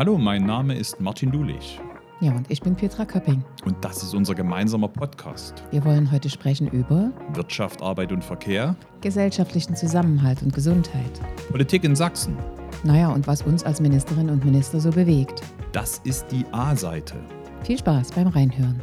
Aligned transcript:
Hallo, 0.00 0.16
mein 0.16 0.46
Name 0.46 0.78
ist 0.78 0.98
Martin 0.98 1.30
Dulich. 1.30 1.78
Ja, 2.22 2.32
und 2.32 2.50
ich 2.50 2.62
bin 2.62 2.74
Petra 2.74 3.04
Köpping. 3.04 3.44
Und 3.66 3.84
das 3.84 4.02
ist 4.02 4.14
unser 4.14 4.34
gemeinsamer 4.34 4.88
Podcast. 4.88 5.62
Wir 5.72 5.84
wollen 5.84 6.10
heute 6.10 6.30
sprechen 6.30 6.68
über 6.68 7.10
Wirtschaft, 7.34 7.82
Arbeit 7.82 8.10
und 8.10 8.24
Verkehr, 8.24 8.76
gesellschaftlichen 9.02 9.76
Zusammenhalt 9.76 10.40
und 10.40 10.54
Gesundheit, 10.54 11.20
Politik 11.50 11.84
in 11.84 11.94
Sachsen. 11.94 12.34
Naja, 12.82 13.10
und 13.10 13.26
was 13.26 13.42
uns 13.42 13.62
als 13.62 13.82
Ministerinnen 13.82 14.30
und 14.30 14.42
Minister 14.42 14.80
so 14.80 14.88
bewegt. 14.88 15.42
Das 15.72 15.98
ist 16.04 16.28
die 16.32 16.46
A-Seite. 16.50 17.16
Viel 17.62 17.76
Spaß 17.76 18.12
beim 18.12 18.28
Reinhören. 18.28 18.82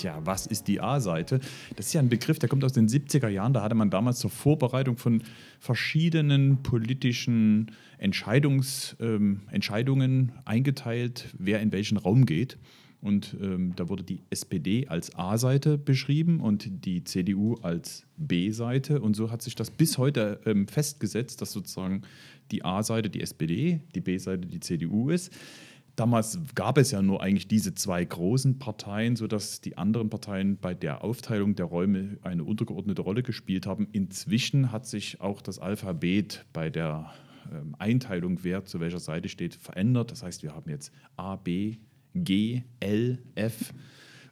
Tja, 0.00 0.18
was 0.24 0.46
ist 0.46 0.66
die 0.66 0.80
A-Seite? 0.80 1.40
Das 1.76 1.88
ist 1.88 1.92
ja 1.92 2.00
ein 2.00 2.08
Begriff, 2.08 2.38
der 2.38 2.48
kommt 2.48 2.64
aus 2.64 2.72
den 2.72 2.88
70er 2.88 3.28
Jahren. 3.28 3.52
Da 3.52 3.60
hatte 3.60 3.74
man 3.74 3.90
damals 3.90 4.18
zur 4.18 4.30
Vorbereitung 4.30 4.96
von 4.96 5.22
verschiedenen 5.58 6.62
politischen 6.62 7.72
Entscheidungs, 7.98 8.96
ähm, 8.98 9.42
Entscheidungen 9.50 10.32
eingeteilt, 10.46 11.34
wer 11.38 11.60
in 11.60 11.70
welchen 11.70 11.98
Raum 11.98 12.24
geht. 12.24 12.56
Und 13.02 13.36
ähm, 13.42 13.74
da 13.76 13.90
wurde 13.90 14.02
die 14.02 14.22
SPD 14.30 14.88
als 14.88 15.14
A-Seite 15.16 15.76
beschrieben 15.76 16.40
und 16.40 16.86
die 16.86 17.04
CDU 17.04 17.56
als 17.56 18.06
B-Seite. 18.16 19.02
Und 19.02 19.16
so 19.16 19.30
hat 19.30 19.42
sich 19.42 19.54
das 19.54 19.70
bis 19.70 19.98
heute 19.98 20.40
ähm, 20.46 20.66
festgesetzt, 20.66 21.42
dass 21.42 21.52
sozusagen 21.52 22.02
die 22.52 22.64
A-Seite 22.64 23.10
die 23.10 23.20
SPD, 23.20 23.80
die 23.94 24.00
B-Seite 24.00 24.46
die 24.46 24.60
CDU 24.60 25.10
ist. 25.10 25.30
Damals 25.96 26.38
gab 26.54 26.78
es 26.78 26.90
ja 26.90 27.02
nur 27.02 27.22
eigentlich 27.22 27.48
diese 27.48 27.74
zwei 27.74 28.04
großen 28.04 28.58
Parteien, 28.58 29.16
sodass 29.16 29.60
die 29.60 29.76
anderen 29.76 30.08
Parteien 30.08 30.56
bei 30.58 30.74
der 30.74 31.04
Aufteilung 31.04 31.54
der 31.54 31.66
Räume 31.66 32.18
eine 32.22 32.44
untergeordnete 32.44 33.02
Rolle 33.02 33.22
gespielt 33.22 33.66
haben. 33.66 33.88
Inzwischen 33.92 34.72
hat 34.72 34.86
sich 34.86 35.20
auch 35.20 35.42
das 35.42 35.58
Alphabet 35.58 36.46
bei 36.52 36.70
der 36.70 37.12
ähm, 37.52 37.74
Einteilung, 37.78 38.38
wer 38.42 38.64
zu 38.64 38.80
welcher 38.80 39.00
Seite 39.00 39.28
steht, 39.28 39.54
verändert. 39.54 40.10
Das 40.10 40.22
heißt, 40.22 40.42
wir 40.42 40.54
haben 40.54 40.70
jetzt 40.70 40.92
A, 41.16 41.36
B, 41.36 41.76
G, 42.14 42.62
L, 42.80 43.18
F. 43.34 43.72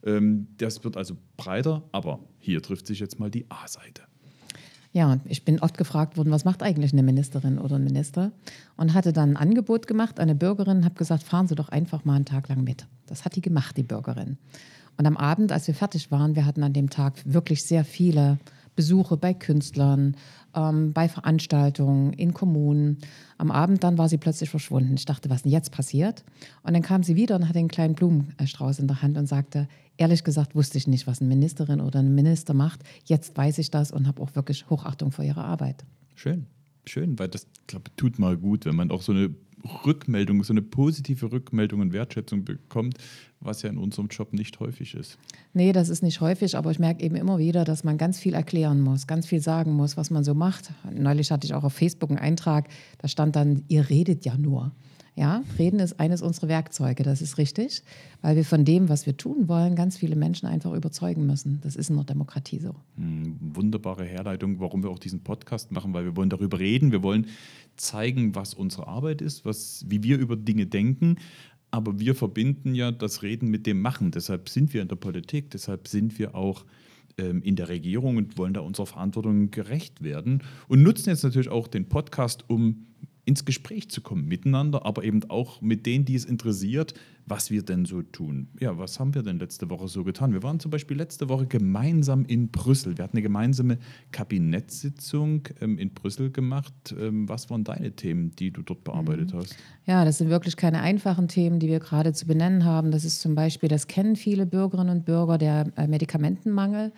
Ähm, 0.04 0.48
das 0.56 0.82
wird 0.84 0.96
also 0.96 1.16
breiter, 1.36 1.88
aber 1.92 2.20
hier 2.38 2.62
trifft 2.62 2.86
sich 2.86 3.00
jetzt 3.00 3.18
mal 3.18 3.30
die 3.30 3.46
A-Seite. 3.50 4.07
Ja, 4.92 5.18
ich 5.26 5.44
bin 5.44 5.60
oft 5.60 5.76
gefragt 5.76 6.16
worden, 6.16 6.30
was 6.30 6.44
macht 6.44 6.62
eigentlich 6.62 6.92
eine 6.92 7.02
Ministerin 7.02 7.58
oder 7.58 7.76
ein 7.76 7.84
Minister? 7.84 8.32
Und 8.76 8.94
hatte 8.94 9.12
dann 9.12 9.30
ein 9.30 9.36
Angebot 9.36 9.86
gemacht 9.86 10.18
an 10.18 10.24
eine 10.24 10.34
Bürgerin, 10.34 10.84
habe 10.84 10.94
gesagt, 10.94 11.22
fahren 11.22 11.46
Sie 11.46 11.54
doch 11.54 11.68
einfach 11.68 12.04
mal 12.04 12.14
einen 12.14 12.24
Tag 12.24 12.48
lang 12.48 12.64
mit. 12.64 12.86
Das 13.06 13.24
hat 13.24 13.36
die 13.36 13.42
gemacht, 13.42 13.76
die 13.76 13.82
Bürgerin. 13.82 14.38
Und 14.96 15.06
am 15.06 15.16
Abend, 15.16 15.52
als 15.52 15.66
wir 15.66 15.74
fertig 15.74 16.10
waren, 16.10 16.34
wir 16.34 16.46
hatten 16.46 16.62
an 16.62 16.72
dem 16.72 16.90
Tag 16.90 17.14
wirklich 17.24 17.64
sehr 17.64 17.84
viele 17.84 18.38
Besuche 18.78 19.16
bei 19.16 19.34
Künstlern, 19.34 20.16
ähm, 20.54 20.92
bei 20.92 21.08
Veranstaltungen, 21.08 22.12
in 22.12 22.32
Kommunen. 22.32 22.98
Am 23.36 23.50
Abend 23.50 23.82
dann 23.82 23.98
war 23.98 24.08
sie 24.08 24.18
plötzlich 24.18 24.50
verschwunden. 24.50 24.94
Ich 24.94 25.04
dachte, 25.04 25.30
was 25.30 25.42
denn 25.42 25.50
jetzt 25.50 25.72
passiert? 25.72 26.22
Und 26.62 26.74
dann 26.74 26.82
kam 26.82 27.02
sie 27.02 27.16
wieder 27.16 27.34
und 27.34 27.48
hatte 27.48 27.58
einen 27.58 27.66
kleinen 27.66 27.96
Blumenstrauß 27.96 28.78
in 28.78 28.86
der 28.86 29.02
Hand 29.02 29.18
und 29.18 29.26
sagte, 29.26 29.66
ehrlich 29.96 30.22
gesagt 30.22 30.54
wusste 30.54 30.78
ich 30.78 30.86
nicht, 30.86 31.08
was 31.08 31.20
eine 31.20 31.28
Ministerin 31.28 31.80
oder 31.80 31.98
ein 31.98 32.14
Minister 32.14 32.54
macht. 32.54 32.84
Jetzt 33.04 33.36
weiß 33.36 33.58
ich 33.58 33.72
das 33.72 33.90
und 33.90 34.06
habe 34.06 34.22
auch 34.22 34.36
wirklich 34.36 34.70
Hochachtung 34.70 35.10
vor 35.10 35.24
ihrer 35.24 35.44
Arbeit. 35.44 35.84
Schön, 36.14 36.46
schön, 36.84 37.18
weil 37.18 37.26
das, 37.26 37.48
glaube 37.66 37.90
tut 37.96 38.20
mal 38.20 38.36
gut, 38.36 38.64
wenn 38.64 38.76
man 38.76 38.92
auch 38.92 39.02
so 39.02 39.10
eine 39.10 39.34
Rückmeldung, 39.84 40.42
so 40.44 40.52
eine 40.52 40.62
positive 40.62 41.30
Rückmeldung 41.32 41.80
und 41.80 41.92
Wertschätzung 41.92 42.44
bekommt, 42.44 42.98
was 43.40 43.62
ja 43.62 43.70
in 43.70 43.78
unserem 43.78 44.08
Job 44.08 44.32
nicht 44.32 44.60
häufig 44.60 44.94
ist. 44.94 45.18
Nee, 45.52 45.72
das 45.72 45.88
ist 45.88 46.02
nicht 46.02 46.20
häufig, 46.20 46.56
aber 46.56 46.70
ich 46.70 46.78
merke 46.78 47.02
eben 47.02 47.16
immer 47.16 47.38
wieder, 47.38 47.64
dass 47.64 47.84
man 47.84 47.98
ganz 47.98 48.18
viel 48.18 48.34
erklären 48.34 48.80
muss, 48.80 49.06
ganz 49.06 49.26
viel 49.26 49.40
sagen 49.40 49.72
muss, 49.72 49.96
was 49.96 50.10
man 50.10 50.24
so 50.24 50.34
macht. 50.34 50.72
Neulich 50.92 51.30
hatte 51.30 51.46
ich 51.46 51.54
auch 51.54 51.64
auf 51.64 51.72
Facebook 51.72 52.10
einen 52.10 52.18
Eintrag, 52.18 52.68
da 52.98 53.08
stand 53.08 53.36
dann, 53.36 53.64
ihr 53.68 53.88
redet 53.88 54.24
ja 54.24 54.36
nur. 54.36 54.72
Ja, 55.18 55.42
reden 55.58 55.80
ist 55.80 55.98
eines 55.98 56.22
unserer 56.22 56.46
Werkzeuge, 56.46 57.02
das 57.02 57.20
ist 57.20 57.38
richtig, 57.38 57.82
weil 58.22 58.36
wir 58.36 58.44
von 58.44 58.64
dem, 58.64 58.88
was 58.88 59.04
wir 59.04 59.16
tun 59.16 59.48
wollen, 59.48 59.74
ganz 59.74 59.96
viele 59.96 60.14
Menschen 60.14 60.46
einfach 60.46 60.72
überzeugen 60.72 61.26
müssen. 61.26 61.58
Das 61.62 61.74
ist 61.74 61.90
in 61.90 61.96
der 61.96 62.04
Demokratie 62.04 62.60
so. 62.60 62.76
Hm, 62.94 63.36
wunderbare 63.40 64.04
Herleitung, 64.04 64.60
warum 64.60 64.84
wir 64.84 64.90
auch 64.90 65.00
diesen 65.00 65.24
Podcast 65.24 65.72
machen, 65.72 65.92
weil 65.92 66.04
wir 66.04 66.14
wollen 66.14 66.30
darüber 66.30 66.60
reden, 66.60 66.92
wir 66.92 67.02
wollen 67.02 67.26
zeigen, 67.76 68.36
was 68.36 68.54
unsere 68.54 68.86
Arbeit 68.86 69.20
ist, 69.20 69.44
was, 69.44 69.84
wie 69.88 70.04
wir 70.04 70.18
über 70.18 70.36
Dinge 70.36 70.66
denken, 70.66 71.16
aber 71.72 71.98
wir 71.98 72.14
verbinden 72.14 72.76
ja 72.76 72.92
das 72.92 73.24
Reden 73.24 73.48
mit 73.48 73.66
dem 73.66 73.82
Machen. 73.82 74.12
Deshalb 74.12 74.48
sind 74.48 74.72
wir 74.72 74.82
in 74.82 74.88
der 74.88 74.94
Politik, 74.94 75.50
deshalb 75.50 75.88
sind 75.88 76.20
wir 76.20 76.36
auch 76.36 76.64
ähm, 77.18 77.42
in 77.42 77.56
der 77.56 77.68
Regierung 77.68 78.18
und 78.18 78.38
wollen 78.38 78.54
da 78.54 78.60
unserer 78.60 78.86
Verantwortung 78.86 79.50
gerecht 79.50 80.00
werden 80.00 80.44
und 80.68 80.84
nutzen 80.84 81.08
jetzt 81.08 81.24
natürlich 81.24 81.48
auch 81.48 81.66
den 81.66 81.88
Podcast, 81.88 82.44
um 82.48 82.86
ins 83.28 83.44
Gespräch 83.44 83.90
zu 83.90 84.00
kommen 84.00 84.26
miteinander, 84.26 84.86
aber 84.86 85.04
eben 85.04 85.22
auch 85.28 85.60
mit 85.60 85.84
denen, 85.84 86.06
die 86.06 86.14
es 86.14 86.24
interessiert, 86.24 86.94
was 87.26 87.50
wir 87.50 87.62
denn 87.62 87.84
so 87.84 88.00
tun. 88.00 88.48
Ja, 88.58 88.78
was 88.78 88.98
haben 88.98 89.14
wir 89.14 89.22
denn 89.22 89.38
letzte 89.38 89.68
Woche 89.68 89.86
so 89.86 90.02
getan? 90.02 90.32
Wir 90.32 90.42
waren 90.42 90.60
zum 90.60 90.70
Beispiel 90.70 90.96
letzte 90.96 91.28
Woche 91.28 91.46
gemeinsam 91.46 92.24
in 92.24 92.48
Brüssel. 92.48 92.96
Wir 92.96 93.04
hatten 93.04 93.18
eine 93.18 93.22
gemeinsame 93.22 93.78
Kabinettssitzung 94.12 95.46
ähm, 95.60 95.78
in 95.78 95.90
Brüssel 95.90 96.30
gemacht. 96.30 96.72
Ähm, 96.98 97.28
was 97.28 97.50
waren 97.50 97.64
deine 97.64 97.92
Themen, 97.92 98.34
die 98.36 98.50
du 98.50 98.62
dort 98.62 98.82
bearbeitet 98.82 99.34
mhm. 99.34 99.38
hast? 99.40 99.56
Ja, 99.84 100.06
das 100.06 100.16
sind 100.16 100.30
wirklich 100.30 100.56
keine 100.56 100.80
einfachen 100.80 101.28
Themen, 101.28 101.58
die 101.58 101.68
wir 101.68 101.80
gerade 101.80 102.14
zu 102.14 102.26
benennen 102.26 102.64
haben. 102.64 102.90
Das 102.90 103.04
ist 103.04 103.20
zum 103.20 103.34
Beispiel, 103.34 103.68
das 103.68 103.88
kennen 103.88 104.16
viele 104.16 104.46
Bürgerinnen 104.46 104.96
und 104.96 105.04
Bürger, 105.04 105.36
der 105.36 105.70
äh, 105.76 105.86
Medikamentenmangel 105.86 106.92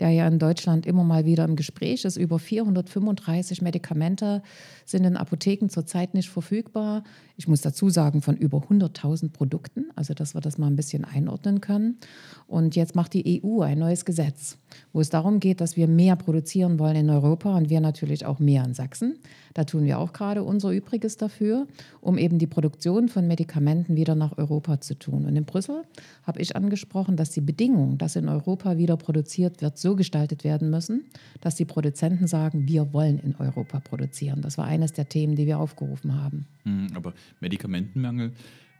der 0.00 0.10
ja 0.10 0.26
in 0.26 0.38
Deutschland 0.38 0.86
immer 0.86 1.04
mal 1.04 1.24
wieder 1.24 1.44
im 1.44 1.56
Gespräch 1.56 2.04
ist. 2.04 2.16
Über 2.16 2.38
435 2.38 3.62
Medikamente 3.62 4.42
sind 4.84 5.04
in 5.04 5.16
Apotheken 5.16 5.68
zurzeit 5.68 6.14
nicht 6.14 6.28
verfügbar. 6.28 7.04
Ich 7.36 7.48
muss 7.48 7.60
dazu 7.62 7.90
sagen, 7.90 8.22
von 8.22 8.36
über 8.36 8.58
100.000 8.58 9.32
Produkten, 9.32 9.86
also 9.96 10.14
dass 10.14 10.34
wir 10.34 10.40
das 10.40 10.58
mal 10.58 10.68
ein 10.68 10.76
bisschen 10.76 11.04
einordnen 11.04 11.60
können. 11.60 11.98
Und 12.46 12.76
jetzt 12.76 12.94
macht 12.94 13.14
die 13.14 13.42
EU 13.42 13.62
ein 13.62 13.78
neues 13.78 14.04
Gesetz, 14.04 14.58
wo 14.92 15.00
es 15.00 15.10
darum 15.10 15.40
geht, 15.40 15.60
dass 15.60 15.76
wir 15.76 15.88
mehr 15.88 16.16
produzieren 16.16 16.78
wollen 16.78 16.96
in 16.96 17.10
Europa 17.10 17.56
und 17.56 17.70
wir 17.70 17.80
natürlich 17.80 18.24
auch 18.26 18.38
mehr 18.38 18.64
in 18.64 18.74
Sachsen. 18.74 19.18
Da 19.54 19.64
tun 19.64 19.84
wir 19.84 19.98
auch 19.98 20.12
gerade 20.12 20.42
unser 20.42 20.70
Übriges 20.70 21.16
dafür, 21.16 21.66
um 22.00 22.18
eben 22.18 22.38
die 22.38 22.46
Produktion 22.46 23.08
von 23.08 23.26
Medikamenten 23.26 23.96
wieder 23.96 24.14
nach 24.14 24.36
Europa 24.36 24.80
zu 24.80 24.98
tun. 24.98 25.26
Und 25.26 25.36
in 25.36 25.44
Brüssel 25.44 25.82
habe 26.24 26.40
ich 26.40 26.56
angesprochen, 26.56 27.16
dass 27.16 27.30
die 27.30 27.40
Bedingungen, 27.40 27.98
dass 27.98 28.16
in 28.16 28.28
Europa 28.28 28.76
wieder 28.76 28.96
produziert 28.96 29.62
wird, 29.62 29.78
so 29.84 29.94
gestaltet 29.94 30.42
werden 30.42 30.70
müssen, 30.70 31.04
dass 31.40 31.54
die 31.54 31.64
Produzenten 31.64 32.26
sagen, 32.26 32.66
wir 32.66 32.92
wollen 32.92 33.18
in 33.20 33.36
Europa 33.36 33.78
produzieren. 33.80 34.40
Das 34.40 34.58
war 34.58 34.64
eines 34.64 34.92
der 34.92 35.08
Themen, 35.08 35.36
die 35.36 35.46
wir 35.46 35.58
aufgerufen 35.58 36.20
haben. 36.20 36.46
Hm, 36.64 36.88
aber 36.94 37.12
Medikamentenmangel, 37.40 38.32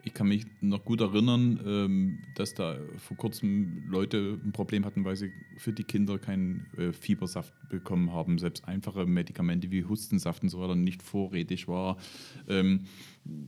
ich 0.03 0.13
kann 0.13 0.29
mich 0.29 0.47
noch 0.61 0.85
gut 0.85 1.01
erinnern, 1.01 1.61
ähm, 1.67 2.19
dass 2.35 2.55
da 2.55 2.77
vor 2.99 3.17
kurzem 3.17 3.85
Leute 3.89 4.39
ein 4.45 4.53
Problem 4.53 4.85
hatten, 4.85 5.05
weil 5.05 5.17
sie 5.17 5.31
für 5.57 5.73
die 5.73 5.85
Kinder 5.85 6.19
keinen 6.19 6.67
äh, 6.77 6.93
Fiebersaft 6.93 7.55
bekommen 7.69 8.13
haben. 8.13 8.39
Selbst 8.39 8.67
einfache 8.67 9.07
Medikamente 9.07 9.71
wie 9.71 9.85
Hustensaft 9.85 10.43
und 10.43 10.51
so 10.51 10.61
weiter 10.61 10.75
nicht 10.75 11.03
vorrätig 11.03 11.69
war. 11.69 11.97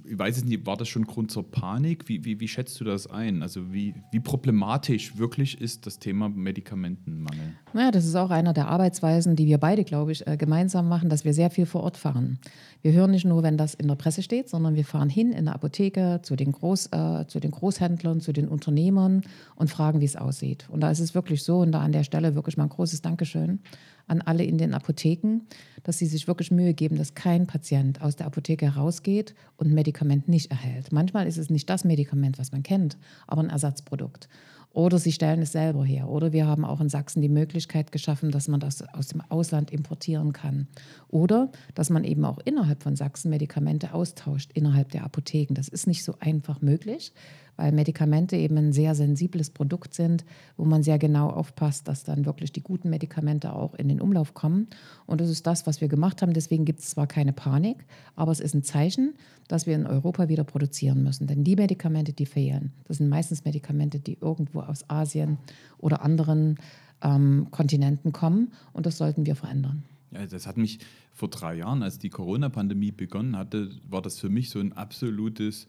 Ich 0.04 0.19
weiß 0.19 0.44
nicht, 0.44 0.64
war 0.64 0.76
das 0.76 0.88
schon 0.88 1.04
Grund 1.04 1.31
zur 1.31 1.50
Panik? 1.50 2.09
Wie, 2.09 2.25
wie, 2.25 2.41
wie 2.41 2.48
schätzt 2.48 2.81
du 2.81 2.84
das 2.84 3.06
ein? 3.06 3.42
Also 3.42 3.75
wie, 3.75 3.94
wie 4.10 4.20
problematisch 4.20 5.19
wirklich 5.19 5.60
ist 5.60 5.84
das 5.87 5.98
Thema 5.98 6.31
Medikamentenmangel? 6.31 7.53
Naja, 7.75 7.91
das 7.91 8.06
ist 8.06 8.15
auch 8.15 8.31
einer 8.31 8.54
der 8.54 8.69
Arbeitsweisen, 8.69 9.36
die 9.36 9.47
wir 9.47 9.59
beide, 9.59 9.84
glaube 9.84 10.12
ich, 10.12 10.26
äh, 10.26 10.38
gemeinsam 10.38 10.88
machen, 10.88 11.10
dass 11.10 11.26
wir 11.26 11.34
sehr 11.34 11.50
viel 11.50 11.66
vor 11.66 11.82
Ort 11.82 11.98
fahren. 11.98 12.38
Wir 12.81 12.92
hören 12.92 13.10
nicht 13.10 13.26
nur, 13.26 13.42
wenn 13.42 13.59
das 13.59 13.75
in 13.75 13.88
der 13.88 13.97
Presse 13.97 14.22
steht, 14.22 14.48
sondern 14.48 14.76
wir 14.76 14.84
fahren 14.84 15.10
hin 15.10 15.32
in 15.32 15.44
der 15.44 15.54
Apotheke 15.54 16.20
zu 16.22 16.36
den, 16.36 16.53
Groß, 16.53 16.86
äh, 16.92 17.26
zu 17.26 17.38
den 17.38 17.50
Großhändlern, 17.50 18.20
zu 18.20 18.32
den 18.32 18.48
Unternehmern 18.48 19.22
und 19.56 19.69
fragen, 19.69 20.00
wie 20.00 20.06
es 20.06 20.16
aussieht. 20.16 20.66
Und 20.70 20.81
da 20.81 20.91
ist 20.91 21.00
es 21.00 21.15
wirklich 21.15 21.42
so, 21.42 21.59
und 21.59 21.72
da 21.72 21.81
an 21.81 21.92
der 21.92 22.04
Stelle 22.04 22.34
wirklich 22.34 22.56
mal 22.56 22.65
ein 22.65 22.70
großes 22.70 23.03
Dankeschön 23.03 23.60
an 24.06 24.22
alle 24.22 24.44
in 24.44 24.58
den 24.58 24.74
Apotheken, 24.74 25.40
dass 25.82 25.98
sie 25.98 26.06
sich 26.06 26.26
wirklich 26.26 26.50
Mühe 26.50 26.74
geben, 26.74 26.96
dass 26.96 27.14
kein 27.14 27.46
Patient 27.46 28.00
aus 28.02 28.16
der 28.16 28.26
Apotheke 28.26 28.74
herausgeht 28.74 29.34
und 29.56 29.72
Medikament 29.72 30.28
nicht 30.28 30.50
erhält. 30.50 30.92
Manchmal 30.92 31.26
ist 31.26 31.38
es 31.38 31.50
nicht 31.50 31.68
das 31.68 31.84
Medikament, 31.84 32.38
was 32.38 32.53
man 32.53 32.62
kennt, 32.62 32.97
aber 33.26 33.42
ein 33.42 33.50
Ersatzprodukt. 33.50 34.28
Oder 34.76 34.98
sie 34.98 35.12
stellen 35.12 35.41
es 35.41 35.53
selber 35.53 35.86
her. 35.86 36.06
Oder 36.10 36.34
wir 36.34 36.47
haben 36.47 36.66
auch 36.66 36.82
in 36.82 36.91
Sachsen 36.91 37.22
die 37.22 37.30
Möglichkeit 37.30 37.92
geschaffen, 37.92 38.30
dass 38.30 38.47
man 38.47 38.60
das 38.60 38.82
aus 38.92 39.06
dem 39.06 39.22
Ausland 39.22 39.70
importieren 39.70 40.34
kann. 40.34 40.68
Oder 41.09 41.50
dass 41.74 41.88
man 41.88 42.04
eben 42.04 42.26
auch 42.26 42.38
innerhalb 42.44 42.82
von 42.82 42.94
Sachsen 42.94 43.30
Medikamente 43.30 43.94
austauscht, 43.94 44.50
innerhalb 44.52 44.91
der 44.91 45.04
Apotheken. 45.04 45.54
Das 45.54 45.68
ist 45.68 45.86
nicht 45.86 46.04
so 46.04 46.16
einfach 46.20 46.60
möglich, 46.60 47.14
weil 47.56 47.72
Medikamente 47.72 48.36
eben 48.36 48.56
ein 48.56 48.72
sehr 48.72 48.94
sensibles 48.94 49.50
Produkt 49.50 49.94
sind, 49.94 50.24
wo 50.56 50.64
man 50.64 50.82
sehr 50.82 50.98
genau 50.98 51.30
aufpasst, 51.30 51.88
dass 51.88 52.04
dann 52.04 52.26
wirklich 52.26 52.53
die 52.53 52.62
guten 52.62 52.91
Medikamente 52.91 53.54
auch 53.54 53.74
in 53.74 53.88
den 53.88 54.00
Umlauf 54.00 54.34
kommen. 54.34 54.68
Und 55.06 55.20
das 55.20 55.30
ist 55.30 55.47
das, 55.47 55.66
was 55.66 55.80
wir 55.80 55.88
gemacht 55.88 56.22
haben. 56.22 56.32
Deswegen 56.32 56.64
gibt 56.64 56.80
es 56.80 56.91
zwar 56.91 57.06
keine 57.06 57.32
Panik, 57.32 57.86
aber 58.14 58.32
es 58.32 58.41
ist 58.41 58.54
ein 58.54 58.62
Zeichen, 58.62 59.14
dass 59.48 59.66
wir 59.66 59.74
in 59.74 59.86
Europa 59.86 60.28
wieder 60.28 60.44
produzieren 60.44 61.03
müssen. 61.03 61.26
Denn 61.26 61.44
die 61.44 61.56
Medikamente, 61.56 62.12
die 62.12 62.26
fehlen, 62.26 62.72
das 62.84 62.98
sind 62.98 63.08
meistens 63.08 63.44
Medikamente, 63.44 63.98
die 64.00 64.18
irgendwo 64.20 64.60
aus 64.60 64.88
Asien 64.91 65.38
oder 65.78 66.02
anderen 66.02 66.56
ähm, 67.02 67.48
Kontinenten 67.50 68.12
kommen. 68.12 68.52
Und 68.72 68.86
das 68.86 68.98
sollten 68.98 69.26
wir 69.26 69.36
verändern. 69.36 69.84
Ja, 70.12 70.26
das 70.26 70.47
hat 70.47 70.56
mich 70.56 70.78
vor 71.12 71.28
drei 71.28 71.56
Jahren, 71.56 71.82
als 71.82 71.98
die 71.98 72.10
Corona-Pandemie 72.10 72.92
begonnen 72.92 73.36
hatte, 73.36 73.70
war 73.88 74.02
das 74.02 74.18
für 74.18 74.28
mich 74.28 74.50
so 74.50 74.60
ein 74.60 74.72
absolutes 74.72 75.66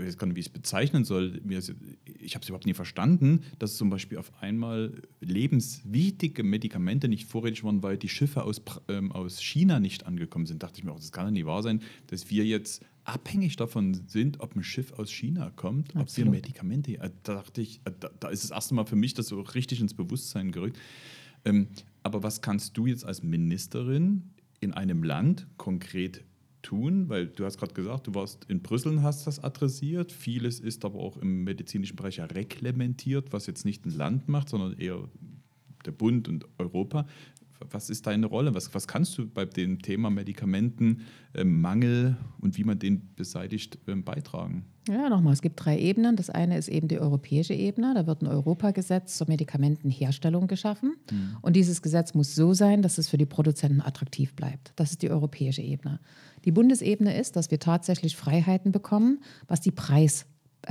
ich 0.00 0.08
weiß 0.08 0.18
gar 0.18 0.26
nicht, 0.26 0.36
wie 0.36 0.40
ich 0.40 0.46
es 0.46 0.52
bezeichnen 0.52 1.04
soll. 1.04 1.40
Ich 2.20 2.34
habe 2.34 2.42
es 2.42 2.48
überhaupt 2.48 2.66
nie 2.66 2.74
verstanden, 2.74 3.42
dass 3.58 3.76
zum 3.76 3.90
Beispiel 3.90 4.18
auf 4.18 4.32
einmal 4.42 5.02
lebenswichtige 5.20 6.42
Medikamente 6.42 7.08
nicht 7.08 7.26
vorrätig 7.28 7.64
waren, 7.64 7.82
weil 7.82 7.96
die 7.96 8.08
Schiffe 8.08 8.44
aus, 8.44 8.62
ähm, 8.88 9.12
aus 9.12 9.40
China 9.40 9.80
nicht 9.80 10.06
angekommen 10.06 10.46
sind. 10.46 10.62
Da 10.62 10.66
dachte 10.66 10.80
ich 10.80 10.84
mir 10.84 10.92
auch, 10.92 11.00
das 11.00 11.12
kann 11.12 11.26
ja 11.26 11.30
nicht 11.30 11.46
wahr 11.46 11.62
sein, 11.62 11.82
dass 12.08 12.30
wir 12.30 12.44
jetzt 12.44 12.84
abhängig 13.04 13.56
davon 13.56 13.94
sind, 14.06 14.40
ob 14.40 14.54
ein 14.54 14.62
Schiff 14.62 14.92
aus 14.92 15.10
China 15.10 15.50
kommt, 15.56 15.96
Absolut. 15.96 16.06
ob 16.06 16.16
wir 16.16 16.40
Medikamente. 16.40 16.98
Äh, 16.98 17.10
da 17.22 17.34
dachte 17.34 17.60
ich, 17.60 17.80
äh, 17.84 17.92
da, 17.98 18.10
da, 18.20 18.28
ist 18.28 18.44
das 18.44 18.50
erste 18.50 18.74
Mal 18.74 18.86
für 18.86 18.96
mich 18.96 19.14
das 19.14 19.28
so 19.28 19.40
richtig 19.40 19.80
ins 19.80 19.94
Bewusstsein 19.94 20.52
gerückt. 20.52 20.78
Ähm, 21.44 21.68
aber 22.02 22.22
was 22.22 22.42
kannst 22.42 22.76
du 22.76 22.86
jetzt 22.86 23.04
als 23.04 23.22
Ministerin 23.22 24.30
in 24.60 24.72
einem 24.72 25.02
Land 25.02 25.46
konkret 25.56 26.22
tun? 26.62 27.08
Weil 27.08 27.26
du 27.26 27.44
hast 27.44 27.58
gerade 27.58 27.74
gesagt, 27.74 28.06
du 28.06 28.14
warst 28.14 28.44
in 28.48 28.62
Brüssel 28.62 28.92
und 28.92 29.02
hast 29.02 29.26
das 29.26 29.42
adressiert. 29.42 30.12
Vieles 30.12 30.60
ist 30.60 30.84
aber 30.84 30.98
auch 30.98 31.16
im 31.16 31.44
medizinischen 31.44 31.96
Bereich 31.96 32.16
ja 32.16 32.24
reglementiert, 32.24 33.32
was 33.32 33.46
jetzt 33.46 33.64
nicht 33.64 33.86
ein 33.86 33.96
Land 33.96 34.28
macht, 34.28 34.48
sondern 34.48 34.74
eher 34.78 35.08
der 35.84 35.92
Bund 35.92 36.28
und 36.28 36.46
Europa. 36.58 37.06
Was 37.70 37.90
ist 37.90 38.06
deine 38.06 38.26
Rolle? 38.26 38.54
Was, 38.54 38.74
was 38.74 38.88
kannst 38.88 39.18
du 39.18 39.26
bei 39.26 39.44
dem 39.44 39.82
Thema 39.82 40.10
Medikamentenmangel 40.10 42.16
äh, 42.18 42.42
und 42.42 42.56
wie 42.56 42.64
man 42.64 42.78
den 42.78 43.14
beseitigt 43.14 43.78
äh, 43.86 43.94
beitragen? 43.94 44.64
Ja, 44.88 45.08
nochmal, 45.08 45.34
es 45.34 45.42
gibt 45.42 45.64
drei 45.64 45.78
Ebenen. 45.78 46.16
Das 46.16 46.30
eine 46.30 46.56
ist 46.56 46.68
eben 46.68 46.88
die 46.88 46.98
europäische 46.98 47.54
Ebene. 47.54 47.92
Da 47.94 48.06
wird 48.06 48.22
ein 48.22 48.26
Europagesetz 48.26 49.18
zur 49.18 49.28
Medikamentenherstellung 49.28 50.46
geschaffen. 50.46 50.96
Mhm. 51.10 51.36
Und 51.42 51.54
dieses 51.54 51.82
Gesetz 51.82 52.14
muss 52.14 52.34
so 52.34 52.54
sein, 52.54 52.82
dass 52.82 52.98
es 52.98 53.08
für 53.08 53.18
die 53.18 53.26
Produzenten 53.26 53.82
attraktiv 53.82 54.34
bleibt. 54.34 54.72
Das 54.76 54.90
ist 54.90 55.02
die 55.02 55.10
europäische 55.10 55.62
Ebene. 55.62 56.00
Die 56.44 56.52
Bundesebene 56.52 57.18
ist, 57.18 57.36
dass 57.36 57.50
wir 57.50 57.58
tatsächlich 57.58 58.16
Freiheiten 58.16 58.72
bekommen, 58.72 59.20
was 59.46 59.60
die 59.60 59.70
Preis 59.70 60.26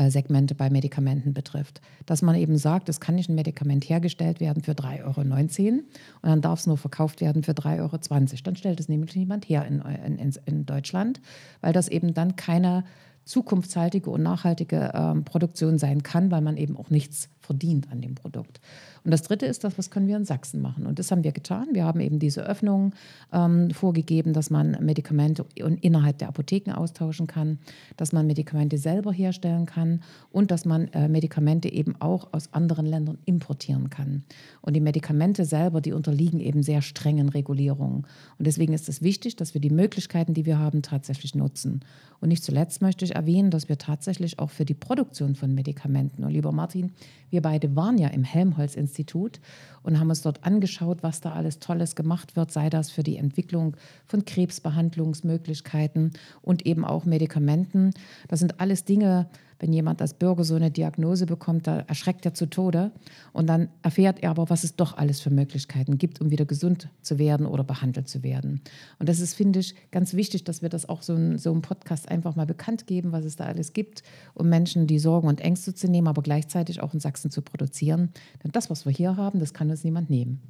Segmente 0.07 0.55
bei 0.55 0.69
Medikamenten 0.69 1.33
betrifft. 1.33 1.81
Dass 2.05 2.21
man 2.21 2.35
eben 2.35 2.57
sagt, 2.57 2.89
es 2.89 2.99
kann 2.99 3.15
nicht 3.15 3.29
ein 3.29 3.35
Medikament 3.35 3.89
hergestellt 3.89 4.39
werden 4.39 4.63
für 4.63 4.73
3,19 4.73 5.03
Euro 5.03 5.19
und 5.19 6.29
dann 6.29 6.41
darf 6.41 6.59
es 6.59 6.67
nur 6.67 6.77
verkauft 6.77 7.21
werden 7.21 7.43
für 7.43 7.53
3,20 7.53 7.79
Euro. 7.79 7.97
Dann 8.43 8.55
stellt 8.55 8.79
es 8.79 8.89
nämlich 8.89 9.15
niemand 9.15 9.49
her 9.49 9.65
in, 9.65 9.81
in, 9.81 10.33
in 10.45 10.65
Deutschland, 10.65 11.21
weil 11.61 11.73
das 11.73 11.87
eben 11.87 12.13
dann 12.13 12.35
keine 12.35 12.83
zukunftshaltige 13.25 14.09
und 14.09 14.23
nachhaltige 14.23 14.91
ähm, 14.93 15.23
Produktion 15.23 15.77
sein 15.77 16.03
kann, 16.03 16.31
weil 16.31 16.41
man 16.41 16.57
eben 16.57 16.75
auch 16.75 16.89
nichts 16.89 17.29
verdient 17.49 17.91
an 17.91 17.99
dem 17.99 18.13
Produkt. 18.13 18.61
Und 19.03 19.09
das 19.09 19.23
Dritte 19.23 19.47
ist 19.47 19.63
das, 19.63 19.75
was 19.79 19.89
können 19.89 20.07
wir 20.07 20.17
in 20.17 20.23
Sachsen 20.23 20.61
machen? 20.61 20.85
Und 20.85 20.99
das 20.99 21.09
haben 21.09 21.23
wir 21.23 21.31
getan. 21.31 21.69
Wir 21.73 21.83
haben 21.83 21.99
eben 21.99 22.19
diese 22.19 22.45
Öffnung 22.45 22.93
ähm, 23.33 23.71
vorgegeben, 23.71 24.33
dass 24.33 24.51
man 24.51 24.77
Medikamente 24.85 25.43
innerhalb 25.55 26.19
der 26.19 26.27
Apotheken 26.27 26.73
austauschen 26.73 27.25
kann, 27.25 27.57
dass 27.97 28.11
man 28.11 28.27
Medikamente 28.27 28.77
selber 28.77 29.11
herstellen 29.11 29.65
kann 29.65 30.03
und 30.31 30.51
dass 30.51 30.63
man 30.63 30.89
äh, 30.89 31.09
Medikamente 31.09 31.73
eben 31.73 31.95
auch 31.99 32.33
aus 32.33 32.53
anderen 32.53 32.85
Ländern 32.85 33.17
importieren 33.25 33.89
kann. 33.89 34.23
Und 34.61 34.75
die 34.75 34.81
Medikamente 34.81 35.43
selber, 35.45 35.81
die 35.81 35.93
unterliegen 35.93 36.39
eben 36.39 36.61
sehr 36.61 36.83
strengen 36.83 37.29
Regulierungen. 37.29 38.05
Und 38.37 38.45
deswegen 38.45 38.73
ist 38.73 38.87
es 38.89 39.01
wichtig, 39.01 39.37
dass 39.37 39.55
wir 39.55 39.61
die 39.61 39.71
Möglichkeiten, 39.71 40.35
die 40.35 40.45
wir 40.45 40.59
haben, 40.59 40.83
tatsächlich 40.83 41.33
nutzen. 41.33 41.81
Und 42.21 42.29
nicht 42.29 42.43
zuletzt 42.43 42.81
möchte 42.81 43.05
ich 43.05 43.15
erwähnen, 43.15 43.49
dass 43.49 43.69
wir 43.69 43.77
tatsächlich 43.77 44.37
auch 44.37 44.49
für 44.49 44.65
die 44.65 44.73
Produktion 44.73 45.35
von 45.35 45.55
Medikamenten, 45.55 46.23
und 46.23 46.31
lieber 46.31 46.51
Martin, 46.51 46.91
wir 47.29 47.38
beide 47.41 47.75
waren 47.75 47.97
ja 47.97 48.09
im 48.09 48.23
Helmholtz-Institut 48.23 49.39
und 49.83 49.99
haben 49.99 50.09
uns 50.09 50.21
dort 50.21 50.43
angeschaut, 50.43 51.03
was 51.03 51.21
da 51.21 51.33
alles 51.33 51.59
Tolles 51.59 51.95
gemacht 51.95 52.35
wird, 52.35 52.51
sei 52.51 52.69
das 52.69 52.91
für 52.91 53.03
die 53.03 53.17
Entwicklung 53.17 53.75
von 54.05 54.25
Krebsbehandlungsmöglichkeiten 54.25 56.11
und 56.41 56.65
eben 56.65 56.85
auch 56.85 57.05
Medikamenten. 57.05 57.91
Das 58.27 58.39
sind 58.39 58.59
alles 58.59 58.85
Dinge, 58.85 59.29
wenn 59.59 59.73
jemand 59.73 60.01
als 60.01 60.13
Bürger 60.13 60.43
so 60.43 60.55
eine 60.55 60.71
Diagnose 60.71 61.25
bekommt, 61.25 61.67
da 61.67 61.81
erschreckt 61.81 62.25
er 62.25 62.33
zu 62.33 62.49
Tode. 62.49 62.91
Und 63.33 63.47
dann 63.47 63.69
erfährt 63.83 64.23
er 64.23 64.31
aber, 64.31 64.49
was 64.49 64.63
es 64.63 64.75
doch 64.75 64.97
alles 64.97 65.19
für 65.19 65.29
Möglichkeiten 65.29 65.97
gibt, 65.97 66.21
um 66.21 66.31
wieder 66.31 66.45
gesund 66.45 66.89
zu 67.01 67.19
werden 67.19 67.45
oder 67.45 67.63
behandelt 67.63 68.07
zu 68.07 68.23
werden. 68.23 68.61
Und 68.99 69.09
das 69.09 69.19
ist, 69.19 69.35
finde 69.35 69.59
ich, 69.59 69.75
ganz 69.91 70.13
wichtig, 70.13 70.45
dass 70.45 70.61
wir 70.61 70.69
das 70.69 70.87
auch 70.87 71.01
so, 71.01 71.13
in, 71.13 71.37
so 71.37 71.51
im 71.51 71.61
Podcast 71.61 72.09
einfach 72.09 72.35
mal 72.35 72.45
bekannt 72.45 72.87
geben, 72.87 73.11
was 73.11 73.25
es 73.25 73.35
da 73.35 73.45
alles 73.45 73.73
gibt, 73.73 74.03
um 74.33 74.49
Menschen 74.49 74.87
die 74.87 74.99
Sorgen 74.99 75.27
und 75.27 75.41
Ängste 75.41 75.73
zu 75.73 75.87
nehmen, 75.87 76.07
aber 76.07 76.21
gleichzeitig 76.21 76.81
auch 76.81 76.93
in 76.93 76.99
Sachsen 76.99 77.29
zu 77.29 77.41
produzieren. 77.41 78.09
Denn 78.43 78.51
das, 78.51 78.69
was 78.69 78.85
wir 78.85 78.93
hier 78.93 79.17
haben, 79.17 79.39
das 79.39 79.53
kann 79.53 79.69
uns 79.69 79.83
niemand 79.83 80.09
nehmen. 80.09 80.41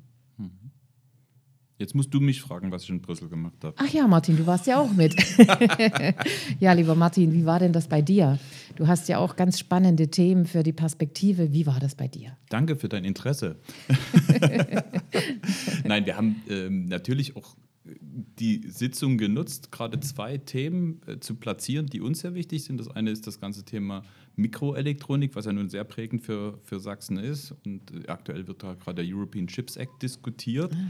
Jetzt 1.80 1.96
musst 1.96 2.14
du 2.14 2.20
mich 2.20 2.42
fragen, 2.42 2.74
was 2.74 2.84
ich 2.84 2.90
in 2.90 3.02
Brüssel 3.02 3.30
gemacht 3.30 3.56
habe. 3.64 3.74
Ach 3.78 3.88
ja, 3.88 4.06
Martin, 4.06 4.36
du 4.36 4.46
warst 4.46 4.68
ja 4.68 4.81
auch 4.81 4.92
mit. 4.92 5.16
ja, 6.60 6.74
lieber 6.74 6.94
Martin, 6.94 7.31
wie 7.31 7.46
war 7.46 7.58
denn 7.60 7.72
das 7.72 7.88
bei 7.88 8.02
dir? 8.02 8.38
Du 8.76 8.86
hast 8.88 9.08
ja 9.08 9.18
auch 9.18 9.38
ganz 9.38 9.58
spannende 9.58 10.10
Themen 10.10 10.46
für 10.46 10.62
die 10.62 10.74
Perspektive. 10.74 11.54
Wie 11.54 11.66
war 11.66 11.80
das 11.80 11.96
bei 11.96 12.10
dir? 12.10 12.38
Danke 12.50 12.76
für 12.76 12.90
dein 12.90 13.06
Interesse. 13.06 13.56
Nein, 15.86 16.06
wir 16.06 16.18
haben 16.18 16.42
ähm, 16.50 16.86
natürlich 16.88 17.38
auch 17.38 17.56
die 17.86 18.62
Sitzung 18.68 19.18
genutzt, 19.18 19.72
gerade 19.72 20.02
zwei 20.02 20.38
Themen 20.38 21.00
äh, 21.08 21.20
zu 21.22 21.36
platzieren, 21.36 21.88
die 21.88 22.02
uns 22.02 22.20
sehr 22.20 22.36
wichtig 22.36 22.66
sind. 22.66 22.78
Das 22.78 22.90
eine 22.90 23.10
ist 23.10 23.26
das 23.26 23.40
ganze 23.40 23.64
Thema 23.64 24.04
Mikroelektronik, 24.36 25.34
was 25.34 25.46
ja 25.46 25.54
nun 25.54 25.70
sehr 25.70 25.86
prägend 25.86 26.24
für, 26.24 26.60
für 26.62 26.81
Sachsen 26.81 27.18
ist. 27.18 27.56
Und 27.66 27.90
äh, 27.94 28.08
aktuell 28.08 28.48
wird 28.50 28.64
da 28.64 28.74
gerade 28.74 29.02
der 29.02 29.16
European 29.16 29.48
Chips 29.48 29.78
Act 29.78 30.02
diskutiert. 30.02 30.76
Mhm 30.76 30.90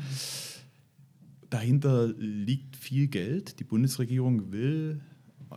dahinter 1.49 2.07
liegt 2.17 2.75
viel 2.75 3.07
Geld. 3.07 3.59
Die 3.59 3.63
Bundesregierung 3.63 4.51
will 4.51 5.01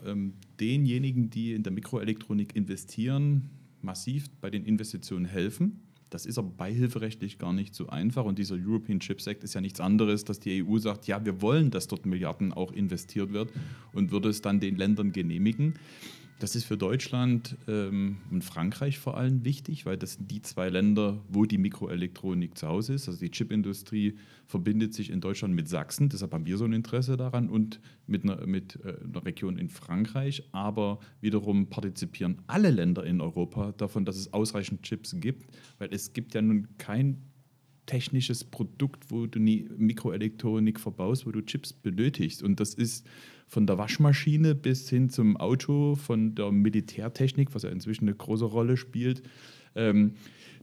ähm, 0.05 0.35
denjenigen, 0.61 1.31
die 1.31 1.53
in 1.53 1.63
der 1.63 1.73
Mikroelektronik 1.73 2.57
investieren, 2.57 3.51
massiv 3.81 4.31
bei 4.41 4.51
den 4.51 4.65
Investitionen 4.65 5.25
helfen. 5.25 5.83
Das 6.13 6.27
ist 6.27 6.37
aber 6.37 6.51
beihilferechtlich 6.51 7.39
gar 7.39 7.55
nicht 7.55 7.75
so 7.75 7.89
einfach. 7.89 8.25
Und 8.25 8.39
dieser 8.39 8.57
European 8.57 9.01
Chips 9.01 9.27
Act 9.27 9.45
ist 9.45 9.55
ja 9.55 9.63
nichts 9.63 9.81
anderes, 9.81 10.25
dass 10.25 10.41
die 10.41 10.63
EU 10.63 10.79
sagt, 10.79 11.07
ja, 11.07 11.25
wir 11.25 11.41
wollen, 11.41 11.71
dass 11.71 11.89
dort 11.89 12.05
Milliarden 12.05 12.53
auch 12.53 12.71
investiert 12.73 13.33
wird 13.33 13.51
und 13.93 14.11
würde 14.11 14.29
es 14.29 14.43
dann 14.43 14.61
den 14.61 14.77
Ländern 14.77 15.13
genehmigen. 15.13 15.75
Das 16.39 16.57
ist 16.57 16.65
für 16.65 16.77
Deutschland 16.77 17.57
ähm, 17.69 18.17
und 18.33 18.43
Frankreich 18.43 18.99
vor 18.99 19.17
allem 19.17 19.45
wichtig, 19.45 19.87
weil 19.87 19.97
das 19.97 20.15
sind 20.15 20.29
die 20.29 20.43
zwei 20.43 20.71
Länder, 20.71 21.23
wo 21.29 21.45
die 21.45 21.57
Mikroelektronik 21.57 22.59
zu 22.59 22.67
Hause 22.67 22.95
ist. 22.95 23.07
Also 23.09 23.21
die 23.21 23.31
Chipindustrie 23.31 24.17
verbindet 24.47 24.93
sich 24.93 25.11
in 25.11 25.21
Deutschland 25.21 25.55
mit 25.55 25.69
Sachsen, 25.69 26.09
deshalb 26.09 26.33
haben 26.33 26.45
wir 26.45 26.59
so 26.59 26.65
ein 26.65 26.73
Interesse 26.73 27.17
daran 27.17 27.49
und 27.49 27.81
mit 28.09 28.25
einer, 28.25 28.45
mit, 28.45 28.77
äh, 28.85 28.97
einer 29.05 29.25
Region 29.25 29.57
in 29.57 29.69
Frankreich. 29.69 30.43
Aber 30.51 30.99
wiederum 31.21 31.69
partizipieren 31.69 32.43
alle 32.49 32.71
Länder 32.71 33.05
in 33.05 33.21
Europa 33.21 33.71
davon, 33.77 34.05
dass 34.05 34.17
es 34.17 34.33
ausreichend 34.33 34.83
Chips 34.83 35.15
gibt, 35.21 35.47
weil 35.79 35.95
es 35.95 36.13
gibt 36.13 36.35
ja 36.35 36.43
nun 36.43 36.67
kein 36.77 37.23
technisches 37.87 38.45
Produkt, 38.45 39.11
wo 39.11 39.27
du 39.27 39.39
nie 39.39 39.69
Mikroelektronik 39.77 40.81
verbaust, 40.81 41.27
wo 41.27 41.31
du 41.31 41.41
Chips 41.43 41.73
benötigst. 41.73 42.43
Und 42.43 42.61
das 42.61 42.75
ist 42.75 43.07
von 43.47 43.67
der 43.67 43.79
Waschmaschine 43.79 44.55
bis 44.55 44.89
hin 44.89 45.11
zum 45.11 45.37
Auto, 45.37 45.95
von 45.95 46.35
der 46.35 46.51
Militärtechnik, 46.53 47.55
was 47.55 47.63
ja 47.63 47.71
inzwischen 47.71 48.05
eine 48.05 48.17
große 48.17 48.45
Rolle 48.45 48.77
spielt, 48.77 49.23
ähm, 49.75 50.15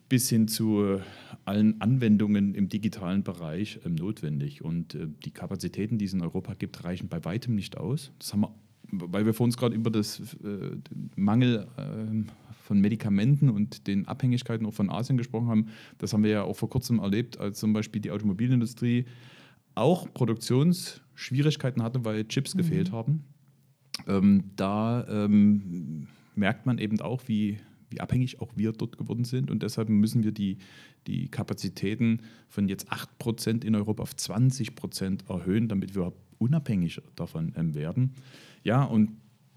bis 0.08 0.30
hin 0.30 0.48
zu 0.48 1.00
allen 1.46 1.80
Anwendungen 1.82 2.56
im 2.56 2.68
digitalen 2.68 3.24
Bereich 3.24 3.80
ähm, 3.86 3.96
notwendig. 3.96 4.64
Und 4.64 4.96
äh, 4.96 5.08
die 5.24 5.32
Kapazitäten, 5.32 5.98
die 5.98 6.06
es 6.06 6.14
in 6.14 6.22
Europa 6.22 6.56
gibt, 6.56 6.84
reichen 6.84 7.10
bei 7.10 7.24
weitem 7.26 7.56
nicht 7.56 7.78
aus. 7.78 8.12
Das 8.20 8.34
haben 8.34 8.42
wir, 8.42 8.54
weil 8.92 9.26
wir 9.26 9.34
vor 9.34 9.46
uns 9.46 9.58
gerade 9.58 9.76
über 9.76 9.92
das 9.92 10.20
äh, 10.44 10.72
Mangel 11.16 11.68
äh, 11.78 12.24
von 12.64 12.80
Medikamenten 12.80 13.50
und 13.50 13.88
den 13.88 14.08
Abhängigkeiten 14.08 14.66
auch 14.66 14.74
von 14.74 14.90
Asien 14.90 15.18
gesprochen 15.18 15.48
haben. 15.48 15.68
Das 15.98 16.14
haben 16.14 16.24
wir 16.24 16.32
ja 16.32 16.44
auch 16.44 16.56
vor 16.56 16.70
kurzem 16.70 17.00
erlebt, 17.00 17.40
als 17.40 17.60
zum 17.60 17.74
Beispiel 17.74 18.02
die 18.02 18.12
Automobilindustrie 18.12 19.06
auch 19.76 20.14
Produktionsschwierigkeiten 21.20 21.84
hatte, 21.84 22.06
weil 22.06 22.28
Chips 22.28 22.56
mhm. 22.56 22.60
gefehlt 22.60 22.92
haben. 22.92 23.24
Ähm, 24.08 24.52
da 24.56 25.06
ähm, 25.08 26.08
merkt 26.36 26.66
man 26.66 26.78
eben 26.78 27.02
auch, 27.02 27.28
wie, 27.28 27.60
wie 27.90 28.00
abhängig 28.00 28.40
auch 28.40 28.52
wir 28.56 28.72
dort 28.72 28.98
geworden 28.98 29.26
sind. 29.26 29.52
Und 29.52 29.62
deshalb 29.62 29.90
müssen 29.90 30.24
wir 30.24 30.32
die, 30.32 30.58
die 31.08 31.28
Kapazitäten 31.28 32.22
von 32.48 32.68
jetzt 32.68 32.92
8% 32.92 33.66
in 33.66 33.76
Europa 33.76 34.04
auf 34.04 34.14
20% 34.14 35.30
erhöhen, 35.30 35.68
damit 35.68 35.96
wir 35.96 36.14
unabhängig 36.38 37.02
davon 37.16 37.54
ähm, 37.58 37.76
werden. 37.76 38.14
Ja, 38.64 38.84
und 38.84 39.12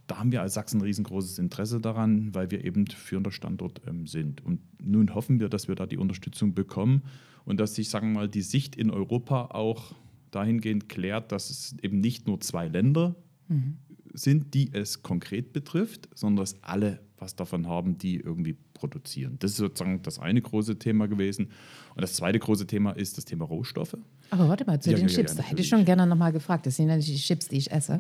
da 0.09 0.19
haben 0.19 0.33
wir 0.33 0.43
als 0.43 0.55
Sachsen 0.55 0.79
ein 0.79 0.85
riesengroßes 0.85 1.39
Interesse 1.39 1.81
daran, 1.81 2.35
weil 2.35 2.51
wir 2.51 2.65
eben 2.65 2.87
führender 2.89 3.31
Standort 3.31 3.81
ähm, 3.87 4.07
sind. 4.09 4.45
Und 4.45 4.61
nun 4.83 5.15
hoffen 5.15 5.39
wir, 5.39 5.49
dass 5.49 5.69
wir 5.69 5.77
da 5.77 5.87
die 5.87 5.97
Unterstützung 5.97 6.55
bekommen 6.55 7.03
und 7.45 7.61
dass 7.61 7.77
sich, 7.77 7.89
sagen 7.89 8.09
wir 8.09 8.21
mal, 8.21 8.29
die 8.29 8.43
Sicht 8.43 8.75
in 8.75 8.91
Europa 8.91 9.47
auch 9.53 9.95
dahingehend 10.35 10.89
klärt, 10.89 11.31
dass 11.33 11.51
es 11.51 11.77
eben 11.83 12.01
nicht 12.01 12.27
nur 12.27 12.41
zwei 12.41 12.69
Länder 12.69 13.15
mhm. 13.49 13.79
sind, 14.13 14.55
die 14.55 14.73
es 14.73 15.03
konkret 15.03 15.53
betrifft, 15.53 16.09
sondern 16.15 16.43
dass 16.43 16.63
alle 16.63 17.01
was 17.19 17.37
davon 17.37 17.69
haben, 17.69 17.99
die 17.99 18.17
irgendwie 18.17 18.57
produzieren. 18.75 19.37
Das 19.39 19.53
ist 19.53 19.59
sozusagen 19.59 20.03
das 20.03 20.19
eine 20.19 20.43
große 20.43 20.79
Thema 20.79 21.07
gewesen. 21.07 21.47
Und 21.95 22.03
das 22.03 22.15
zweite 22.15 22.39
große 22.41 22.67
Thema 22.67 22.91
ist 22.91 23.17
das 23.17 23.25
Thema 23.25 23.45
Rohstoffe. 23.45 23.97
Aber 24.33 24.49
warte 24.49 24.65
mal, 24.65 24.81
zu 24.81 24.91
ja, 24.91 24.97
den 24.97 25.09
ja, 25.09 25.15
Chips, 25.15 25.33
ja, 25.33 25.43
da 25.43 25.43
hätte 25.43 25.61
ich 25.61 25.69
schon 25.69 25.85
gerne 25.85 26.07
nochmal 26.07 26.33
gefragt. 26.33 26.65
Das 26.65 26.77
sind 26.77 26.89
ja 26.89 26.97
nicht 26.97 27.07
die 27.07 27.17
Chips, 27.17 27.49
die 27.49 27.59
ich 27.59 27.71
esse, 27.71 27.99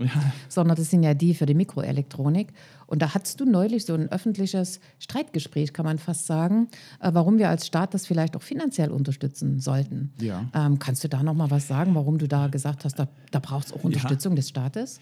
sondern 0.48 0.78
das 0.78 0.88
sind 0.88 1.02
ja 1.02 1.12
die 1.12 1.34
für 1.34 1.44
die 1.44 1.52
Mikroelektronik. 1.52 2.54
Und 2.86 3.02
da 3.02 3.12
hattest 3.12 3.38
du 3.38 3.44
neulich 3.44 3.84
so 3.84 3.92
ein 3.92 4.10
öffentliches 4.10 4.80
Streitgespräch, 4.98 5.74
kann 5.74 5.84
man 5.84 5.98
fast 5.98 6.24
sagen, 6.24 6.68
äh, 7.00 7.10
warum 7.12 7.36
wir 7.36 7.50
als 7.50 7.66
Staat 7.66 7.92
das 7.92 8.06
vielleicht 8.06 8.34
auch 8.34 8.40
finanziell 8.40 8.90
unterstützen 8.90 9.60
sollten. 9.60 10.14
Ja. 10.22 10.48
Ähm, 10.54 10.78
kannst 10.78 11.04
du 11.04 11.08
da 11.08 11.22
nochmal 11.22 11.50
was 11.50 11.68
sagen, 11.68 11.94
warum 11.94 12.16
du 12.16 12.26
da 12.26 12.46
gesagt 12.46 12.86
hast, 12.86 12.98
da, 12.98 13.08
da 13.30 13.38
braucht 13.38 13.66
es 13.66 13.72
auch 13.74 13.84
Unterstützung 13.84 14.34
des 14.34 14.48
Staates? 14.48 15.00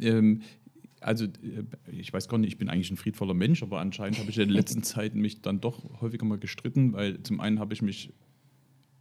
Ähm, 0.00 0.42
also 1.00 1.24
äh, 1.24 1.64
ich 1.90 2.12
weiß 2.12 2.28
gar 2.28 2.38
nicht, 2.38 2.52
ich 2.52 2.58
bin 2.58 2.68
eigentlich 2.68 2.92
ein 2.92 2.96
friedvoller 2.96 3.34
Mensch, 3.34 3.64
aber 3.64 3.80
anscheinend 3.80 4.20
habe 4.20 4.30
ich 4.30 4.38
in 4.38 4.44
den 4.44 4.54
letzten 4.54 4.82
Zeiten 4.84 5.20
mich 5.20 5.42
dann 5.42 5.60
doch 5.60 6.00
häufiger 6.00 6.24
mal 6.24 6.38
gestritten, 6.38 6.92
weil 6.92 7.20
zum 7.24 7.40
einen 7.40 7.58
habe 7.58 7.74
ich 7.74 7.82
mich, 7.82 8.12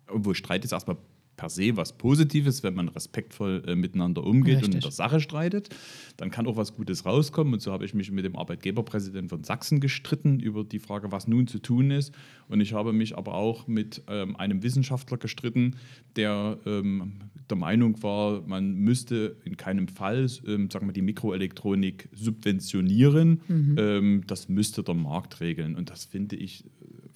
obwohl 0.07 0.34
Streit 0.34 0.65
ist 0.65 0.72
erstmal 0.72 0.98
per 1.38 1.50
se 1.50 1.77
was 1.77 1.98
Positives, 1.98 2.63
wenn 2.63 2.74
man 2.74 2.89
respektvoll 2.89 3.63
äh, 3.65 3.75
miteinander 3.75 4.24
umgeht 4.24 4.56
Richtig. 4.56 4.67
und 4.67 4.75
in 4.75 4.82
der 4.82 4.91
Sache 4.91 5.22
streitet. 5.22 5.70
Dann 6.17 6.32
kann 6.32 6.48
auch 6.48 6.58
was 6.58 6.74
Gutes 6.74 7.06
rauskommen. 7.06 7.53
Und 7.53 7.62
so 7.62 7.72
habe 7.72 7.86
ich 7.86 7.94
mich 7.94 8.12
mit 8.12 8.25
dem 8.25 8.36
Arbeitgeberpräsidenten 8.36 9.29
von 9.29 9.44
Sachsen 9.44 9.79
gestritten 9.79 10.39
über 10.39 10.63
die 10.63 10.79
Frage, 10.79 11.12
was 11.12 11.27
nun 11.27 11.48
zu 11.48 11.60
tun 11.60 11.91
ist. 11.91 12.13
Und 12.50 12.60
ich 12.60 12.74
habe 12.74 12.91
mich 12.91 13.17
aber 13.17 13.36
auch 13.36 13.67
mit 13.67 14.01
ähm, 14.08 14.36
einem 14.36 14.63
Wissenschaftler 14.63 15.17
gestritten, 15.17 15.75
der 16.15 16.58
ähm, 16.65 17.13
der 17.50 17.58
Meinung 17.58 18.01
war, 18.03 18.41
man 18.46 18.74
müsste 18.74 19.38
in 19.46 19.56
keinem 19.56 19.88
Fall 19.88 20.27
ähm, 20.46 20.70
sagen 20.70 20.88
wir, 20.88 20.94
die 20.94 21.01
Mikroelektronik 21.01 22.10
subventionieren. 22.13 23.41
Mhm. 23.48 23.75
Ähm, 23.77 24.24
das 24.27 24.50
müsste 24.50 24.84
der 24.84 24.96
Markt 24.96 25.39
regeln. 25.39 25.75
Und 25.75 25.89
das 25.89 26.06
finde 26.06 26.36
ich 26.36 26.65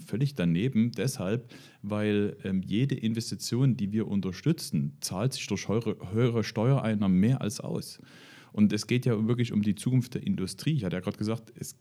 völlig 0.02 0.36
daneben, 0.36 0.92
deshalb, 0.92 1.54
weil 1.82 2.38
ähm, 2.44 2.62
jede 2.62 2.96
Investition, 2.96 3.78
die 3.78 3.92
wir 3.92 4.08
unterstützen, 4.08 4.98
zahlt 5.02 5.34
sich 5.34 5.48
durch 5.48 5.68
höhere, 5.68 5.96
höhere 6.12 6.44
Steuereinnahmen 6.44 7.20
mehr 7.20 7.42
als 7.42 7.60
aus. 7.60 8.00
Und 8.54 8.74
es 8.74 8.88
geht 8.88 9.06
ja 9.06 9.28
wirklich 9.28 9.54
um 9.54 9.62
die 9.62 9.76
Zukunft 9.76 10.16
der 10.16 10.24
Industrie. 10.24 10.74
Ich 10.74 10.84
hatte 10.84 10.98
ja 10.98 11.00
gerade 11.00 11.18
gesagt, 11.18 11.54
es, 11.58 11.76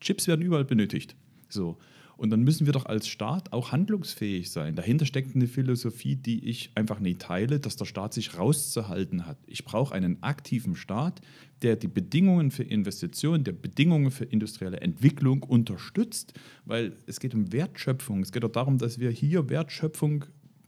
Chips 0.00 0.26
werden 0.26 0.42
überall 0.42 0.64
benötigt. 0.64 1.16
So. 1.48 1.76
Und 2.20 2.28
dann 2.28 2.42
müssen 2.42 2.66
wir 2.66 2.74
doch 2.74 2.84
als 2.84 3.08
Staat 3.08 3.54
auch 3.54 3.72
handlungsfähig 3.72 4.50
sein. 4.50 4.76
Dahinter 4.76 5.06
steckt 5.06 5.34
eine 5.34 5.46
Philosophie, 5.46 6.16
die 6.16 6.50
ich 6.50 6.70
einfach 6.74 7.00
nicht 7.00 7.22
teile, 7.22 7.60
dass 7.60 7.76
der 7.76 7.86
Staat 7.86 8.12
sich 8.12 8.36
rauszuhalten 8.36 9.24
hat. 9.24 9.38
Ich 9.46 9.64
brauche 9.64 9.94
einen 9.94 10.22
aktiven 10.22 10.76
Staat, 10.76 11.22
der 11.62 11.76
die 11.76 11.88
Bedingungen 11.88 12.50
für 12.50 12.62
Investitionen, 12.62 13.42
der 13.42 13.52
Bedingungen 13.52 14.10
für 14.10 14.26
industrielle 14.26 14.82
Entwicklung 14.82 15.42
unterstützt, 15.42 16.34
weil 16.66 16.92
es 17.06 17.20
geht 17.20 17.34
um 17.34 17.54
Wertschöpfung. 17.54 18.20
Es 18.20 18.32
geht 18.32 18.44
auch 18.44 18.52
darum, 18.52 18.76
dass 18.76 18.98
wir 18.98 19.08
hier 19.08 19.48
Wertschöpfung 19.48 20.26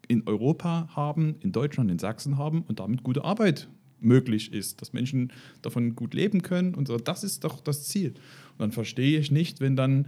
in 0.09 0.27
Europa 0.27 0.89
haben, 0.97 1.35
in 1.41 1.53
Deutschland, 1.53 1.91
in 1.91 1.99
Sachsen 1.99 2.39
haben 2.39 2.63
und 2.63 2.81
damit 2.81 3.03
gute 3.03 3.25
Arbeit 3.25 3.69
möglich 4.01 4.55
ist, 4.55 4.81
dass 4.81 4.95
Menschen 4.95 5.31
davon 5.61 5.97
gut 5.97 6.15
leben 6.15 6.41
können 6.41 6.75
und 6.75 6.89
so. 6.89 6.97
Das 6.97 7.23
ist 7.25 7.45
doch 7.45 7.61
das 7.61 7.89
Ziel. 7.89 8.15
Und 8.53 8.61
dann 8.61 8.73
verstehe 8.73 9.19
ich 9.19 9.31
nicht, 9.31 9.61
wenn 9.61 9.77
dann 9.77 10.07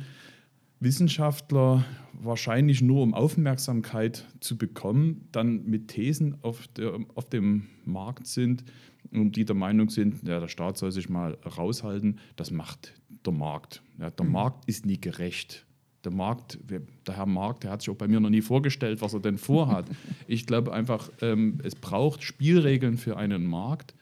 Wissenschaftler 0.80 1.84
wahrscheinlich 2.12 2.82
nur 2.82 3.02
um 3.02 3.14
Aufmerksamkeit 3.14 4.26
zu 4.40 4.56
bekommen, 4.56 5.28
dann 5.32 5.64
mit 5.64 5.88
Thesen 5.88 6.36
auf, 6.42 6.68
der, 6.68 6.98
auf 7.14 7.28
dem 7.28 7.66
Markt 7.84 8.26
sind, 8.26 8.64
und 9.12 9.36
die 9.36 9.44
der 9.44 9.54
Meinung 9.54 9.90
sind, 9.90 10.26
ja, 10.26 10.40
der 10.40 10.48
Staat 10.48 10.76
soll 10.76 10.90
sich 10.90 11.08
mal 11.08 11.38
raushalten, 11.44 12.18
das 12.36 12.50
macht 12.50 12.94
der 13.24 13.32
Markt. 13.32 13.82
Ja, 13.98 14.10
der 14.10 14.26
mhm. 14.26 14.32
Markt 14.32 14.68
ist 14.68 14.86
nie 14.86 15.00
gerecht. 15.00 15.66
Der 16.04 16.12
Markt, 16.12 16.58
der 16.68 17.16
Herr 17.16 17.26
Markt, 17.26 17.64
der 17.64 17.70
hat 17.70 17.80
sich 17.80 17.90
auch 17.90 17.96
bei 17.96 18.08
mir 18.08 18.20
noch 18.20 18.30
nie 18.30 18.42
vorgestellt, 18.42 19.00
was 19.00 19.14
er 19.14 19.20
denn 19.20 19.38
vorhat. 19.38 19.86
ich 20.26 20.46
glaube 20.46 20.72
einfach, 20.72 21.10
ähm, 21.22 21.58
es 21.62 21.74
braucht 21.74 22.22
Spielregeln 22.22 22.98
für 22.98 23.16
einen 23.16 23.46
Markt, 23.46 23.94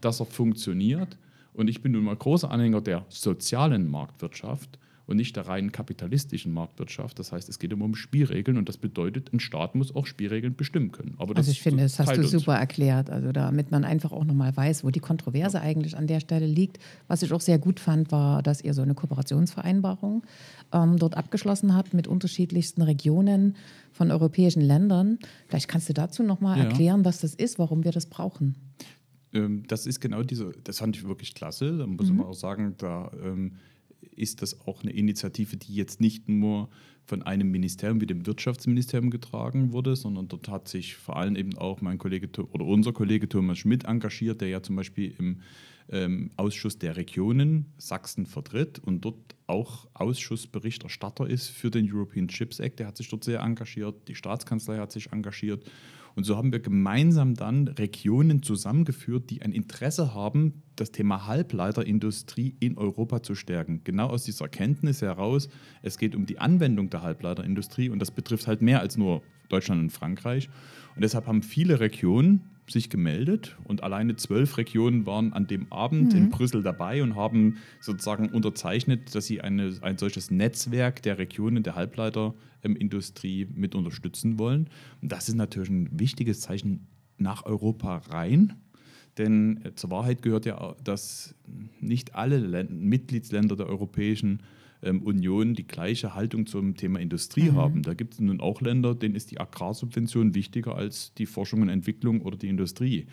dass 0.00 0.20
er 0.20 0.26
funktioniert. 0.26 1.18
Und 1.52 1.68
ich 1.68 1.82
bin 1.82 1.92
nun 1.92 2.04
mal 2.04 2.16
großer 2.16 2.50
Anhänger 2.50 2.80
der 2.80 3.04
sozialen 3.08 3.90
Marktwirtschaft 3.90 4.78
und 5.10 5.16
nicht 5.16 5.34
der 5.34 5.48
rein 5.48 5.72
kapitalistischen 5.72 6.52
Marktwirtschaft. 6.52 7.18
Das 7.18 7.32
heißt, 7.32 7.48
es 7.48 7.58
geht 7.58 7.72
immer 7.72 7.84
um 7.84 7.96
Spielregeln 7.96 8.56
und 8.56 8.68
das 8.68 8.76
bedeutet, 8.76 9.32
ein 9.32 9.40
Staat 9.40 9.74
muss 9.74 9.94
auch 9.94 10.06
Spielregeln 10.06 10.54
bestimmen 10.54 10.92
können. 10.92 11.16
also 11.18 11.50
ich 11.50 11.60
finde, 11.60 11.82
das 11.82 11.98
hast 11.98 12.16
du 12.16 12.22
super 12.22 12.52
uns. 12.52 12.60
erklärt, 12.60 13.10
also 13.10 13.32
damit 13.32 13.72
man 13.72 13.84
einfach 13.84 14.12
auch 14.12 14.24
nochmal 14.24 14.56
weiß, 14.56 14.84
wo 14.84 14.90
die 14.90 15.00
Kontroverse 15.00 15.56
ja. 15.56 15.64
eigentlich 15.64 15.96
an 15.96 16.06
der 16.06 16.20
Stelle 16.20 16.46
liegt. 16.46 16.78
Was 17.08 17.24
ich 17.24 17.32
auch 17.32 17.40
sehr 17.40 17.58
gut 17.58 17.80
fand, 17.80 18.12
war, 18.12 18.42
dass 18.42 18.62
ihr 18.62 18.72
so 18.72 18.82
eine 18.82 18.94
Kooperationsvereinbarung 18.94 20.22
ähm, 20.72 20.96
dort 20.96 21.16
abgeschlossen 21.16 21.74
habt 21.74 21.92
mit 21.92 22.06
unterschiedlichsten 22.06 22.82
Regionen 22.82 23.56
von 23.90 24.12
europäischen 24.12 24.62
Ländern. 24.62 25.18
Vielleicht 25.48 25.66
kannst 25.66 25.88
du 25.88 25.92
dazu 25.92 26.22
nochmal 26.22 26.58
ja. 26.58 26.64
erklären, 26.64 27.04
was 27.04 27.20
das 27.20 27.34
ist, 27.34 27.58
warum 27.58 27.82
wir 27.82 27.92
das 27.92 28.06
brauchen 28.06 28.54
ähm, 29.32 29.62
das 29.68 29.86
ist 29.86 30.00
genau 30.00 30.24
diese, 30.24 30.50
das 30.64 30.78
fand 30.78 30.96
ich 30.96 31.06
wirklich 31.06 31.36
klasse. 31.36 31.78
Da 31.78 31.86
muss 31.86 32.10
mhm. 32.10 32.16
man 32.16 32.26
auch 32.26 32.34
sagen, 32.34 32.74
da 32.78 33.12
ähm, 33.22 33.52
ist 34.14 34.42
das 34.42 34.60
auch 34.66 34.82
eine 34.82 34.92
Initiative, 34.92 35.56
die 35.56 35.74
jetzt 35.74 36.00
nicht 36.00 36.28
nur 36.28 36.68
von 37.04 37.22
einem 37.22 37.50
Ministerium 37.50 38.00
wie 38.00 38.06
dem 38.06 38.26
Wirtschaftsministerium 38.26 39.10
getragen 39.10 39.72
wurde, 39.72 39.96
sondern 39.96 40.28
dort 40.28 40.48
hat 40.48 40.68
sich 40.68 40.96
vor 40.96 41.16
allem 41.16 41.36
eben 41.36 41.56
auch 41.58 41.80
mein 41.80 41.98
Kollege 41.98 42.28
oder 42.52 42.64
unser 42.64 42.92
Kollege 42.92 43.28
Thomas 43.28 43.58
Schmidt 43.58 43.84
engagiert, 43.84 44.40
der 44.40 44.48
ja 44.48 44.62
zum 44.62 44.76
Beispiel 44.76 45.14
im 45.18 45.40
ähm, 45.90 46.30
Ausschuss 46.36 46.78
der 46.78 46.96
Regionen 46.96 47.66
Sachsen 47.78 48.26
vertritt 48.26 48.78
und 48.78 49.04
dort 49.04 49.34
auch 49.46 49.88
Ausschussberichterstatter 49.94 51.28
ist 51.28 51.48
für 51.48 51.70
den 51.70 51.92
European 51.92 52.28
Chips 52.28 52.60
Act. 52.60 52.78
Der 52.78 52.86
hat 52.86 52.96
sich 52.96 53.08
dort 53.08 53.24
sehr 53.24 53.40
engagiert, 53.40 54.06
die 54.06 54.14
Staatskanzlei 54.14 54.78
hat 54.78 54.92
sich 54.92 55.12
engagiert 55.12 55.64
und 56.20 56.24
so 56.24 56.36
haben 56.36 56.52
wir 56.52 56.60
gemeinsam 56.60 57.32
dann 57.32 57.66
Regionen 57.66 58.42
zusammengeführt, 58.42 59.30
die 59.30 59.40
ein 59.40 59.52
Interesse 59.52 60.12
haben, 60.12 60.62
das 60.76 60.92
Thema 60.92 61.26
Halbleiterindustrie 61.26 62.56
in 62.60 62.76
Europa 62.76 63.22
zu 63.22 63.34
stärken. 63.34 63.80
Genau 63.84 64.08
aus 64.08 64.24
dieser 64.24 64.44
Erkenntnis 64.44 65.00
heraus, 65.00 65.48
es 65.80 65.96
geht 65.96 66.14
um 66.14 66.26
die 66.26 66.38
Anwendung 66.38 66.90
der 66.90 67.00
Halbleiterindustrie 67.00 67.88
und 67.88 68.00
das 68.00 68.10
betrifft 68.10 68.46
halt 68.48 68.60
mehr 68.60 68.80
als 68.80 68.98
nur 68.98 69.22
Deutschland 69.48 69.80
und 69.80 69.92
Frankreich. 69.92 70.50
Und 70.94 71.00
deshalb 71.00 71.26
haben 71.26 71.42
viele 71.42 71.80
Regionen 71.80 72.42
sich 72.72 72.90
gemeldet 72.90 73.56
und 73.64 73.82
alleine 73.82 74.16
zwölf 74.16 74.56
Regionen 74.56 75.06
waren 75.06 75.32
an 75.32 75.46
dem 75.46 75.70
Abend 75.72 76.12
mhm. 76.12 76.18
in 76.18 76.30
Brüssel 76.30 76.62
dabei 76.62 77.02
und 77.02 77.16
haben 77.16 77.58
sozusagen 77.80 78.28
unterzeichnet, 78.28 79.14
dass 79.14 79.26
sie 79.26 79.40
eine, 79.40 79.72
ein 79.82 79.98
solches 79.98 80.30
Netzwerk 80.30 81.02
der 81.02 81.18
Regionen 81.18 81.62
der 81.62 81.74
Halbleiterindustrie 81.74 83.48
mit 83.54 83.74
unterstützen 83.74 84.38
wollen. 84.38 84.68
Und 85.02 85.12
das 85.12 85.28
ist 85.28 85.34
natürlich 85.34 85.70
ein 85.70 85.88
wichtiges 85.98 86.40
Zeichen 86.40 86.86
nach 87.18 87.44
Europa 87.44 87.98
rein. 88.10 88.54
Denn 89.18 89.64
äh, 89.64 89.74
zur 89.74 89.90
Wahrheit 89.90 90.22
gehört 90.22 90.46
ja, 90.46 90.74
dass 90.82 91.34
nicht 91.80 92.14
alle 92.14 92.38
Länder, 92.38 92.72
Mitgliedsländer 92.72 93.56
der 93.56 93.66
Europäischen 93.66 94.42
ähm, 94.82 95.02
Union 95.02 95.54
die 95.54 95.66
gleiche 95.66 96.14
Haltung 96.14 96.46
zum 96.46 96.76
Thema 96.76 97.00
Industrie 97.00 97.50
mhm. 97.50 97.56
haben. 97.56 97.82
Da 97.82 97.94
gibt 97.94 98.14
es 98.14 98.20
nun 98.20 98.40
auch 98.40 98.60
Länder, 98.60 98.94
denen 98.94 99.14
ist 99.14 99.30
die 99.30 99.40
Agrarsubvention 99.40 100.34
wichtiger 100.34 100.76
als 100.76 101.14
die 101.14 101.26
Forschung 101.26 101.62
und 101.62 101.68
Entwicklung 101.68 102.22
oder 102.22 102.36
die 102.36 102.48
Industrie. 102.48 103.06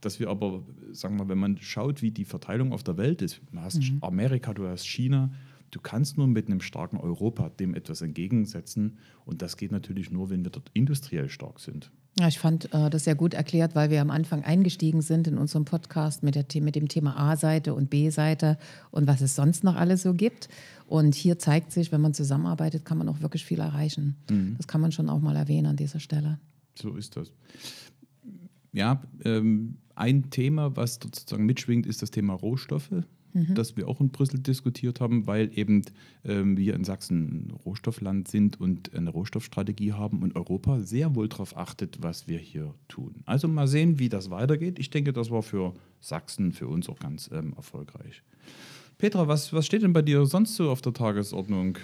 Dass 0.00 0.20
wir 0.20 0.28
aber, 0.28 0.62
sagen 0.92 1.18
wir, 1.18 1.28
wenn 1.28 1.38
man 1.38 1.58
schaut, 1.58 2.02
wie 2.02 2.10
die 2.10 2.24
Verteilung 2.24 2.72
auf 2.72 2.84
der 2.84 2.96
Welt 2.96 3.22
ist, 3.22 3.40
du 3.50 3.58
hast 3.58 3.80
mhm. 3.80 3.98
Amerika, 4.00 4.54
du 4.54 4.66
hast 4.66 4.86
China, 4.86 5.32
du 5.70 5.80
kannst 5.80 6.16
nur 6.16 6.26
mit 6.26 6.46
einem 6.46 6.60
starken 6.60 6.98
Europa 6.98 7.48
dem 7.48 7.74
etwas 7.74 8.00
entgegensetzen. 8.02 8.98
Und 9.24 9.42
das 9.42 9.56
geht 9.56 9.72
natürlich 9.72 10.10
nur, 10.10 10.30
wenn 10.30 10.44
wir 10.44 10.50
dort 10.50 10.70
industriell 10.72 11.28
stark 11.28 11.58
sind. 11.60 11.90
Ja, 12.18 12.26
ich 12.26 12.40
fand 12.40 12.72
äh, 12.74 12.90
das 12.90 13.04
sehr 13.04 13.14
gut 13.14 13.32
erklärt, 13.34 13.76
weil 13.76 13.90
wir 13.90 14.00
am 14.00 14.10
Anfang 14.10 14.42
eingestiegen 14.42 15.02
sind 15.02 15.28
in 15.28 15.38
unserem 15.38 15.64
Podcast 15.64 16.24
mit, 16.24 16.34
der, 16.34 16.62
mit 16.62 16.74
dem 16.74 16.88
Thema 16.88 17.16
A-Seite 17.16 17.74
und 17.74 17.90
B-Seite 17.90 18.58
und 18.90 19.06
was 19.06 19.20
es 19.20 19.36
sonst 19.36 19.62
noch 19.62 19.76
alles 19.76 20.02
so 20.02 20.14
gibt. 20.14 20.48
Und 20.88 21.14
hier 21.14 21.38
zeigt 21.38 21.70
sich, 21.70 21.92
wenn 21.92 22.00
man 22.00 22.14
zusammenarbeitet, 22.14 22.84
kann 22.84 22.98
man 22.98 23.08
auch 23.08 23.20
wirklich 23.20 23.44
viel 23.44 23.60
erreichen. 23.60 24.16
Mhm. 24.30 24.54
Das 24.56 24.66
kann 24.66 24.80
man 24.80 24.90
schon 24.90 25.08
auch 25.08 25.20
mal 25.20 25.36
erwähnen 25.36 25.66
an 25.66 25.76
dieser 25.76 26.00
Stelle. 26.00 26.40
So 26.74 26.96
ist 26.96 27.16
das. 27.16 27.30
Ja, 28.72 29.00
ähm, 29.24 29.76
ein 29.94 30.30
Thema, 30.30 30.76
was 30.76 30.98
sozusagen 31.00 31.46
mitschwingt, 31.46 31.86
ist 31.86 32.02
das 32.02 32.10
Thema 32.10 32.34
Rohstoffe 32.34 33.04
mhm. 33.32 33.54
das 33.54 33.76
wir 33.76 33.88
auch 33.88 34.00
in 34.00 34.10
Brüssel 34.10 34.40
diskutiert 34.40 35.00
haben, 35.00 35.26
weil 35.26 35.50
eben 35.56 35.82
ähm, 36.24 36.56
wir 36.56 36.74
in 36.74 36.84
Sachsen 36.84 37.48
ein 37.48 37.50
Rohstoffland 37.50 38.28
sind 38.28 38.60
und 38.60 38.94
eine 38.94 39.10
Rohstoffstrategie 39.10 39.92
haben 39.92 40.22
und 40.22 40.36
Europa 40.36 40.80
sehr 40.80 41.14
wohl 41.14 41.28
darauf 41.28 41.56
achtet, 41.56 42.02
was 42.02 42.28
wir 42.28 42.38
hier 42.38 42.74
tun. 42.88 43.22
Also 43.26 43.48
mal 43.48 43.68
sehen, 43.68 43.98
wie 43.98 44.08
das 44.08 44.30
weitergeht. 44.30 44.78
Ich 44.78 44.90
denke, 44.90 45.12
das 45.12 45.30
war 45.30 45.42
für 45.42 45.74
Sachsen, 46.00 46.52
für 46.52 46.68
uns 46.68 46.88
auch 46.88 46.98
ganz 46.98 47.30
ähm, 47.32 47.54
erfolgreich. 47.56 48.22
Petra, 48.98 49.28
was, 49.28 49.52
was 49.52 49.66
steht 49.66 49.82
denn 49.82 49.92
bei 49.92 50.02
dir 50.02 50.26
sonst 50.26 50.56
so 50.56 50.70
auf 50.70 50.82
der 50.82 50.92
Tagesordnung? 50.92 51.78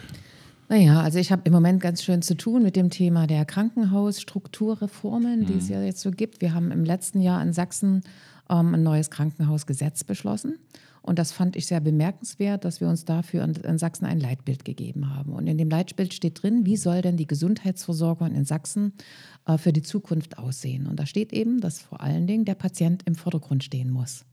Naja, 0.68 1.00
also 1.00 1.18
ich 1.18 1.30
habe 1.30 1.42
im 1.44 1.52
Moment 1.52 1.80
ganz 1.80 2.02
schön 2.02 2.22
zu 2.22 2.36
tun 2.36 2.62
mit 2.62 2.74
dem 2.74 2.90
Thema 2.90 3.26
der 3.26 3.44
Krankenhausstrukturreformen, 3.44 5.40
mhm. 5.40 5.46
die 5.46 5.58
es 5.58 5.68
mhm. 5.68 5.74
ja 5.74 5.82
jetzt 5.82 6.00
so 6.00 6.10
gibt. 6.10 6.40
Wir 6.40 6.54
haben 6.54 6.70
im 6.70 6.84
letzten 6.84 7.20
Jahr 7.20 7.42
in 7.42 7.52
Sachsen 7.52 8.02
ähm, 8.48 8.74
ein 8.74 8.82
neues 8.82 9.10
Krankenhausgesetz 9.10 10.04
beschlossen. 10.04 10.58
Und 11.04 11.18
das 11.18 11.32
fand 11.32 11.54
ich 11.54 11.66
sehr 11.66 11.80
bemerkenswert, 11.80 12.64
dass 12.64 12.80
wir 12.80 12.88
uns 12.88 13.04
dafür 13.04 13.44
in, 13.44 13.78
Sachsen 13.78 14.06
ein 14.06 14.20
Leitbild 14.20 14.64
gegeben 14.64 15.14
haben. 15.14 15.34
Und 15.34 15.46
in 15.46 15.58
dem 15.58 15.68
Leitbild 15.68 16.14
steht 16.14 16.42
drin, 16.42 16.64
wie 16.64 16.78
soll 16.78 17.02
denn 17.02 17.18
die 17.18 17.26
Gesundheitsversorgung 17.26 18.34
in 18.34 18.46
Sachsen 18.46 18.94
äh, 19.46 19.58
für 19.58 19.74
die 19.74 19.82
Zukunft 19.82 20.38
aussehen. 20.38 20.86
Und 20.86 20.98
da 20.98 21.04
steht 21.04 21.34
eben, 21.34 21.60
dass 21.60 21.82
vor 21.82 22.00
allen 22.00 22.26
Dingen 22.26 22.46
der 22.46 22.54
Patient 22.54 23.02
im 23.04 23.16
Vordergrund 23.16 23.62
stehen 23.62 23.90
muss. 23.90 24.24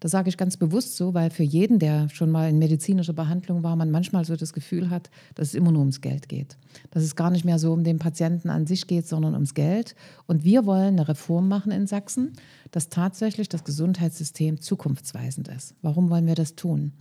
Das 0.00 0.10
sage 0.10 0.28
ich 0.28 0.36
ganz 0.36 0.56
bewusst 0.56 0.96
so, 0.96 1.14
weil 1.14 1.30
für 1.30 1.42
jeden, 1.42 1.78
der 1.78 2.08
schon 2.08 2.30
mal 2.30 2.48
in 2.48 2.58
medizinischer 2.58 3.12
Behandlung 3.12 3.62
war, 3.62 3.76
man 3.76 3.90
manchmal 3.90 4.24
so 4.24 4.36
das 4.36 4.52
Gefühl 4.52 4.90
hat, 4.90 5.10
dass 5.34 5.48
es 5.48 5.54
immer 5.54 5.72
nur 5.72 5.80
ums 5.80 6.00
Geld 6.00 6.28
geht. 6.28 6.56
Dass 6.90 7.02
es 7.02 7.16
gar 7.16 7.30
nicht 7.30 7.44
mehr 7.44 7.58
so 7.58 7.72
um 7.72 7.84
den 7.84 7.98
Patienten 7.98 8.50
an 8.50 8.66
sich 8.66 8.86
geht, 8.86 9.06
sondern 9.06 9.34
ums 9.34 9.54
Geld. 9.54 9.94
Und 10.26 10.44
wir 10.44 10.66
wollen 10.66 10.98
eine 10.98 11.08
Reform 11.08 11.48
machen 11.48 11.72
in 11.72 11.86
Sachsen, 11.86 12.32
dass 12.70 12.88
tatsächlich 12.88 13.48
das 13.48 13.64
Gesundheitssystem 13.64 14.60
zukunftsweisend 14.60 15.48
ist. 15.48 15.74
Warum 15.82 16.10
wollen 16.10 16.26
wir 16.26 16.34
das 16.34 16.54
tun? 16.54 16.92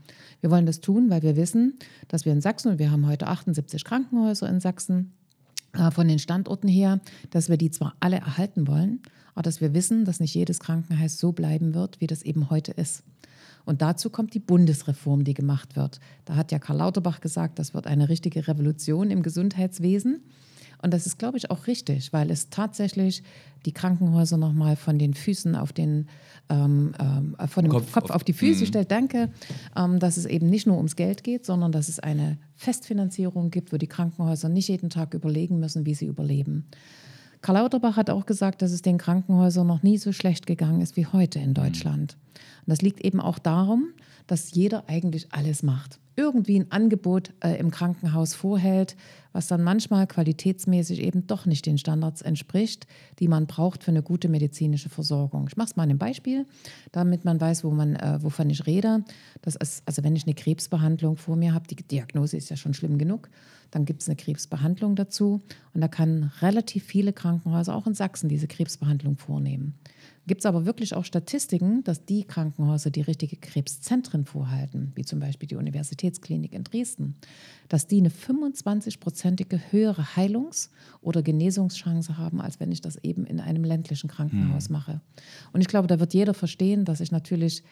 Wir 0.41 0.51
wollen 0.51 0.65
das 0.65 0.81
tun, 0.81 1.09
weil 1.09 1.21
wir 1.21 1.35
wissen, 1.35 1.77
dass 2.07 2.25
wir 2.25 2.33
in 2.33 2.41
Sachsen, 2.41 2.71
und 2.71 2.79
wir 2.79 2.91
haben 2.91 3.07
heute 3.07 3.27
78 3.27 3.83
Krankenhäuser 3.83 4.49
in 4.49 4.59
Sachsen, 4.59 5.13
äh, 5.73 5.91
von 5.91 6.07
den 6.07 6.19
Standorten 6.19 6.67
her, 6.67 6.99
dass 7.29 7.49
wir 7.49 7.57
die 7.57 7.71
zwar 7.71 7.95
alle 7.99 8.17
erhalten 8.17 8.67
wollen, 8.67 9.01
aber 9.37 9.43
dass 9.43 9.61
wir 9.61 9.75
wissen, 9.75 10.03
dass 10.03 10.19
nicht 10.19 10.33
jedes 10.33 10.59
Krankenhaus 10.59 11.19
so 11.19 11.31
bleiben 11.31 11.75
wird, 11.75 12.01
wie 12.01 12.07
das 12.07 12.23
eben 12.23 12.49
heute 12.49 12.71
ist. 12.71 13.03
Und 13.65 13.83
dazu 13.83 14.09
kommt 14.09 14.33
die 14.33 14.39
Bundesreform, 14.39 15.25
die 15.25 15.35
gemacht 15.35 15.75
wird. 15.75 15.99
Da 16.25 16.35
hat 16.35 16.51
ja 16.51 16.57
Karl 16.57 16.77
Lauterbach 16.77 17.21
gesagt, 17.21 17.59
das 17.59 17.75
wird 17.75 17.85
eine 17.85 18.09
richtige 18.09 18.47
Revolution 18.47 19.11
im 19.11 19.21
Gesundheitswesen. 19.21 20.23
Und 20.81 20.91
das 20.91 21.05
ist, 21.05 21.19
glaube 21.19 21.37
ich, 21.37 21.51
auch 21.51 21.67
richtig, 21.67 22.13
weil 22.13 22.31
es 22.31 22.49
tatsächlich 22.49 23.21
die 23.67 23.73
Krankenhäuser 23.73 24.37
nochmal 24.37 24.75
von 24.75 24.97
den 24.97 25.13
Füßen 25.13 25.55
auf 25.55 25.71
den, 25.71 26.07
ähm, 26.49 26.95
äh, 27.37 27.47
von 27.47 27.63
dem 27.63 27.73
Kopf, 27.73 27.91
Kopf 27.91 28.09
auf 28.09 28.23
die 28.23 28.33
Füße 28.33 28.61
mhm. 28.61 28.67
stellt. 28.67 28.89
Danke, 28.89 29.29
ähm, 29.75 29.99
dass 29.99 30.17
es 30.17 30.25
eben 30.25 30.49
nicht 30.49 30.65
nur 30.65 30.77
ums 30.77 30.95
Geld 30.95 31.23
geht, 31.23 31.45
sondern 31.45 31.71
dass 31.71 31.89
es 31.89 31.99
eine 31.99 32.39
Festfinanzierung 32.55 33.51
gibt, 33.51 33.71
wo 33.71 33.77
die 33.77 33.85
Krankenhäuser 33.85 34.49
nicht 34.49 34.67
jeden 34.67 34.89
Tag 34.89 35.13
überlegen 35.13 35.59
müssen, 35.59 35.85
wie 35.85 35.93
sie 35.93 36.07
überleben. 36.07 36.65
Karl 37.41 37.57
Lauterbach 37.57 37.97
hat 37.97 38.09
auch 38.09 38.25
gesagt, 38.25 38.61
dass 38.61 38.71
es 38.71 38.81
den 38.81 38.97
Krankenhäusern 38.97 39.67
noch 39.67 39.83
nie 39.83 39.97
so 39.97 40.11
schlecht 40.11 40.47
gegangen 40.47 40.81
ist 40.81 40.97
wie 40.97 41.05
heute 41.05 41.39
in 41.39 41.53
Deutschland. 41.53 42.17
Und 42.65 42.71
das 42.71 42.81
liegt 42.81 43.01
eben 43.01 43.19
auch 43.19 43.39
darum, 43.39 43.89
dass 44.27 44.51
jeder 44.51 44.87
eigentlich 44.87 45.27
alles 45.31 45.63
macht. 45.63 45.99
Irgendwie 46.15 46.59
ein 46.59 46.71
Angebot 46.71 47.31
äh, 47.43 47.59
im 47.59 47.69
Krankenhaus 47.69 48.33
vorhält, 48.33 48.95
was 49.33 49.47
dann 49.47 49.63
manchmal 49.63 50.07
qualitätsmäßig 50.07 50.99
eben 51.01 51.27
doch 51.27 51.45
nicht 51.45 51.67
den 51.67 51.77
Standards 51.77 52.23
entspricht, 52.23 52.87
die 53.19 53.27
man 53.27 53.45
braucht 53.45 53.83
für 53.83 53.91
eine 53.91 54.01
gute 54.01 54.27
medizinische 54.27 54.89
Versorgung. 54.89 55.45
Ich 55.47 55.57
mache 55.57 55.67
es 55.67 55.75
mal 55.75 55.87
ein 55.87 55.99
Beispiel, 55.99 56.47
damit 56.91 57.23
man 57.23 57.39
weiß, 57.39 57.63
wo 57.63 57.69
man, 57.69 57.95
äh, 57.95 58.17
wovon 58.21 58.49
ich 58.49 58.65
rede. 58.65 59.03
Das 59.43 59.55
ist, 59.55 59.83
also 59.85 60.03
wenn 60.03 60.15
ich 60.15 60.25
eine 60.25 60.33
Krebsbehandlung 60.33 61.17
vor 61.17 61.35
mir 61.35 61.53
habe, 61.53 61.67
die 61.67 61.75
Diagnose 61.75 62.35
ist 62.35 62.49
ja 62.49 62.57
schon 62.57 62.73
schlimm 62.73 62.97
genug, 62.97 63.29
dann 63.69 63.85
gibt 63.85 64.01
es 64.01 64.09
eine 64.09 64.15
Krebsbehandlung 64.15 64.95
dazu 64.95 65.41
und 65.73 65.81
da 65.81 65.87
kann 65.87 66.31
relativ 66.41 66.83
viele 66.83 67.13
Krankenhäuser, 67.13 67.75
auch 67.75 67.85
in 67.85 67.93
Sachsen, 67.93 68.29
diese 68.29 68.47
Krebsbehandlung 68.47 69.17
vornehmen. 69.17 69.75
Gibt 70.27 70.41
es 70.41 70.45
aber 70.45 70.65
wirklich 70.65 70.93
auch 70.93 71.05
Statistiken, 71.05 71.85
dass 71.85 72.03
die 72.03 72.25
Krankenhäuser, 72.25 72.89
die 72.91 73.01
richtige 73.01 73.37
Krebszentren 73.37 74.25
vorhalten, 74.25 74.91
wie 74.95 75.05
zum 75.05 75.21
Beispiel 75.21 75.47
die 75.47 75.55
Universitätsklinik 75.55 76.53
in 76.53 76.65
Dresden, 76.65 77.15
dass 77.69 77.87
die 77.87 77.99
eine 77.99 78.09
25-prozentige 78.09 79.71
höhere 79.71 80.17
Heilungs- 80.17 80.69
oder 81.01 81.21
Genesungschance 81.21 82.17
haben, 82.17 82.41
als 82.41 82.59
wenn 82.59 82.73
ich 82.73 82.81
das 82.81 82.97
eben 82.97 83.25
in 83.25 83.39
einem 83.39 83.63
ländlichen 83.63 84.09
Krankenhaus 84.09 84.67
mhm. 84.67 84.73
mache. 84.73 85.01
Und 85.53 85.61
ich 85.61 85.67
glaube, 85.69 85.87
da 85.87 85.97
wird 85.99 86.13
jeder 86.13 86.33
verstehen, 86.33 86.83
dass 86.83 86.99
ich 86.99 87.11
natürlich 87.11 87.63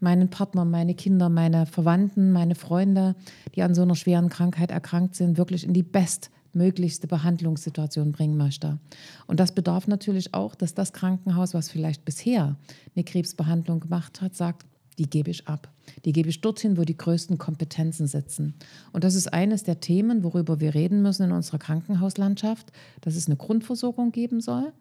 meinen 0.00 0.30
Partner, 0.30 0.64
meine 0.64 0.94
Kinder, 0.94 1.28
meine 1.28 1.66
Verwandten, 1.66 2.32
meine 2.32 2.54
Freunde, 2.54 3.16
die 3.54 3.62
an 3.62 3.74
so 3.74 3.82
einer 3.82 3.96
schweren 3.96 4.30
Krankheit 4.30 4.70
erkrankt 4.70 5.14
sind, 5.14 5.36
wirklich 5.36 5.64
in 5.64 5.74
die 5.74 5.82
best 5.82 6.30
möglichste 6.58 7.06
Behandlungssituation 7.06 8.12
bringen 8.12 8.36
möchte. 8.36 8.78
Und 9.26 9.40
das 9.40 9.52
bedarf 9.52 9.88
natürlich 9.88 10.34
auch, 10.34 10.54
dass 10.54 10.74
das 10.74 10.92
Krankenhaus, 10.92 11.54
was 11.54 11.70
vielleicht 11.70 12.04
bisher 12.04 12.56
eine 12.94 13.04
Krebsbehandlung 13.04 13.80
gemacht 13.80 14.20
hat, 14.20 14.34
sagt, 14.34 14.66
die 14.98 15.08
gebe 15.08 15.30
ich 15.30 15.46
ab. 15.46 15.72
Die 16.04 16.12
gebe 16.12 16.28
ich 16.28 16.40
dorthin, 16.40 16.76
wo 16.76 16.82
die 16.82 16.96
größten 16.96 17.38
Kompetenzen 17.38 18.06
sitzen. 18.06 18.54
Und 18.92 19.04
das 19.04 19.14
ist 19.14 19.32
eines 19.32 19.62
der 19.62 19.80
Themen, 19.80 20.24
worüber 20.24 20.60
wir 20.60 20.74
reden 20.74 21.02
müssen 21.02 21.24
in 21.24 21.32
unserer 21.32 21.58
Krankenhauslandschaft, 21.58 22.72
dass 23.00 23.14
es 23.14 23.26
eine 23.26 23.36
Grundversorgung 23.36 24.12
geben 24.12 24.40
soll, 24.40 24.72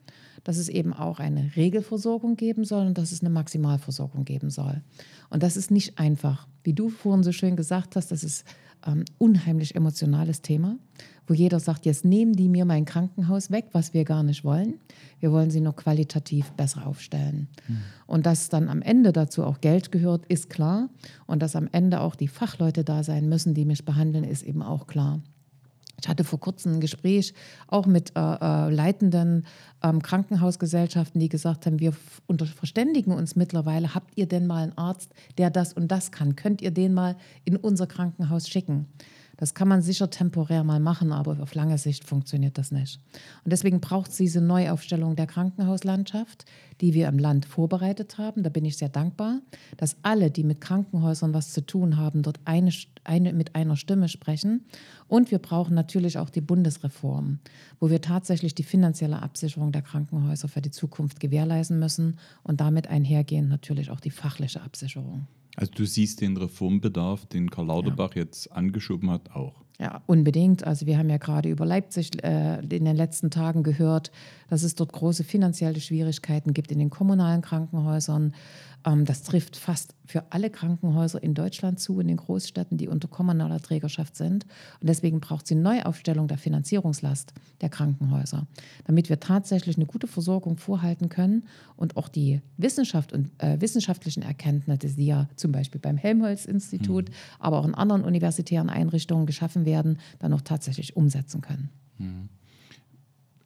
dass 0.44 0.58
es 0.58 0.70
eben 0.70 0.94
auch 0.94 1.20
eine 1.20 1.56
Regelversorgung 1.56 2.36
geben 2.36 2.66
soll 2.66 2.88
und 2.88 2.98
dass 2.98 3.12
es 3.12 3.22
eine 3.22 3.30
Maximalversorgung 3.30 4.26
geben 4.26 4.50
soll. 4.50 4.82
Und 5.30 5.44
das 5.44 5.56
ist 5.56 5.72
nicht 5.72 6.00
einfach. 6.00 6.48
Wie 6.64 6.74
du 6.74 6.90
vorhin 6.90 7.24
so 7.24 7.32
schön 7.32 7.56
gesagt 7.56 7.96
hast, 7.96 8.12
das 8.12 8.24
ist 8.24 8.44
ein 8.82 9.00
ähm, 9.00 9.06
unheimlich 9.18 9.76
emotionales 9.76 10.42
Thema 10.42 10.78
wo 11.28 11.34
jeder 11.34 11.60
sagt, 11.60 11.86
jetzt 11.86 12.06
nehmen 12.06 12.34
die 12.34 12.48
mir 12.48 12.66
mein 12.66 12.86
Krankenhaus 12.86 13.52
weg, 13.52 13.66
was 13.74 13.94
wir 13.94 14.06
gar 14.06 14.24
nicht 14.24 14.44
wollen. 14.44 14.76
Wir 15.20 15.32
wollen 15.32 15.52
sie 15.52 15.62
nur 15.62 15.76
qualitativ 15.76 16.52
besser 16.52 16.88
aufstellen. 16.88 17.50
Mhm. 17.68 17.78
Und 18.08 18.26
dass 18.26 18.50
dann 18.50 18.70
am 18.70 18.82
Ende 18.82 19.12
dazu 19.12 19.44
auch 19.44 19.62
Geld 19.62 19.92
gehört, 19.92 20.26
ist 20.28 20.50
klar. 20.50 20.90
Und 21.26 21.42
dass 21.42 21.56
am 21.56 21.68
Ende 21.72 22.00
auch 22.00 22.16
die 22.16 22.30
Fachleute 22.30 22.84
da 22.84 23.04
sein 23.04 23.28
müssen, 23.28 23.54
die 23.54 23.66
mich 23.66 23.84
behandeln, 23.84 24.24
ist 24.24 24.44
eben 24.44 24.62
auch 24.62 24.88
klar. 24.88 25.22
Ich 26.00 26.08
hatte 26.08 26.24
vor 26.24 26.40
kurzem 26.40 26.74
ein 26.74 26.80
Gespräch 26.80 27.34
auch 27.68 27.88
mit 27.88 28.16
äh, 28.16 28.20
äh, 28.20 28.70
leitenden 28.70 29.48
ähm, 29.84 30.02
Krankenhausgesellschaften, 30.02 31.20
die 31.20 31.28
gesagt 31.28 31.66
haben, 31.66 31.80
wir 31.80 31.94
verständigen 32.56 33.12
uns 33.12 33.36
mittlerweile. 33.36 33.96
Habt 33.96 34.16
ihr 34.16 34.28
denn 34.28 34.46
mal 34.46 34.64
einen 34.64 34.78
Arzt, 34.78 35.12
der 35.40 35.50
das 35.50 35.74
und 35.74 35.88
das 35.88 36.12
kann? 36.12 36.36
Könnt 36.36 36.62
ihr 36.62 36.72
den 36.72 36.94
mal 36.94 37.16
in 37.46 37.58
unser 37.58 37.88
Krankenhaus 37.88 38.48
schicken? 38.48 38.86
Das 39.38 39.54
kann 39.54 39.68
man 39.68 39.84
sicher 39.84 40.10
temporär 40.10 40.64
mal 40.64 40.80
machen, 40.80 41.12
aber 41.12 41.38
auf 41.42 41.54
lange 41.54 41.78
Sicht 41.78 42.04
funktioniert 42.04 42.58
das 42.58 42.72
nicht. 42.72 43.00
Und 43.44 43.54
deswegen 43.54 43.80
braucht 43.80 44.10
es 44.10 44.18
diese 44.18 44.42
Neuaufstellung 44.42 45.16
der 45.16 45.28
Krankenhauslandschaft, 45.28 46.46
die 46.82 46.96
wir 46.96 47.08
im 47.08 47.20
Land 47.20 47.46
vorbereitet 47.46 48.18
haben. 48.18 48.42
Da 48.42 48.50
bin 48.50 48.66
ich 48.66 48.78
sehr 48.78 48.90
dankbar, 48.90 49.40
dass 49.78 49.96
alle, 50.02 50.32
die 50.32 50.44
mit 50.44 50.60
Krankenhäusern 50.60 51.36
was 51.36 51.54
zu 51.54 51.64
tun 51.64 51.98
haben, 51.98 52.24
dort 52.24 52.40
eine, 52.46 52.72
eine, 53.04 53.32
mit 53.32 53.56
einer 53.56 53.76
Stimme 53.76 54.10
sprechen. 54.10 54.66
Und 55.08 55.30
wir 55.30 55.40
brauchen 55.40 55.76
natürlich 55.76 56.18
auch 56.18 56.32
die 56.32 56.42
Bundesreform, 56.42 57.40
wo 57.80 57.92
wir 57.92 58.02
tatsächlich 58.02 58.56
die 58.56 58.64
finanzielle 58.64 59.22
Absicherung 59.22 59.72
der 59.72 59.84
Krankenhäuser 59.84 60.48
für 60.48 60.62
die 60.62 60.72
Zukunft 60.72 61.20
gewährleisten 61.20 61.78
müssen 61.78 62.18
und 62.42 62.60
damit 62.60 62.88
einhergehend 62.88 63.50
natürlich 63.50 63.92
auch 63.92 64.00
die 64.00 64.12
fachliche 64.12 64.62
Absicherung. 64.62 65.28
Also 65.58 65.72
du 65.74 65.86
siehst 65.88 66.22
den 66.22 66.38
Reformbedarf, 66.38 67.26
den 67.26 67.50
Karl 67.50 67.66
Lauterbach 67.66 68.14
ja. 68.16 68.22
jetzt 68.22 68.52
angeschoben 68.52 69.10
hat, 69.10 69.32
auch. 69.32 69.64
Ja, 69.80 70.02
unbedingt. 70.08 70.66
Also 70.66 70.88
wir 70.88 70.98
haben 70.98 71.10
ja 71.10 71.18
gerade 71.18 71.50
über 71.50 71.64
Leipzig 71.64 72.24
äh, 72.24 72.60
in 72.62 72.86
den 72.86 72.96
letzten 72.96 73.30
Tagen 73.30 73.62
gehört, 73.62 74.12
dass 74.50 74.64
es 74.64 74.74
dort 74.74 74.92
große 74.92 75.24
finanzielle 75.24 75.80
Schwierigkeiten 75.80 76.54
gibt 76.54 76.72
in 76.72 76.80
den 76.80 76.90
kommunalen 76.90 77.42
Krankenhäusern. 77.44 78.34
Ähm, 78.88 79.06
das 79.06 79.22
trifft 79.24 79.56
fast 79.56 79.94
für 80.06 80.24
alle 80.32 80.50
Krankenhäuser 80.50 81.22
in 81.22 81.34
Deutschland 81.34 81.80
zu, 81.80 82.00
in 82.00 82.08
den 82.08 82.18
Großstädten, 82.18 82.78
die 82.78 82.88
unter 82.88 83.08
kommunaler 83.08 83.60
Trägerschaft 83.62 84.16
sind. 84.16 84.46
Und 84.80 84.88
deswegen 84.88 85.20
braucht 85.20 85.44
es 85.44 85.50
die 85.50 85.56
Neuaufstellung 85.56 86.28
der 86.28 86.38
Finanzierungslast 86.38 87.34
der 87.62 87.70
Krankenhäuser, 87.70 88.48
damit 88.86 89.10
wir 89.10 89.20
tatsächlich 89.20 89.76
eine 89.76 89.86
gute 89.86 90.08
Versorgung 90.08 90.58
vorhalten 90.58 91.10
können 91.10 91.44
und 91.76 91.98
auch 91.98 92.08
die 92.08 92.42
Wissenschaft 92.56 93.12
und 93.12 93.30
äh, 93.40 93.60
wissenschaftlichen 93.60 94.24
Erkenntnisse, 94.24 94.96
die 94.96 95.06
ja 95.06 95.28
zum 95.36 95.52
Beispiel 95.52 95.82
beim 95.82 95.98
Helmholtz-Institut, 95.98 97.10
mhm. 97.10 97.14
aber 97.40 97.60
auch 97.60 97.66
in 97.66 97.76
anderen 97.76 98.04
universitären 98.04 98.70
Einrichtungen 98.70 99.26
geschaffen 99.26 99.66
werden, 99.68 100.00
dann 100.18 100.34
auch 100.34 100.42
tatsächlich 100.42 100.96
umsetzen 100.96 101.42
können. 101.42 101.70
Mhm. 102.00 102.30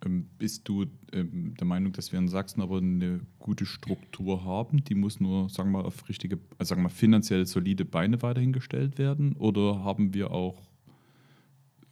Ähm, 0.06 0.28
bist 0.38 0.68
du 0.70 0.86
ähm, 1.12 1.54
der 1.60 1.68
Meinung, 1.68 1.92
dass 1.92 2.12
wir 2.12 2.20
in 2.20 2.30
Sachsen 2.30 2.62
aber 2.62 2.78
eine 2.78 3.20
gute 3.40 3.66
Struktur 3.66 4.46
haben? 4.46 4.84
Die 4.86 4.96
muss 4.96 5.20
nur, 5.20 5.50
sagen 5.50 5.72
wir 5.72 5.80
mal, 5.80 5.86
auf 5.86 6.08
richtige, 6.08 6.40
also 6.58 6.70
sagen 6.70 6.82
wir 6.82 6.84
mal, 6.84 6.90
finanziell 6.90 7.46
solide 7.46 7.86
Beine 7.86 8.22
weiterhin 8.22 8.54
gestellt 8.54 8.98
werden? 8.98 9.34
Oder 9.34 9.84
haben 9.84 10.14
wir 10.14 10.32
auch 10.32 10.72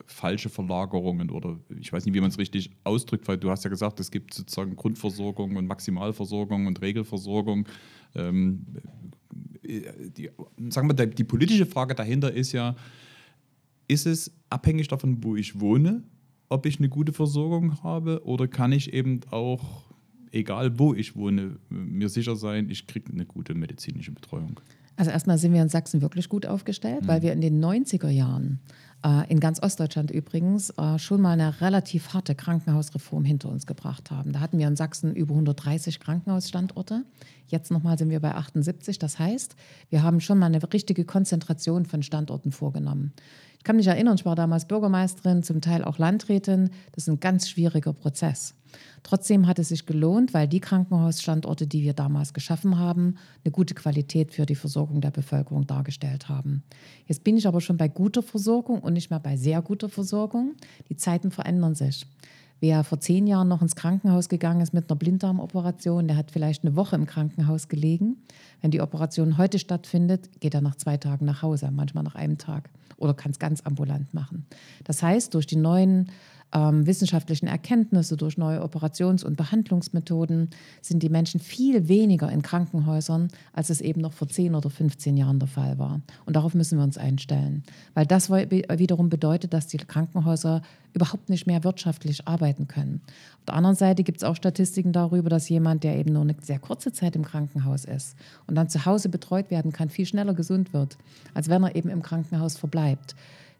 falsche 0.06 0.50
Verlagerungen 0.50 1.30
oder 1.30 1.60
ich 1.80 1.94
weiß 1.94 2.04
nicht, 2.06 2.16
wie 2.16 2.22
man 2.22 2.32
es 2.32 2.40
richtig 2.40 2.72
ausdrückt, 2.84 3.28
weil 3.28 3.38
du 3.38 3.52
hast 3.52 3.64
ja 3.64 3.70
gesagt, 3.70 4.00
es 4.00 4.10
gibt 4.10 4.34
sozusagen 4.34 4.76
Grundversorgung 4.76 5.56
und 5.56 5.68
Maximalversorgung 5.68 6.66
und 6.66 6.82
Regelversorgung. 6.82 7.68
Ähm, 8.16 8.66
äh, 9.62 9.82
die, 10.18 10.32
sagen 10.70 10.90
wir, 10.90 11.06
die 11.06 11.24
politische 11.24 11.68
Frage 11.68 11.94
dahinter 11.94 12.34
ist 12.34 12.54
ja, 12.54 12.76
ist 13.90 14.06
es 14.06 14.32
abhängig 14.50 14.88
davon, 14.88 15.24
wo 15.24 15.36
ich 15.36 15.60
wohne? 15.60 16.04
ob 16.50 16.66
ich 16.66 16.80
eine 16.80 16.90
gute 16.90 17.14
Versorgung 17.14 17.82
habe 17.84 18.26
oder 18.26 18.48
kann 18.48 18.72
ich 18.72 18.92
eben 18.92 19.22
auch, 19.30 19.84
egal 20.32 20.78
wo 20.80 20.94
ich 20.94 21.16
wohne, 21.16 21.58
mir 21.70 22.10
sicher 22.10 22.36
sein, 22.36 22.70
ich 22.70 22.88
kriege 22.88 23.14
eine 23.14 23.26
gute 23.26 23.54
medizinische 23.54 24.12
Betreuung. 24.12 24.60
Also 24.98 25.12
erstmal 25.12 25.38
sind 25.38 25.54
wir 25.54 25.62
in 25.62 25.70
Sachsen 25.70 26.02
wirklich 26.02 26.28
gut 26.28 26.46
aufgestellt, 26.46 27.04
mhm. 27.04 27.08
weil 27.08 27.22
wir 27.22 27.32
in 27.32 27.40
den 27.40 27.64
90er 27.64 28.10
Jahren 28.10 28.60
äh, 29.06 29.32
in 29.32 29.40
ganz 29.40 29.62
Ostdeutschland 29.62 30.12
übrigens, 30.12 30.72
äh, 30.72 31.00
schon 31.00 31.22
mal 31.22 31.32
eine 31.32 31.62
relativ 31.62 32.14
harte 32.14 32.36
Krankenhausreform 32.36 33.24
hinter 33.24 33.50
uns 33.50 33.66
gebracht 33.66 34.12
haben. 34.12 34.34
Da 34.34 34.42
hatten 34.42 34.58
wir 34.58 34.68
in 34.68 34.76
Sachsen 34.76 35.16
über 35.16 35.36
130 35.36 36.02
Krankenhausstandorte. 36.02 37.06
Jetzt 37.48 37.72
nochmal 37.72 37.98
sind 37.98 38.10
wir 38.10 38.20
bei 38.20 38.36
78. 38.36 39.00
Das 39.00 39.20
heißt, 39.20 39.56
wir 39.90 40.04
haben 40.04 40.20
schon 40.20 40.38
mal 40.38 40.48
eine 40.48 40.62
richtige 40.74 41.06
Konzentration 41.06 41.86
von 41.86 42.04
Standorten 42.04 42.52
vorgenommen. 42.52 43.14
Ich 43.60 43.66
kann 43.66 43.76
mich 43.76 43.88
erinnern, 43.88 44.16
ich 44.16 44.26
war 44.26 44.36
damals 44.36 44.66
Bürgermeisterin, 44.66 45.44
zum 45.44 45.60
Teil 45.62 45.84
auch 45.84 45.98
Landrätin. 45.98 46.70
Das 46.94 47.04
ist 47.04 47.10
ein 47.10 47.20
ganz 47.20 47.50
schwieriger 47.50 47.94
Prozess. 47.94 48.56
Trotzdem 49.04 49.48
hat 49.48 49.60
es 49.60 49.70
sich 49.70 49.86
gelohnt, 49.86 50.34
weil 50.34 50.48
die 50.48 50.62
Krankenhausstandorte, 50.62 51.68
die 51.68 51.84
wir 51.84 51.94
damals 51.94 52.34
geschaffen 52.34 52.80
haben, 52.80 53.16
eine 53.44 53.52
gute 53.52 53.74
Qualität 53.74 54.32
für 54.32 54.46
die 54.46 54.56
Versorgung 54.56 55.02
der 55.02 55.12
Bevölkerung 55.12 55.68
dargestellt 55.68 56.30
haben. 56.30 56.64
Jetzt 57.06 57.24
bin 57.24 57.36
ich 57.36 57.48
aber 57.48 57.60
schon 57.60 57.78
bei 57.78 57.90
guter 57.90 58.24
Versorgung 58.24 58.80
und 58.80 58.94
nicht 58.94 59.10
mehr 59.10 59.20
bei 59.20 59.36
sehr 59.36 59.62
guter 59.62 59.90
Versorgung. 59.90 60.56
Die 60.90 60.96
Zeiten 60.96 61.30
verändern 61.30 61.76
sich. 61.76 62.08
Wer 62.62 62.84
vor 62.84 63.00
zehn 63.00 63.26
Jahren 63.26 63.48
noch 63.48 63.62
ins 63.62 63.76
Krankenhaus 63.76 64.28
gegangen 64.28 64.60
ist 64.60 64.74
mit 64.74 64.90
einer 64.90 64.98
Blinddarmoperation, 64.98 66.08
der 66.08 66.18
hat 66.18 66.32
vielleicht 66.32 66.64
eine 66.64 66.76
Woche 66.76 66.98
im 66.98 67.06
Krankenhaus 67.06 67.70
gelegen. 67.70 68.18
Wenn 68.62 68.72
die 68.72 68.82
Operation 68.82 69.38
heute 69.38 69.60
stattfindet, 69.60 70.40
geht 70.40 70.54
er 70.54 70.62
nach 70.62 70.76
zwei 70.76 70.98
Tagen 70.98 71.26
nach 71.26 71.42
Hause, 71.42 71.70
manchmal 71.72 72.04
nach 72.04 72.16
einem 72.16 72.38
Tag 72.38 72.70
oder 72.98 73.14
kann 73.14 73.32
es 73.32 73.40
ganz 73.40 73.62
ambulant 73.66 74.14
machen. 74.14 74.46
Das 74.84 75.02
heißt, 75.02 75.34
durch 75.34 75.48
die 75.48 75.56
neuen 75.56 76.10
ähm, 76.52 76.88
wissenschaftlichen 76.88 77.48
Erkenntnisse, 77.48 78.18
durch 78.18 78.38
neue 78.38 78.62
Operations- 78.62 79.24
und 79.24 79.38
Behandlungsmethoden 79.38 80.50
sind 80.82 81.04
die 81.04 81.10
Menschen 81.10 81.40
viel 81.40 81.88
weniger 81.88 82.32
in 82.32 82.42
Krankenhäusern, 82.42 83.30
als 83.54 83.70
es 83.70 83.82
eben 83.82 84.02
noch 84.02 84.14
vor 84.14 84.28
10 84.28 84.56
oder 84.56 84.70
15 84.70 85.16
Jahren 85.16 85.40
der 85.40 85.48
Fall 85.48 85.78
war. 85.78 86.02
Und 86.26 86.36
darauf 86.36 86.56
müssen 86.56 86.78
wir 86.78 86.84
uns 86.84 86.98
einstellen, 86.98 87.64
weil 87.94 88.06
das 88.06 88.30
wiederum 88.32 89.10
bedeutet, 89.10 89.54
dass 89.54 89.68
die 89.68 89.78
Krankenhäuser 89.78 90.62
überhaupt 90.94 91.30
nicht 91.30 91.46
mehr 91.46 91.64
wirtschaftlich 91.64 92.28
arbeiten 92.28 92.68
können. 92.68 93.02
Auf 93.40 93.46
der 93.46 93.54
anderen 93.54 93.76
Seite 93.76 94.04
gibt 94.04 94.18
es 94.18 94.24
auch 94.24 94.36
Statistiken 94.36 94.92
darüber, 94.92 95.30
dass 95.30 95.48
jemand, 95.48 95.84
der 95.84 95.98
eben 95.98 96.14
nur 96.14 96.24
eine 96.24 96.36
sehr 96.42 96.58
kurze 96.58 96.92
Zeit 96.92 97.16
im 97.16 97.24
Krankenhaus 97.24 97.86
ist 97.86 98.16
und 98.50 98.56
dann 98.56 98.68
zu 98.68 98.86
Hause 98.86 99.08
betreut 99.10 99.52
werden 99.52 99.72
kann, 99.72 99.90
viel 99.90 100.06
schneller 100.06 100.34
gesund 100.34 100.74
wird, 100.74 100.98
als 101.34 101.48
wenn 101.48 101.64
er 101.64 101.76
eben 101.76 101.90
im 101.90 102.02
Krankenhaus 102.02 102.58
verbleibt 102.58 103.16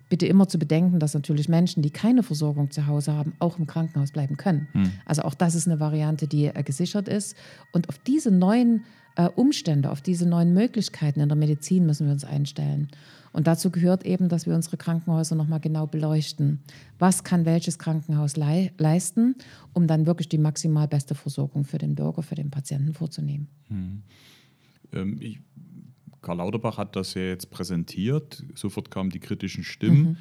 bitte 0.10 0.26
immer 0.26 0.48
zu 0.48 0.58
bedenken, 0.58 1.00
dass 1.00 1.14
natürlich 1.14 1.48
Menschen, 1.48 1.84
die 1.84 1.92
keine 1.92 2.24
Versorgung 2.24 2.72
zu 2.72 2.88
Hause 2.88 3.14
haben, 3.14 3.34
auch 3.40 3.60
im 3.60 3.68
Krankenhaus 3.68 4.12
bleiben 4.12 4.38
können. 4.38 4.68
Hm. 4.74 4.92
Also 5.06 5.22
auch 5.22 5.36
das 5.36 5.56
ist 5.56 5.68
eine 5.68 5.80
Variante, 5.80 6.28
die 6.28 6.46
äh, 6.46 6.64
gesichert 6.64 7.08
ist. 7.08 7.38
Und 7.72 7.88
auf 7.90 8.00
diese 8.00 8.32
neuen 8.32 8.84
äh, 9.16 9.30
Umstände, 9.30 9.92
auf 9.92 10.02
diese 10.02 10.28
neuen 10.28 10.54
Möglichkeiten 10.54 11.20
in 11.20 11.30
der 11.30 11.38
Medizin 11.38 11.86
müssen 11.86 12.08
wir 12.08 12.14
uns 12.14 12.26
einstellen. 12.26 12.90
Und 13.32 13.46
dazu 13.46 13.70
gehört 13.70 14.04
eben, 14.06 14.28
dass 14.28 14.48
wir 14.48 14.56
unsere 14.56 14.78
Krankenhäuser 14.78 15.36
nochmal 15.36 15.60
genau 15.60 15.86
beleuchten. 15.86 16.62
Was 16.98 17.24
kann 17.24 17.46
welches 17.46 17.78
Krankenhaus 17.78 18.36
lei 18.36 18.74
leisten, 18.80 19.36
um 19.74 19.86
dann 19.86 20.08
wirklich 20.08 20.30
die 20.30 20.40
maximal 20.40 20.88
beste 20.88 21.14
Versorgung 21.14 21.64
für 21.64 21.78
den 21.78 21.94
Bürger, 21.94 22.24
für 22.24 22.34
den 22.34 22.50
Patienten 22.50 22.94
vorzunehmen? 22.94 23.48
Hm. 23.68 24.02
Ähm, 24.94 25.18
ich 25.20 25.40
Karl 26.22 26.38
Lauterbach 26.38 26.78
hat 26.78 26.96
das 26.96 27.14
ja 27.14 27.22
jetzt 27.22 27.50
präsentiert. 27.50 28.44
Sofort 28.56 28.92
kamen 28.92 29.10
die 29.10 29.20
kritischen 29.20 29.64
Stimmen. 29.64 30.02
Mhm. 30.02 30.18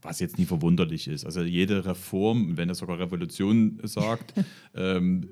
Was 0.00 0.18
jetzt 0.18 0.36
nie 0.36 0.46
verwunderlich 0.46 1.06
ist. 1.06 1.24
Also 1.24 1.42
jede 1.42 1.84
Reform, 1.84 2.56
wenn 2.56 2.68
er 2.68 2.74
sogar 2.74 2.98
Revolution 2.98 3.78
sagt, 3.84 4.34
ähm, 4.74 5.28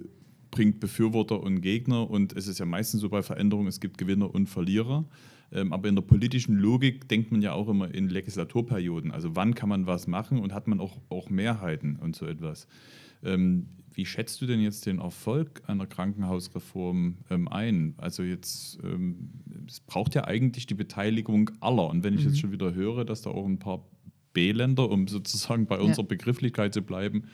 bringt 0.53 0.79
Befürworter 0.79 1.43
und 1.43 1.61
Gegner. 1.61 2.09
Und 2.09 2.37
es 2.37 2.47
ist 2.47 2.61
ja 2.61 2.67
meistens 2.67 3.01
so 3.01 3.09
bei 3.09 3.23
Veränderungen, 3.23 3.67
es 3.67 3.81
gibt 3.81 3.99
Gewinner 3.99 4.33
und 4.33 4.49
Verlierer. 4.49 5.07
Ähm, 5.53 5.73
aber 5.73 5.89
in 5.89 5.97
der 5.97 6.03
politischen 6.03 6.57
Logik 6.57 7.09
denkt 7.09 7.33
man 7.33 7.43
ja 7.43 7.53
auch 7.53 7.69
immer 7.69 7.93
in 7.93 8.09
Legislaturperioden. 8.09 9.11
Also 9.11 9.35
wann 9.35 9.57
kann 9.57 9.69
man 9.69 9.87
was 9.87 10.07
machen 10.07 10.39
und 10.39 10.55
hat 10.55 10.69
man 10.69 10.79
auch, 10.79 10.99
auch 11.09 11.31
Mehrheiten 11.31 11.97
und 11.97 12.15
so 12.15 12.27
etwas. 12.27 12.69
Ähm, 13.25 13.67
wie 14.01 14.07
schätzt 14.07 14.41
du 14.41 14.47
denn 14.47 14.63
jetzt 14.63 14.87
den 14.87 14.99
Erfolg 14.99 15.61
einer 15.67 15.87
Krankenhausreform 15.87 17.19
ähm, 17.29 17.49
ein? 17.49 17.93
Also 17.99 18.23
jetzt, 18.23 18.79
ähm, 18.83 19.29
es 19.69 19.81
braucht 19.81 20.15
ja 20.15 20.25
eigentlich 20.25 20.65
die 20.65 20.73
Beteiligung 20.73 21.51
aller. 21.61 21.87
Und 21.87 22.03
wenn 22.03 22.15
ich 22.15 22.23
mhm. 22.23 22.29
jetzt 22.29 22.41
schon 22.41 22.51
wieder 22.51 22.73
höre, 22.73 23.05
dass 23.05 23.21
da 23.21 23.29
auch 23.29 23.45
ein 23.45 23.59
paar 23.59 23.85
B-Länder, 24.33 24.89
um 24.89 25.07
sozusagen 25.07 25.67
bei 25.67 25.79
unserer 25.79 26.05
ja. 26.05 26.09
Begrifflichkeit 26.09 26.73
zu 26.73 26.81
bleiben, 26.81 27.25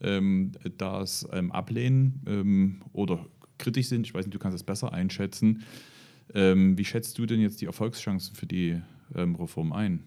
ähm, 0.00 0.52
das 0.78 1.28
ähm, 1.30 1.52
ablehnen 1.52 2.22
ähm, 2.26 2.80
oder 2.94 3.26
kritisch 3.58 3.88
sind, 3.88 4.06
ich 4.06 4.14
weiß 4.14 4.24
nicht, 4.24 4.34
du 4.34 4.38
kannst 4.38 4.54
das 4.54 4.64
besser 4.64 4.94
einschätzen. 4.94 5.62
Ähm, 6.32 6.78
wie 6.78 6.86
schätzt 6.86 7.18
du 7.18 7.26
denn 7.26 7.42
jetzt 7.42 7.60
die 7.60 7.66
Erfolgschancen 7.66 8.34
für 8.34 8.46
die 8.46 8.80
Reform 9.14 9.74
ein? 9.74 10.04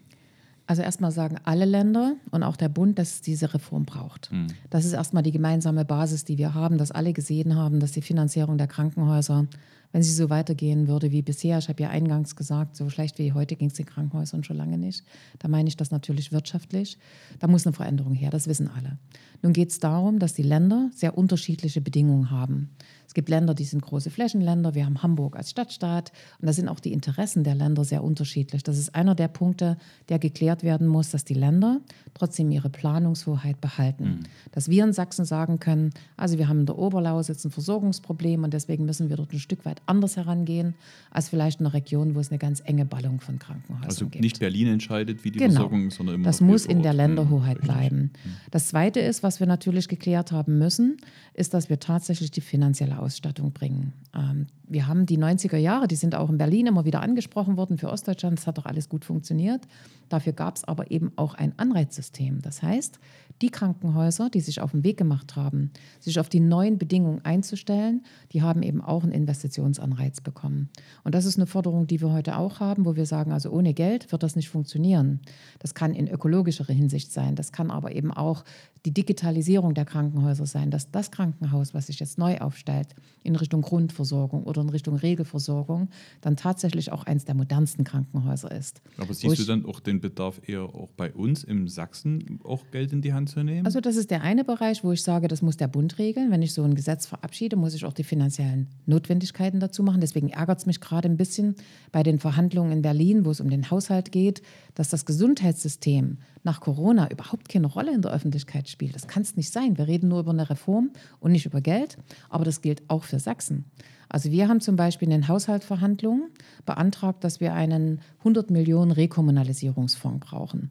Also 0.68 0.82
erstmal 0.82 1.12
sagen 1.12 1.36
alle 1.44 1.64
Länder 1.64 2.16
und 2.30 2.42
auch 2.42 2.54
der 2.54 2.68
Bund, 2.68 2.98
dass 2.98 3.14
es 3.14 3.20
diese 3.22 3.54
Reform 3.54 3.86
braucht. 3.86 4.30
Mhm. 4.30 4.48
Das 4.68 4.84
ist 4.84 4.92
erstmal 4.92 5.22
die 5.22 5.32
gemeinsame 5.32 5.86
Basis, 5.86 6.26
die 6.26 6.36
wir 6.36 6.52
haben, 6.52 6.76
dass 6.76 6.90
alle 6.90 7.14
gesehen 7.14 7.56
haben, 7.56 7.80
dass 7.80 7.92
die 7.92 8.02
Finanzierung 8.02 8.58
der 8.58 8.66
Krankenhäuser, 8.66 9.46
wenn 9.92 10.02
sie 10.02 10.12
so 10.12 10.30
weitergehen 10.30 10.88
würde 10.88 11.10
wie 11.10 11.22
bisher, 11.22 11.58
ich 11.58 11.68
habe 11.68 11.82
ja 11.82 11.90
eingangs 11.90 12.36
gesagt, 12.36 12.76
so 12.76 12.88
schlecht 12.90 13.18
wie 13.18 13.32
heute 13.32 13.56
ging 13.56 13.68
es 13.68 13.74
den 13.74 13.86
Krankenhäusern 13.86 14.44
schon 14.44 14.56
lange 14.56 14.78
nicht. 14.78 15.04
Da 15.38 15.48
meine 15.48 15.68
ich 15.68 15.76
das 15.76 15.90
natürlich 15.90 16.32
wirtschaftlich. 16.32 16.98
Da 17.38 17.46
muss 17.46 17.66
eine 17.66 17.72
Veränderung 17.72 18.14
her, 18.14 18.30
das 18.30 18.48
wissen 18.48 18.68
alle. 18.68 18.98
Nun 19.42 19.52
geht 19.52 19.70
es 19.70 19.78
darum, 19.78 20.18
dass 20.18 20.34
die 20.34 20.42
Länder 20.42 20.90
sehr 20.94 21.16
unterschiedliche 21.16 21.80
Bedingungen 21.80 22.30
haben. 22.30 22.70
Es 23.06 23.14
gibt 23.14 23.30
Länder, 23.30 23.54
die 23.54 23.64
sind 23.64 23.80
große 23.80 24.10
Flächenländer. 24.10 24.74
Wir 24.74 24.84
haben 24.84 25.02
Hamburg 25.02 25.34
als 25.34 25.50
Stadtstaat. 25.50 26.12
Und 26.40 26.46
da 26.46 26.52
sind 26.52 26.68
auch 26.68 26.78
die 26.78 26.92
Interessen 26.92 27.42
der 27.42 27.54
Länder 27.54 27.82
sehr 27.84 28.04
unterschiedlich. 28.04 28.62
Das 28.62 28.76
ist 28.76 28.94
einer 28.94 29.14
der 29.14 29.28
Punkte, 29.28 29.78
der 30.10 30.18
geklärt 30.18 30.62
werden 30.62 30.86
muss, 30.86 31.10
dass 31.10 31.24
die 31.24 31.34
Länder 31.34 31.80
trotzdem 32.12 32.50
ihre 32.50 32.68
Planungshoheit 32.68 33.62
behalten. 33.62 34.04
Mhm. 34.04 34.20
Dass 34.52 34.68
wir 34.68 34.84
in 34.84 34.92
Sachsen 34.92 35.24
sagen 35.24 35.58
können, 35.58 35.90
also 36.18 36.36
wir 36.36 36.48
haben 36.48 36.60
in 36.60 36.66
der 36.66 36.76
Oberlausitz 36.76 37.46
ein 37.46 37.50
Versorgungsproblem 37.50 38.44
und 38.44 38.52
deswegen 38.52 38.84
müssen 38.84 39.08
wir 39.08 39.16
dort 39.16 39.32
ein 39.32 39.38
Stück 39.38 39.64
weit 39.64 39.77
anders 39.86 40.16
herangehen, 40.16 40.74
als 41.10 41.28
vielleicht 41.28 41.60
in 41.60 41.66
einer 41.66 41.74
Region, 41.74 42.14
wo 42.14 42.20
es 42.20 42.30
eine 42.30 42.38
ganz 42.38 42.60
enge 42.64 42.84
Ballung 42.84 43.20
von 43.20 43.38
Krankenhäusern 43.38 43.84
also 43.84 44.04
gibt. 44.04 44.16
Also 44.16 44.22
nicht 44.22 44.40
Berlin 44.40 44.68
entscheidet, 44.68 45.24
wie 45.24 45.30
die 45.30 45.38
genau. 45.38 45.52
Versorgung 45.52 45.88
ist, 45.88 45.96
sondern 45.96 46.16
immer 46.16 46.24
Das 46.24 46.40
muss 46.40 46.66
in 46.66 46.82
der 46.82 46.92
Länderhoheit 46.92 47.58
mhm. 47.62 47.64
bleiben. 47.64 47.98
Mhm. 47.98 48.30
Das 48.50 48.68
Zweite 48.68 49.00
ist, 49.00 49.22
was 49.22 49.40
wir 49.40 49.46
natürlich 49.46 49.88
geklärt 49.88 50.32
haben 50.32 50.58
müssen, 50.58 50.98
ist, 51.34 51.54
dass 51.54 51.68
wir 51.68 51.78
tatsächlich 51.80 52.30
die 52.30 52.40
finanzielle 52.40 52.98
Ausstattung 52.98 53.52
bringen. 53.52 53.92
Ähm, 54.14 54.46
wir 54.64 54.86
haben 54.86 55.06
die 55.06 55.18
90er 55.18 55.56
Jahre, 55.56 55.88
die 55.88 55.96
sind 55.96 56.14
auch 56.14 56.28
in 56.28 56.38
Berlin 56.38 56.66
immer 56.66 56.84
wieder 56.84 57.00
angesprochen 57.00 57.56
worden 57.56 57.78
für 57.78 57.88
Ostdeutschland. 57.88 58.38
Das 58.38 58.46
hat 58.46 58.58
doch 58.58 58.66
alles 58.66 58.88
gut 58.88 59.04
funktioniert. 59.04 59.62
Dafür 60.08 60.32
gab 60.32 60.56
es 60.56 60.64
aber 60.64 60.90
eben 60.90 61.12
auch 61.16 61.34
ein 61.34 61.52
Anreizsystem. 61.56 62.42
Das 62.42 62.62
heißt, 62.62 62.98
die 63.42 63.50
Krankenhäuser, 63.50 64.30
die 64.30 64.40
sich 64.40 64.60
auf 64.60 64.72
den 64.72 64.84
Weg 64.84 64.96
gemacht 64.96 65.36
haben, 65.36 65.70
sich 66.00 66.18
auf 66.18 66.28
die 66.28 66.40
neuen 66.40 66.78
Bedingungen 66.78 67.24
einzustellen, 67.24 68.04
die 68.32 68.42
haben 68.42 68.62
eben 68.62 68.80
auch 68.80 69.02
einen 69.02 69.12
Investitionsanreiz 69.12 70.20
bekommen. 70.20 70.68
Und 71.04 71.14
das 71.14 71.24
ist 71.24 71.38
eine 71.38 71.46
Forderung, 71.46 71.86
die 71.86 72.00
wir 72.00 72.12
heute 72.12 72.36
auch 72.36 72.60
haben, 72.60 72.84
wo 72.84 72.96
wir 72.96 73.06
sagen, 73.06 73.32
also 73.32 73.50
ohne 73.50 73.74
Geld 73.74 74.10
wird 74.10 74.22
das 74.22 74.36
nicht 74.36 74.48
funktionieren. 74.48 75.20
Das 75.58 75.74
kann 75.74 75.94
in 75.94 76.08
ökologischerer 76.08 76.72
Hinsicht 76.72 77.12
sein, 77.12 77.36
das 77.36 77.52
kann 77.52 77.70
aber 77.70 77.94
eben 77.94 78.12
auch 78.12 78.44
die 78.84 78.92
Digitalisierung 78.92 79.74
der 79.74 79.84
Krankenhäuser 79.84 80.46
sein, 80.46 80.70
dass 80.70 80.90
das 80.90 81.10
Krankenhaus, 81.10 81.74
was 81.74 81.88
sich 81.88 82.00
jetzt 82.00 82.18
neu 82.18 82.38
aufstellt, 82.38 82.94
in 83.22 83.36
Richtung 83.36 83.62
Grundversorgung 83.62 84.44
oder 84.44 84.62
in 84.62 84.68
Richtung 84.68 84.96
Regelversorgung, 84.96 85.88
dann 86.20 86.36
tatsächlich 86.36 86.92
auch 86.92 87.04
eines 87.04 87.24
der 87.24 87.34
modernsten 87.34 87.84
Krankenhäuser 87.84 88.50
ist. 88.50 88.80
Aber 88.96 89.12
siehst 89.12 89.38
du 89.38 89.44
dann 89.44 89.66
auch 89.66 89.80
den 89.80 90.00
Bedarf 90.00 90.40
eher 90.46 90.62
auch 90.62 90.90
bei 90.96 91.12
uns 91.12 91.44
im 91.44 91.68
Sachsen 91.68 92.40
auch 92.44 92.64
Geld 92.70 92.92
in 92.92 93.02
die 93.02 93.12
Hand 93.12 93.30
zu 93.30 93.42
nehmen? 93.42 93.66
Also 93.66 93.80
das 93.80 93.96
ist 93.96 94.10
der 94.10 94.22
eine 94.22 94.44
Bereich, 94.44 94.84
wo 94.84 94.92
ich 94.92 95.02
sage, 95.02 95.28
das 95.28 95.42
muss 95.42 95.56
der 95.56 95.68
Bund 95.68 95.98
regeln. 95.98 96.30
Wenn 96.30 96.42
ich 96.42 96.54
so 96.54 96.62
ein 96.62 96.74
Gesetz 96.74 97.06
verabschiede, 97.06 97.56
muss 97.56 97.74
ich 97.74 97.84
auch 97.84 97.92
die 97.92 98.04
finanziellen 98.04 98.68
Notwendigkeiten 98.86 99.60
dazu 99.60 99.82
machen. 99.82 100.00
Deswegen 100.00 100.28
ärgert 100.30 100.58
es 100.58 100.66
mich 100.66 100.80
gerade 100.80 101.08
ein 101.08 101.16
bisschen 101.16 101.56
bei 101.92 102.02
den 102.02 102.18
Verhandlungen 102.18 102.72
in 102.72 102.82
Berlin, 102.82 103.24
wo 103.24 103.30
es 103.30 103.40
um 103.40 103.50
den 103.50 103.70
Haushalt 103.70 104.12
geht, 104.12 104.42
dass 104.74 104.88
das 104.88 105.04
Gesundheitssystem 105.04 106.18
nach 106.48 106.60
Corona 106.60 107.10
überhaupt 107.10 107.50
keine 107.50 107.66
Rolle 107.66 107.92
in 107.92 108.00
der 108.00 108.10
Öffentlichkeit 108.10 108.70
spielt. 108.70 108.94
Das 108.94 109.06
kann 109.06 109.22
es 109.22 109.36
nicht 109.36 109.52
sein. 109.52 109.76
Wir 109.76 109.86
reden 109.86 110.08
nur 110.08 110.20
über 110.20 110.30
eine 110.30 110.48
Reform 110.48 110.90
und 111.20 111.32
nicht 111.32 111.44
über 111.44 111.60
Geld. 111.60 111.98
Aber 112.30 112.46
das 112.46 112.62
gilt 112.62 112.82
auch 112.88 113.04
für 113.04 113.20
Sachsen. 113.20 113.66
Also 114.08 114.30
wir 114.30 114.48
haben 114.48 114.62
zum 114.62 114.74
Beispiel 114.74 115.06
in 115.06 115.10
den 115.10 115.28
Haushaltsverhandlungen 115.28 116.30
beantragt, 116.64 117.22
dass 117.22 117.40
wir 117.40 117.52
einen 117.52 118.00
100 118.20 118.50
Millionen 118.50 118.92
Rekommunalisierungsfonds 118.92 120.26
brauchen. 120.26 120.70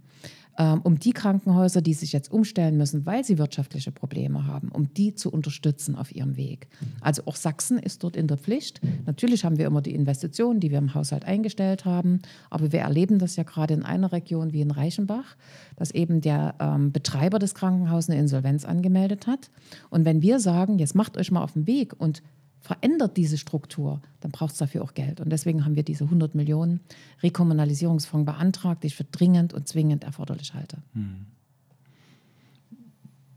Ähm, 0.60 0.82
um 0.82 0.98
die 0.98 1.14
Krankenhäuser, 1.14 1.82
die 1.82 1.94
sich 1.94 2.14
jetzt 2.14 2.32
umstellen 2.32 2.78
müssen, 2.78 3.06
weil 3.06 3.24
sie 3.24 3.38
wirtschaftliche 3.38 3.92
Probleme 3.92 4.48
haben, 4.48 4.70
um 4.70 4.92
die 4.92 5.14
zu 5.14 5.32
unterstützen 5.32 5.96
auf 5.96 6.16
ihrem 6.16 6.36
Weg. 6.36 6.68
Also 7.00 7.22
auch 7.26 7.36
Sachsen 7.36 7.78
ist 7.78 8.04
dort 8.04 8.16
in 8.16 8.26
der 8.26 8.38
Pflicht. 8.38 8.82
Natürlich 9.06 9.46
haben 9.46 9.60
wir 9.60 9.68
immer 9.68 9.82
die 9.82 9.94
Investitionen, 9.94 10.60
die 10.60 10.72
wir 10.72 10.80
im 10.80 10.96
Haushalt 10.96 11.26
eingestellt 11.26 11.86
haben, 11.86 12.22
aber 12.50 12.72
wir 12.72 12.80
erleben 12.80 13.20
das 13.20 13.36
ja 13.36 13.44
gerade 13.44 13.76
in 13.76 13.84
einer 13.84 14.12
Region 14.12 14.52
wie 14.52 14.62
in 14.62 14.72
Reichenbach, 14.72 15.36
dass 15.76 15.92
eben 15.92 16.22
der 16.22 16.56
ähm, 16.60 16.92
Betreiber 16.92 17.38
des 17.38 17.54
Krankenhauses 17.54 18.10
eine 18.10 18.20
Insolvenz 18.20 18.66
angemeldet 18.66 19.28
hat. 19.28 19.52
Und 19.92 20.06
wenn 20.06 20.24
wir 20.24 20.40
sagen, 20.40 20.80
jetzt 20.80 20.96
macht 20.96 21.18
euch 21.18 21.30
mal 21.30 21.44
auf 21.44 21.54
den 21.54 21.68
Weg 21.68 21.94
und 22.00 22.24
verändert 22.68 23.16
diese 23.16 23.38
Struktur, 23.38 24.02
dann 24.20 24.32
braucht 24.32 24.52
es 24.52 24.58
dafür 24.58 24.84
auch 24.84 24.94
Geld. 24.94 25.22
Und 25.22 25.30
deswegen 25.30 25.64
haben 25.64 25.78
wir 25.78 25.84
diese 25.84 26.04
100 26.04 26.36
Millionen 26.36 26.82
Rekommunalisierungsfonds 27.24 28.26
beantragt, 28.26 28.84
die 28.84 28.88
ich 28.88 28.96
für 28.96 29.06
dringend 29.06 29.54
und 29.54 29.70
zwingend 29.70 30.04
erforderlich 30.04 30.54
halte. 30.54 30.80
Hm. 30.94 31.28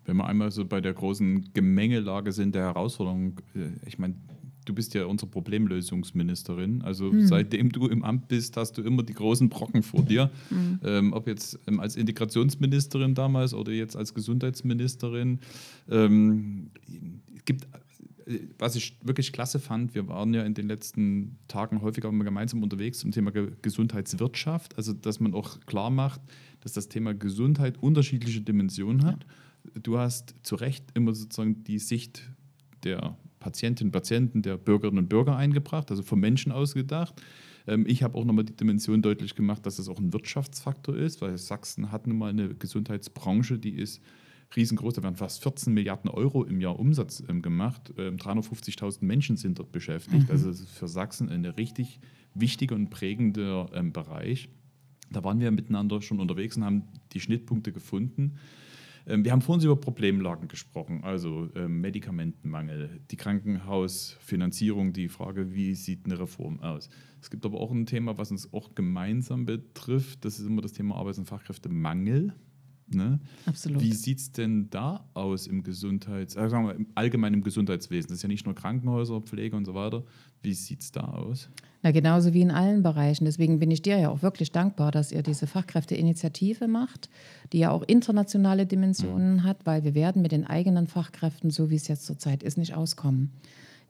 Wenn 0.05 0.17
wir 0.17 0.27
einmal 0.27 0.51
so 0.51 0.65
bei 0.65 0.81
der 0.81 0.95
großen 0.95 1.53
Gemengelage 1.55 2.33
sind 2.33 2.57
der 2.57 2.63
Herausforderungen, 2.65 3.37
äh, 3.55 3.69
ich 3.87 4.01
meine, 4.01 4.17
du 4.65 4.75
bist 4.75 4.95
ja 4.95 5.05
unsere 5.05 5.31
Problemlösungsministerin. 5.31 6.83
Also 6.83 7.13
hm. 7.13 7.29
seitdem 7.29 7.71
du 7.71 7.87
im 7.87 8.03
Amt 8.03 8.27
bist, 8.27 8.57
hast 8.57 8.79
du 8.79 8.83
immer 8.83 9.05
die 9.05 9.15
großen 9.15 9.49
Brocken 9.49 9.85
vor 9.85 10.03
dir. 10.03 10.29
Hm. 10.49 10.81
Ähm, 10.83 11.13
ob 11.13 11.29
jetzt 11.29 11.57
ähm, 11.69 11.79
als 11.79 11.95
Integrationsministerin 11.95 13.15
damals 13.15 13.55
oder 13.55 13.71
jetzt 13.71 13.97
als 13.97 14.13
Gesundheitsministerin. 14.13 15.39
Ähm, 15.89 16.71
es 17.37 17.45
gibt 17.45 17.69
was 18.59 18.77
ich 18.77 18.97
wirklich 19.03 19.33
klasse 19.33 19.59
fand, 19.59 19.95
wir 19.95 20.09
waren 20.09 20.33
ja 20.35 20.43
in 20.45 20.55
den 20.55 20.69
letzten 20.69 21.39
Tagen 21.49 21.83
häufiger 21.83 22.11
gemeinsam 22.11 22.63
unterwegs 22.63 22.99
zum 22.99 23.11
Thema 23.13 23.31
Gesundheitswirtschaft, 23.31 24.77
also 24.77 24.93
dass 24.93 25.21
man 25.21 25.35
auch 25.35 25.61
klar 25.67 25.91
macht, 25.91 26.21
dass 26.61 26.73
das 26.73 26.89
Thema 26.89 27.15
Gesundheit 27.15 27.79
unterschiedliche 27.79 28.41
Dimensionen 28.41 29.05
hat. 29.05 29.27
Ja. 29.75 29.81
Du 29.83 29.99
hast 29.99 30.35
zu 30.43 30.55
Recht 30.57 30.85
immer 30.95 31.15
sozusagen 31.15 31.65
die 31.65 31.79
Sicht 31.79 32.31
der 32.85 33.17
Patientinnen 33.41 33.89
und 33.89 33.93
Patienten, 33.93 34.43
der 34.43 34.57
Bürgerinnen 34.57 34.99
und 34.99 35.09
Bürger 35.09 35.37
eingebracht, 35.37 35.91
also 35.91 36.03
vom 36.03 36.21
Menschen 36.21 36.53
ausgedacht. 36.53 37.21
Ähm, 37.67 37.85
ich 37.87 38.03
habe 38.03 38.17
auch 38.17 38.25
nochmal 38.25 38.45
die 38.45 38.57
Dimension 38.57 39.03
deutlich 39.03 39.35
gemacht, 39.35 39.65
dass 39.67 39.79
es 39.79 39.89
auch 39.89 39.99
ein 39.99 40.13
Wirtschaftsfaktor 40.13 40.97
ist, 40.97 41.21
weil 41.21 41.37
Sachsen 41.39 41.91
hat 41.91 42.07
nun 42.07 42.19
mal 42.19 42.31
eine 42.31 42.55
Gesundheitsbranche, 42.55 43.59
die 43.59 43.73
ist 43.73 44.01
riesengroß. 44.57 44.95
Da 44.95 45.03
werden 45.03 45.17
fast 45.17 45.43
14 45.43 45.73
Milliarden 45.73 46.11
Euro 46.11 46.45
im 46.45 46.61
Jahr 46.61 46.79
Umsatz 46.79 47.23
ähm, 47.29 47.43
gemacht. 47.43 47.93
Ähm, 47.97 48.17
350.000 48.17 49.05
Menschen 49.05 49.37
sind 49.37 49.59
dort 49.59 49.73
beschäftigt. 49.73 50.25
Mhm. 50.25 50.31
Also 50.31 50.53
für 50.53 50.89
Sachsen 50.89 51.29
ein 51.29 51.45
richtig 51.45 52.01
wichtiger 52.35 52.75
und 52.75 52.91
prägender 52.91 53.71
ähm, 53.75 53.93
Bereich. 53.93 54.49
Da 55.11 55.25
waren 55.25 55.41
wir 55.41 55.51
miteinander 55.51 56.01
schon 56.03 56.21
unterwegs 56.21 56.57
und 56.57 56.65
haben 56.65 56.85
die 57.13 57.21
Schnittpunkte 57.21 57.73
gefunden. 57.73 58.37
Ähm, 59.07 59.25
wir 59.25 59.33
haben 59.33 59.41
vorhin 59.41 59.65
über 59.65 59.77
Problemlagen 59.77 60.49
gesprochen, 60.49 61.03
also 61.03 61.49
ähm, 61.55 61.81
Medikamentenmangel, 61.81 63.01
die 63.11 63.17
Krankenhausfinanzierung, 63.17 64.93
die 64.93 65.09
Frage, 65.09 65.55
wie 65.55 65.75
sieht 65.75 66.05
eine 66.05 66.19
Reform 66.19 66.61
aus. 66.61 66.91
Es 67.21 67.31
gibt 67.31 67.45
aber 67.45 67.61
auch 67.61 67.71
ein 67.71 67.87
Thema, 67.87 68.19
was 68.19 68.31
uns 68.31 68.53
auch 68.53 68.75
gemeinsam 68.75 69.47
betrifft, 69.47 70.25
das 70.25 70.39
ist 70.39 70.47
immer 70.47 70.63
das 70.63 70.73
Thema 70.73 70.97
Arbeits- 70.97 71.19
und 71.19 71.27
Fachkräftemangel. 71.27 72.35
Ne? 72.95 73.21
Absolut. 73.47 73.83
Wie 73.83 73.93
sieht 73.93 74.19
es 74.19 74.33
denn 74.33 74.69
da 74.71 75.05
aus 75.15 75.47
im 75.47 75.63
Gesundheits-, 75.63 76.37
äh, 76.37 76.49
sagen 76.49 76.67
wir, 76.67 76.75
im 76.75 76.87
allgemeinen 76.95 77.43
Gesundheitswesen? 77.43 78.09
Das 78.09 78.19
ist 78.19 78.23
ja 78.23 78.29
nicht 78.29 78.47
nur 78.47 78.55
Krankenhäuser, 78.55 79.21
Pflege 79.21 79.57
und 79.57 79.65
so 79.65 79.75
weiter. 79.75 80.05
Wie 80.43 80.55
sieht 80.55 80.81
es 80.81 80.93
da 80.93 81.03
aus? 81.03 81.49
Na, 81.83 81.93
genauso 81.93 82.35
wie 82.35 82.43
in 82.43 82.51
allen 82.51 82.83
Bereichen. 82.83 83.25
Deswegen 83.25 83.59
bin 83.59 83.71
ich 83.71 83.83
dir 83.83 83.99
ja 83.99 84.11
auch 84.11 84.23
wirklich 84.23 84.53
dankbar, 84.53 84.91
dass 84.91 85.13
ihr 85.13 85.23
diese 85.23 85.47
Fachkräfteinitiative 85.47 86.69
macht, 86.69 87.09
die 87.53 87.59
ja 87.61 87.71
auch 87.71 87.83
internationale 87.83 88.67
Dimensionen 88.67 89.37
mhm. 89.37 89.45
hat, 89.45 89.65
weil 89.65 89.85
wir 89.85 89.95
werden 89.95 90.21
mit 90.23 90.33
den 90.33 90.47
eigenen 90.47 90.87
Fachkräften, 90.87 91.51
so 91.51 91.71
wie 91.71 91.77
es 91.77 91.89
jetzt 91.89 92.05
zurzeit 92.07 92.43
ist, 92.43 92.59
nicht 92.59 92.75
auskommen. 92.75 93.31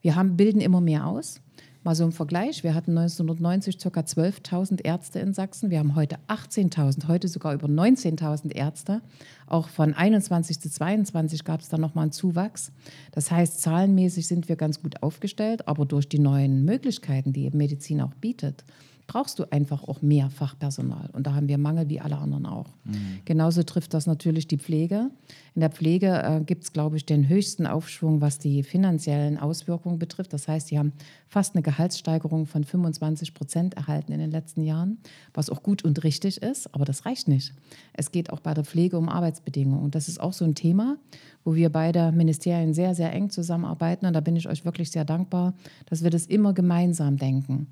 Wir 0.01 0.15
haben, 0.15 0.37
bilden 0.37 0.61
immer 0.61 0.81
mehr 0.81 1.05
aus. 1.05 1.41
Mal 1.83 1.95
so 1.95 2.03
im 2.03 2.11
Vergleich, 2.11 2.63
wir 2.63 2.75
hatten 2.75 2.95
1990 2.95 3.79
ca. 3.79 4.01
12.000 4.01 4.85
Ärzte 4.85 5.17
in 5.17 5.33
Sachsen, 5.33 5.71
wir 5.71 5.79
haben 5.79 5.95
heute 5.95 6.17
18.000, 6.27 7.07
heute 7.07 7.27
sogar 7.27 7.55
über 7.55 7.67
19.000 7.67 8.51
Ärzte. 8.53 9.01
Auch 9.47 9.67
von 9.67 9.95
21 9.95 10.59
zu 10.59 10.69
22 10.69 11.43
gab 11.43 11.61
es 11.61 11.69
dann 11.69 11.81
nochmal 11.81 12.03
einen 12.03 12.11
Zuwachs. 12.11 12.71
Das 13.13 13.31
heißt, 13.31 13.61
zahlenmäßig 13.61 14.27
sind 14.27 14.47
wir 14.47 14.57
ganz 14.57 14.79
gut 14.79 15.01
aufgestellt, 15.01 15.67
aber 15.67 15.85
durch 15.85 16.07
die 16.07 16.19
neuen 16.19 16.65
Möglichkeiten, 16.65 17.33
die 17.33 17.49
Medizin 17.49 18.01
auch 18.01 18.13
bietet, 18.13 18.63
brauchst 19.11 19.39
du 19.39 19.51
einfach 19.51 19.83
auch 19.89 20.01
mehr 20.01 20.29
Fachpersonal. 20.29 21.09
Und 21.11 21.27
da 21.27 21.35
haben 21.35 21.49
wir 21.49 21.57
Mangel 21.57 21.89
wie 21.89 21.99
alle 21.99 22.17
anderen 22.17 22.45
auch. 22.45 22.67
Mhm. 22.85 23.19
Genauso 23.25 23.61
trifft 23.63 23.93
das 23.93 24.07
natürlich 24.07 24.47
die 24.47 24.57
Pflege. 24.57 25.09
In 25.53 25.59
der 25.59 25.69
Pflege 25.69 26.23
äh, 26.23 26.39
gibt 26.45 26.63
es, 26.63 26.71
glaube 26.71 26.95
ich, 26.95 27.05
den 27.05 27.27
höchsten 27.27 27.67
Aufschwung, 27.67 28.21
was 28.21 28.39
die 28.39 28.63
finanziellen 28.63 29.37
Auswirkungen 29.37 29.99
betrifft. 29.99 30.31
Das 30.31 30.47
heißt, 30.47 30.69
sie 30.69 30.79
haben 30.79 30.93
fast 31.27 31.55
eine 31.55 31.61
Gehaltssteigerung 31.61 32.45
von 32.45 32.63
25 32.63 33.33
Prozent 33.33 33.73
erhalten 33.73 34.13
in 34.13 34.19
den 34.19 34.31
letzten 34.31 34.63
Jahren, 34.63 34.97
was 35.33 35.49
auch 35.49 35.61
gut 35.61 35.83
und 35.83 36.05
richtig 36.05 36.41
ist. 36.41 36.73
Aber 36.73 36.85
das 36.85 37.05
reicht 37.05 37.27
nicht. 37.27 37.53
Es 37.91 38.13
geht 38.13 38.31
auch 38.31 38.39
bei 38.39 38.53
der 38.53 38.63
Pflege 38.63 38.97
um 38.97 39.09
Arbeitsbedingungen. 39.09 39.83
Und 39.83 39.93
das 39.93 40.07
ist 40.07 40.21
auch 40.21 40.31
so 40.31 40.45
ein 40.45 40.55
Thema, 40.55 40.95
wo 41.43 41.53
wir 41.53 41.69
beide 41.69 42.13
Ministerien 42.13 42.73
sehr, 42.73 42.95
sehr 42.95 43.11
eng 43.11 43.29
zusammenarbeiten. 43.29 44.05
Und 44.05 44.13
da 44.13 44.21
bin 44.21 44.37
ich 44.37 44.47
euch 44.47 44.63
wirklich 44.63 44.89
sehr 44.89 45.03
dankbar, 45.03 45.53
dass 45.87 46.01
wir 46.01 46.11
das 46.11 46.27
immer 46.27 46.53
gemeinsam 46.53 47.17
denken. 47.17 47.67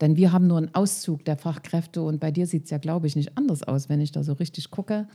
Denn 0.00 0.16
wir 0.16 0.32
haben 0.32 0.46
nur 0.46 0.58
einen 0.58 0.74
Auszug 0.74 1.24
der 1.24 1.36
Fachkräfte 1.36 2.02
und 2.02 2.20
bei 2.20 2.30
dir 2.30 2.46
sieht 2.46 2.64
es 2.64 2.70
ja, 2.70 2.78
glaube 2.78 3.06
ich, 3.06 3.16
nicht 3.16 3.36
anders 3.38 3.62
aus, 3.62 3.88
wenn 3.88 4.00
ich 4.00 4.12
da 4.12 4.22
so 4.22 4.34
richtig 4.34 4.70
gucke. 4.70 5.08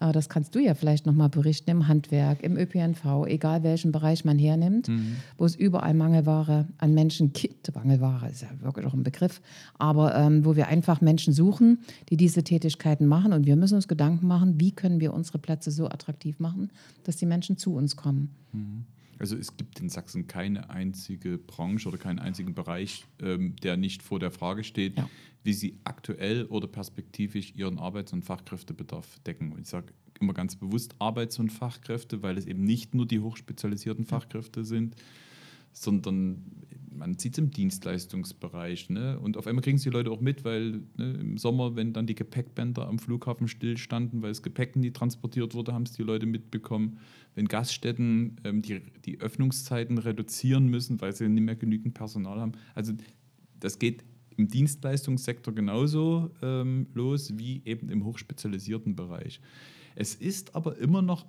Äh, 0.00 0.12
das 0.12 0.28
kannst 0.28 0.54
du 0.54 0.60
ja 0.60 0.74
vielleicht 0.74 1.06
nochmal 1.06 1.28
berichten 1.28 1.70
im 1.70 1.88
Handwerk, 1.88 2.42
im 2.42 2.56
ÖPNV, 2.56 3.26
egal 3.26 3.62
welchen 3.64 3.90
Bereich 3.90 4.24
man 4.24 4.38
hernimmt, 4.38 4.88
mhm. 4.88 5.16
wo 5.36 5.44
es 5.44 5.56
überall 5.56 5.94
Mangelware 5.94 6.68
an 6.78 6.94
Menschen 6.94 7.32
gibt. 7.32 7.74
Mangelware 7.74 8.28
ist 8.28 8.42
ja 8.42 8.48
wirklich 8.60 8.86
auch 8.86 8.94
ein 8.94 9.02
Begriff, 9.02 9.40
aber 9.78 10.14
ähm, 10.14 10.44
wo 10.44 10.54
wir 10.54 10.68
einfach 10.68 11.00
Menschen 11.00 11.32
suchen, 11.32 11.80
die 12.08 12.16
diese 12.16 12.44
Tätigkeiten 12.44 13.06
machen 13.06 13.32
und 13.32 13.46
wir 13.46 13.56
müssen 13.56 13.74
uns 13.74 13.88
Gedanken 13.88 14.26
machen, 14.26 14.60
wie 14.60 14.72
können 14.72 15.00
wir 15.00 15.12
unsere 15.14 15.38
Plätze 15.38 15.70
so 15.70 15.86
attraktiv 15.86 16.38
machen, 16.38 16.70
dass 17.04 17.16
die 17.16 17.26
Menschen 17.26 17.56
zu 17.56 17.74
uns 17.74 17.96
kommen. 17.96 18.30
Mhm. 18.52 18.84
Also 19.18 19.36
es 19.36 19.56
gibt 19.56 19.80
in 19.80 19.88
Sachsen 19.88 20.26
keine 20.26 20.70
einzige 20.70 21.38
Branche 21.38 21.88
oder 21.88 21.98
keinen 21.98 22.18
einzigen 22.18 22.54
Bereich, 22.54 23.04
ähm, 23.20 23.56
der 23.56 23.76
nicht 23.76 24.02
vor 24.02 24.20
der 24.20 24.30
Frage 24.30 24.64
steht, 24.64 24.96
ja. 24.96 25.08
wie 25.42 25.52
sie 25.52 25.78
aktuell 25.84 26.44
oder 26.46 26.68
perspektivisch 26.68 27.54
ihren 27.56 27.78
Arbeits- 27.78 28.12
und 28.12 28.24
Fachkräftebedarf 28.24 29.18
decken. 29.20 29.52
Und 29.52 29.62
ich 29.62 29.68
sage 29.68 29.92
immer 30.20 30.34
ganz 30.34 30.56
bewusst 30.56 30.94
Arbeits- 30.98 31.38
und 31.38 31.50
Fachkräfte, 31.50 32.22
weil 32.22 32.38
es 32.38 32.46
eben 32.46 32.64
nicht 32.64 32.94
nur 32.94 33.06
die 33.06 33.20
hochspezialisierten 33.20 34.04
Fachkräfte 34.04 34.64
sind, 34.64 34.96
sondern 35.82 36.44
man 36.98 37.16
sieht 37.16 37.34
es 37.34 37.38
im 37.38 37.50
Dienstleistungsbereich. 37.50 38.90
Ne? 38.90 39.18
Und 39.18 39.36
auf 39.36 39.46
einmal 39.46 39.62
kriegen 39.62 39.76
es 39.76 39.82
die 39.82 39.90
Leute 39.90 40.10
auch 40.10 40.20
mit, 40.20 40.44
weil 40.44 40.82
ne, 40.96 41.12
im 41.20 41.38
Sommer, 41.38 41.76
wenn 41.76 41.92
dann 41.92 42.06
die 42.06 42.14
Gepäckbänder 42.14 42.86
am 42.86 42.98
Flughafen 42.98 43.48
stillstanden, 43.48 44.20
weil 44.22 44.30
das 44.30 44.42
Gepäck 44.42 44.76
nie 44.76 44.90
transportiert 44.90 45.54
wurde, 45.54 45.72
haben 45.72 45.84
es 45.84 45.92
die 45.92 46.02
Leute 46.02 46.26
mitbekommen. 46.26 46.98
Wenn 47.34 47.46
Gaststätten 47.46 48.36
ähm, 48.44 48.62
die, 48.62 48.82
die 49.04 49.20
Öffnungszeiten 49.20 49.98
reduzieren 49.98 50.66
müssen, 50.66 51.00
weil 51.00 51.14
sie 51.14 51.28
nicht 51.28 51.44
mehr 51.44 51.56
genügend 51.56 51.94
Personal 51.94 52.40
haben. 52.40 52.52
Also 52.74 52.92
das 53.60 53.78
geht 53.78 54.04
im 54.36 54.48
Dienstleistungssektor 54.48 55.54
genauso 55.54 56.30
ähm, 56.42 56.86
los 56.94 57.38
wie 57.38 57.62
eben 57.64 57.88
im 57.88 58.04
hochspezialisierten 58.04 58.94
Bereich. 58.94 59.40
Es 59.96 60.14
ist 60.14 60.54
aber 60.54 60.78
immer 60.78 61.02
noch 61.02 61.26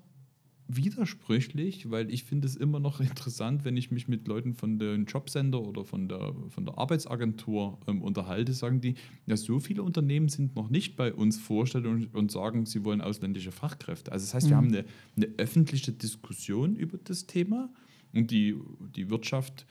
widersprüchlich, 0.70 1.90
weil 1.90 2.14
ich 2.14 2.24
finde 2.24 2.48
es 2.48 2.56
immer 2.56 2.80
noch 2.80 3.00
interessant, 3.02 3.66
wenn 3.66 3.76
ich 3.76 3.92
mich 3.92 4.08
mit 4.08 4.28
Leuten 4.28 4.54
von 4.54 4.78
den 4.78 5.06
Jobcenter 5.06 5.62
oder 5.62 5.84
von 5.84 6.08
der, 6.08 6.34
von 6.50 6.66
der 6.66 6.78
Arbeitsagentur 6.78 7.80
ähm, 7.88 8.02
unterhalte, 8.02 8.54
sagen 8.54 8.80
die, 8.80 8.94
ja, 9.26 9.36
so 9.36 9.60
viele 9.60 9.84
Unternehmen 9.84 10.30
sind 10.30 10.56
noch 10.56 10.70
nicht 10.70 10.96
bei 10.96 11.14
uns 11.14 11.40
vorstellig 11.40 11.88
und, 11.88 12.16
und 12.16 12.32
sagen, 12.32 12.66
sie 12.66 12.86
wollen 12.86 13.02
ausländische 13.02 13.52
Fachkräfte. 13.52 14.12
Also 14.12 14.26
das 14.26 14.34
heißt, 14.36 14.46
mhm. 14.46 14.50
wir 14.50 14.58
haben 14.58 14.68
eine, 14.68 14.86
eine 15.18 15.28
öffentliche 15.38 15.92
Diskussion 15.92 16.76
über 16.76 16.98
das 17.04 17.26
Thema 17.26 17.70
und 18.14 18.32
die, 18.32 18.56
die 18.96 19.10
Wirtschaft 19.10 19.66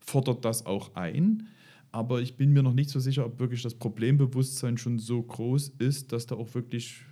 fordert 0.00 0.44
das 0.44 0.66
auch 0.66 0.94
ein. 0.96 1.48
Aber 1.92 2.20
ich 2.20 2.36
bin 2.36 2.52
mir 2.52 2.62
noch 2.62 2.74
nicht 2.74 2.90
so 2.90 3.00
sicher, 3.00 3.26
ob 3.26 3.40
wirklich 3.40 3.62
das 3.62 3.74
Problembewusstsein 3.74 4.78
schon 4.78 4.98
so 4.98 5.22
groß 5.22 5.70
ist, 5.78 6.12
dass 6.12 6.26
da 6.26 6.36
auch 6.36 6.54
wirklich 6.54 7.02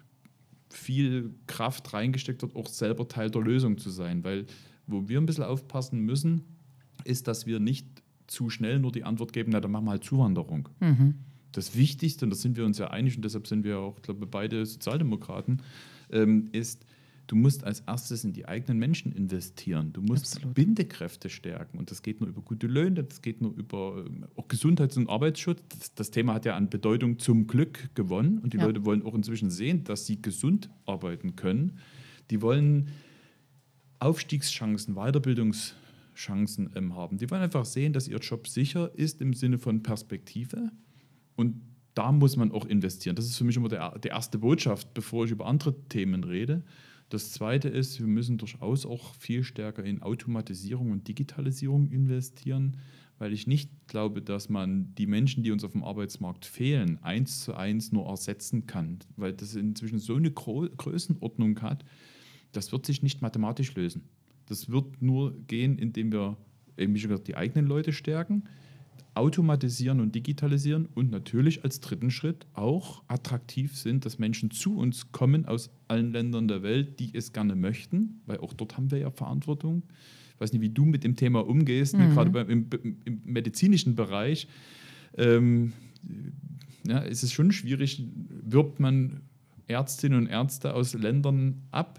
viel 0.70 1.34
Kraft 1.46 1.92
reingesteckt 1.92 2.42
wird, 2.42 2.56
auch 2.56 2.66
selber 2.66 3.08
Teil 3.08 3.30
der 3.30 3.42
Lösung 3.42 3.78
zu 3.78 3.90
sein. 3.90 4.24
Weil 4.24 4.46
wo 4.86 5.08
wir 5.08 5.20
ein 5.20 5.26
bisschen 5.26 5.44
aufpassen 5.44 6.00
müssen, 6.00 6.42
ist, 7.04 7.28
dass 7.28 7.46
wir 7.46 7.60
nicht 7.60 7.86
zu 8.26 8.50
schnell 8.50 8.78
nur 8.78 8.92
die 8.92 9.04
Antwort 9.04 9.32
geben, 9.32 9.52
na, 9.52 9.60
dann 9.60 9.70
machen 9.70 9.84
wir 9.84 9.92
halt 9.92 10.04
Zuwanderung. 10.04 10.68
Mhm. 10.80 11.14
Das 11.52 11.76
Wichtigste, 11.76 12.24
und 12.24 12.30
da 12.30 12.36
sind 12.36 12.56
wir 12.56 12.64
uns 12.64 12.78
ja 12.78 12.88
einig, 12.88 13.16
und 13.16 13.24
deshalb 13.24 13.46
sind 13.46 13.64
wir 13.64 13.78
auch, 13.78 14.00
glaube 14.02 14.24
ich, 14.24 14.30
beide 14.30 14.64
Sozialdemokraten, 14.66 15.62
ähm, 16.10 16.48
ist, 16.52 16.84
du 17.28 17.36
musst 17.36 17.62
als 17.62 17.80
erstes 17.80 18.24
in 18.24 18.32
die 18.32 18.48
eigenen 18.48 18.78
Menschen 18.78 19.12
investieren. 19.12 19.92
Du 19.92 20.00
musst 20.00 20.36
Absolut. 20.36 20.54
Bindekräfte 20.54 21.28
stärken. 21.28 21.78
Und 21.78 21.90
das 21.90 22.02
geht 22.02 22.20
nur 22.20 22.28
über 22.28 22.40
gute 22.40 22.66
Löhne, 22.66 23.04
das 23.04 23.22
geht 23.22 23.40
nur 23.40 23.54
über 23.54 24.04
ähm, 24.04 24.26
auch 24.34 24.48
Gesundheits- 24.48 24.96
und 24.96 25.08
Arbeitsschutz. 25.08 25.60
Das, 25.68 25.94
das, 25.94 26.10
Thema 26.10 26.34
hat 26.34 26.46
ja 26.46 26.56
an 26.56 26.70
Bedeutung 26.70 27.18
zum 27.18 27.46
Glück 27.46 27.94
gewonnen. 27.94 28.38
Und 28.38 28.54
die 28.54 28.56
ja. 28.56 28.64
Leute 28.64 28.84
wollen 28.84 29.02
auch 29.02 29.14
inzwischen 29.14 29.50
sehen, 29.50 29.84
dass 29.84 30.06
sie 30.06 30.20
gesund 30.20 30.70
arbeiten 30.86 31.36
können. 31.36 31.78
Die 32.30 32.40
wollen 32.40 32.88
Aufstiegschancen, 33.98 34.94
Weiterbildungschancen 34.94 36.70
ähm, 36.74 36.96
haben. 36.96 37.18
Die 37.18 37.30
wollen 37.30 37.42
einfach 37.42 37.66
sehen, 37.66 37.92
dass 37.92 38.08
ihr 38.08 38.18
Job 38.18 38.48
sicher 38.48 38.90
ist 38.94 39.20
im 39.20 39.34
Sinne 39.34 39.58
von 39.58 39.82
Perspektive. 39.82 40.70
Und 41.36 41.60
da 41.92 42.10
muss 42.10 42.36
man 42.36 42.52
auch 42.52 42.64
investieren. 42.64 43.16
Das 43.16 43.26
ist 43.26 43.36
für 43.36 43.44
mich 43.44 43.56
immer 43.56 43.68
der, 43.68 43.98
die 43.98 44.08
erste 44.08 44.38
Botschaft, 44.38 44.94
bevor 44.94 45.26
ich 45.26 45.30
über 45.30 45.46
andere 45.46 45.74
Themen 45.88 46.24
rede 46.24 46.62
Das 47.08 47.32
Zweite 47.32 47.68
ist, 47.68 48.00
wir 48.00 48.06
müssen 48.06 48.36
durchaus 48.36 48.84
auch 48.84 49.14
viel 49.14 49.42
stärker 49.42 49.82
in 49.82 50.02
Automatisierung 50.02 50.90
und 50.90 51.08
Digitalisierung 51.08 51.88
investieren, 51.90 52.76
weil 53.18 53.32
ich 53.32 53.46
nicht 53.46 53.70
glaube, 53.88 54.22
dass 54.22 54.48
man 54.48 54.94
die 54.94 55.06
Menschen, 55.06 55.42
die 55.42 55.50
uns 55.50 55.64
auf 55.64 55.72
dem 55.72 55.84
Arbeitsmarkt 55.84 56.44
fehlen, 56.44 57.02
eins 57.02 57.40
zu 57.42 57.54
eins 57.54 57.92
nur 57.92 58.06
ersetzen 58.06 58.66
kann, 58.66 58.98
weil 59.16 59.32
das 59.32 59.54
inzwischen 59.54 59.98
so 59.98 60.16
eine 60.16 60.30
Gro 60.30 60.68
Größenordnung 60.76 61.60
hat, 61.62 61.84
das 62.52 62.72
wird 62.72 62.86
sich 62.86 63.02
nicht 63.02 63.22
mathematisch 63.22 63.74
lösen. 63.74 64.08
Das 64.46 64.70
wird 64.70 65.02
nur 65.02 65.34
gehen, 65.46 65.78
indem 65.78 66.12
wir 66.12 66.36
eben 66.76 66.96
schon 66.96 67.10
gesagt, 67.10 67.28
die 67.28 67.36
eigenen 67.36 67.66
Leute 67.66 67.92
stärken, 67.92 68.44
automatisieren 69.18 70.00
und 70.00 70.14
digitalisieren 70.14 70.86
und 70.94 71.10
natürlich 71.10 71.64
als 71.64 71.80
dritten 71.80 72.10
Schritt 72.10 72.46
auch 72.54 73.02
attraktiv 73.08 73.76
sind, 73.76 74.06
dass 74.06 74.20
Menschen 74.20 74.52
zu 74.52 74.76
uns 74.76 75.10
kommen 75.10 75.44
aus 75.44 75.70
allen 75.88 76.12
Ländern 76.12 76.46
der 76.46 76.62
Welt, 76.62 77.00
die 77.00 77.10
es 77.14 77.32
gerne 77.32 77.56
möchten, 77.56 78.20
weil 78.26 78.38
auch 78.38 78.52
dort 78.52 78.76
haben 78.76 78.92
wir 78.92 78.98
ja 78.98 79.10
Verantwortung. 79.10 79.82
Ich 80.34 80.40
weiß 80.40 80.52
nicht, 80.52 80.62
wie 80.62 80.70
du 80.70 80.84
mit 80.84 81.02
dem 81.02 81.16
Thema 81.16 81.44
umgehst, 81.44 81.96
mhm. 81.96 82.14
gerade 82.14 82.30
beim, 82.30 82.48
im, 82.48 82.66
im, 83.04 83.20
medizinischen 83.24 83.96
Bereich. 83.96 84.46
Ähm, 85.16 85.72
ja, 86.86 87.00
ist 87.00 87.24
es 87.24 87.32
schon 87.32 87.50
schwierig, 87.50 88.04
wirbt 88.44 88.78
man 88.78 89.22
Ärztinnen 89.66 90.16
und 90.16 90.26
Ärzte 90.28 90.74
aus 90.74 90.94
Ländern 90.94 91.62
ab, 91.72 91.98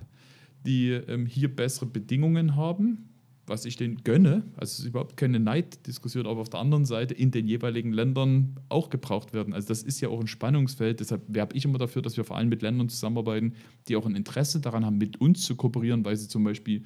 die 0.65 0.91
ähm, 0.91 1.25
hier 1.25 1.53
bessere 1.53 1.86
Bedingungen 1.86 2.55
haben 2.55 3.09
was 3.49 3.65
ich 3.65 3.75
denen 3.75 4.03
gönne, 4.03 4.43
also 4.55 4.71
es 4.71 4.79
ist 4.79 4.85
überhaupt 4.85 5.17
keine 5.17 5.39
Neiddiskussion, 5.39 6.25
aber 6.25 6.41
auf 6.41 6.49
der 6.49 6.59
anderen 6.59 6.85
Seite 6.85 7.13
in 7.13 7.31
den 7.31 7.47
jeweiligen 7.47 7.91
Ländern 7.91 8.59
auch 8.69 8.89
gebraucht 8.89 9.33
werden. 9.33 9.53
Also 9.53 9.67
das 9.67 9.83
ist 9.83 9.99
ja 9.99 10.09
auch 10.09 10.21
ein 10.21 10.27
Spannungsfeld, 10.27 10.99
deshalb 10.99 11.23
werbe 11.27 11.55
ich 11.55 11.65
immer 11.65 11.77
dafür, 11.77 12.01
dass 12.01 12.15
wir 12.15 12.23
vor 12.23 12.38
allem 12.38 12.49
mit 12.49 12.62
Ländern 12.62 12.89
zusammenarbeiten, 12.89 13.53
die 13.88 13.95
auch 13.95 14.05
ein 14.05 14.15
Interesse 14.15 14.62
daran 14.62 14.85
haben, 14.85 14.97
mit 14.97 15.19
uns 15.19 15.43
zu 15.43 15.55
kooperieren, 15.55 16.05
weil 16.05 16.15
sie 16.15 16.27
zum 16.27 16.43
Beispiel 16.43 16.83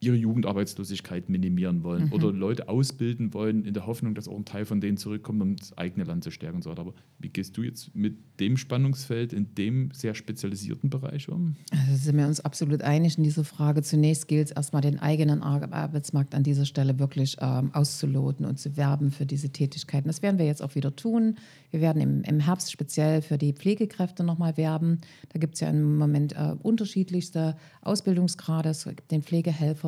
ihre 0.00 0.16
Jugendarbeitslosigkeit 0.16 1.28
minimieren 1.30 1.82
wollen 1.82 2.06
mhm. 2.06 2.12
oder 2.12 2.32
Leute 2.32 2.68
ausbilden 2.68 3.32
wollen, 3.32 3.64
in 3.64 3.72
der 3.72 3.86
Hoffnung, 3.86 4.14
dass 4.14 4.28
auch 4.28 4.36
ein 4.36 4.44
Teil 4.44 4.66
von 4.66 4.80
denen 4.80 4.98
zurückkommt, 4.98 5.40
um 5.40 5.56
das 5.56 5.76
eigene 5.78 6.04
Land 6.04 6.22
zu 6.24 6.30
stärken. 6.30 6.60
So. 6.60 6.70
Aber 6.70 6.92
wie 7.18 7.30
gehst 7.30 7.56
du 7.56 7.62
jetzt 7.62 7.94
mit 7.94 8.16
dem 8.38 8.58
Spannungsfeld 8.58 9.32
in 9.32 9.54
dem 9.54 9.90
sehr 9.92 10.14
spezialisierten 10.14 10.90
Bereich 10.90 11.28
um? 11.30 11.56
Also 11.70 11.96
sind 11.96 12.18
wir 12.18 12.26
uns 12.26 12.40
absolut 12.40 12.82
einig 12.82 13.16
in 13.16 13.24
dieser 13.24 13.44
Frage. 13.44 13.82
Zunächst 13.82 14.28
gilt 14.28 14.48
es 14.48 14.52
erstmal, 14.52 14.82
den 14.82 14.98
eigenen 14.98 15.42
Arbeitsmarkt 15.42 16.34
an 16.34 16.42
dieser 16.42 16.66
Stelle 16.66 16.98
wirklich 16.98 17.36
ähm, 17.40 17.70
auszuloten 17.72 18.44
und 18.44 18.58
zu 18.58 18.76
werben 18.76 19.10
für 19.10 19.24
diese 19.24 19.48
Tätigkeiten. 19.48 20.08
Das 20.08 20.20
werden 20.20 20.38
wir 20.38 20.46
jetzt 20.46 20.62
auch 20.62 20.74
wieder 20.74 20.94
tun. 20.94 21.36
Wir 21.70 21.80
werden 21.80 22.02
im, 22.02 22.22
im 22.22 22.40
Herbst 22.40 22.70
speziell 22.70 23.22
für 23.22 23.38
die 23.38 23.54
Pflegekräfte 23.54 24.24
nochmal 24.24 24.56
werben. 24.58 24.98
Da 25.30 25.38
gibt 25.38 25.54
es 25.54 25.60
ja 25.60 25.70
im 25.70 25.96
Moment 25.96 26.34
äh, 26.34 26.54
unterschiedlichste 26.62 27.56
Ausbildungsgrade. 27.80 28.68
Es 28.68 28.84
gibt 28.84 29.10
den 29.10 29.22
Pflegehelfer, 29.22 29.85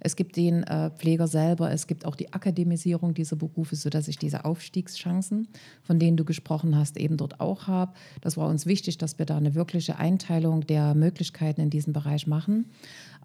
es 0.00 0.16
gibt 0.16 0.36
den 0.36 0.64
äh, 0.64 0.90
Pfleger 0.90 1.28
selber, 1.28 1.70
es 1.70 1.86
gibt 1.86 2.04
auch 2.04 2.16
die 2.16 2.32
Akademisierung 2.32 3.14
dieser 3.14 3.36
Berufe, 3.36 3.76
sodass 3.76 4.08
ich 4.08 4.18
diese 4.18 4.44
Aufstiegschancen, 4.44 5.48
von 5.82 5.98
denen 5.98 6.16
du 6.16 6.24
gesprochen 6.24 6.76
hast, 6.76 6.96
eben 6.96 7.16
dort 7.16 7.40
auch 7.40 7.68
habe. 7.68 7.92
Das 8.20 8.36
war 8.36 8.48
uns 8.48 8.66
wichtig, 8.66 8.98
dass 8.98 9.18
wir 9.18 9.26
da 9.26 9.36
eine 9.36 9.54
wirkliche 9.54 9.98
Einteilung 9.98 10.66
der 10.66 10.94
Möglichkeiten 10.94 11.60
in 11.60 11.70
diesem 11.70 11.92
Bereich 11.92 12.26
machen. 12.26 12.66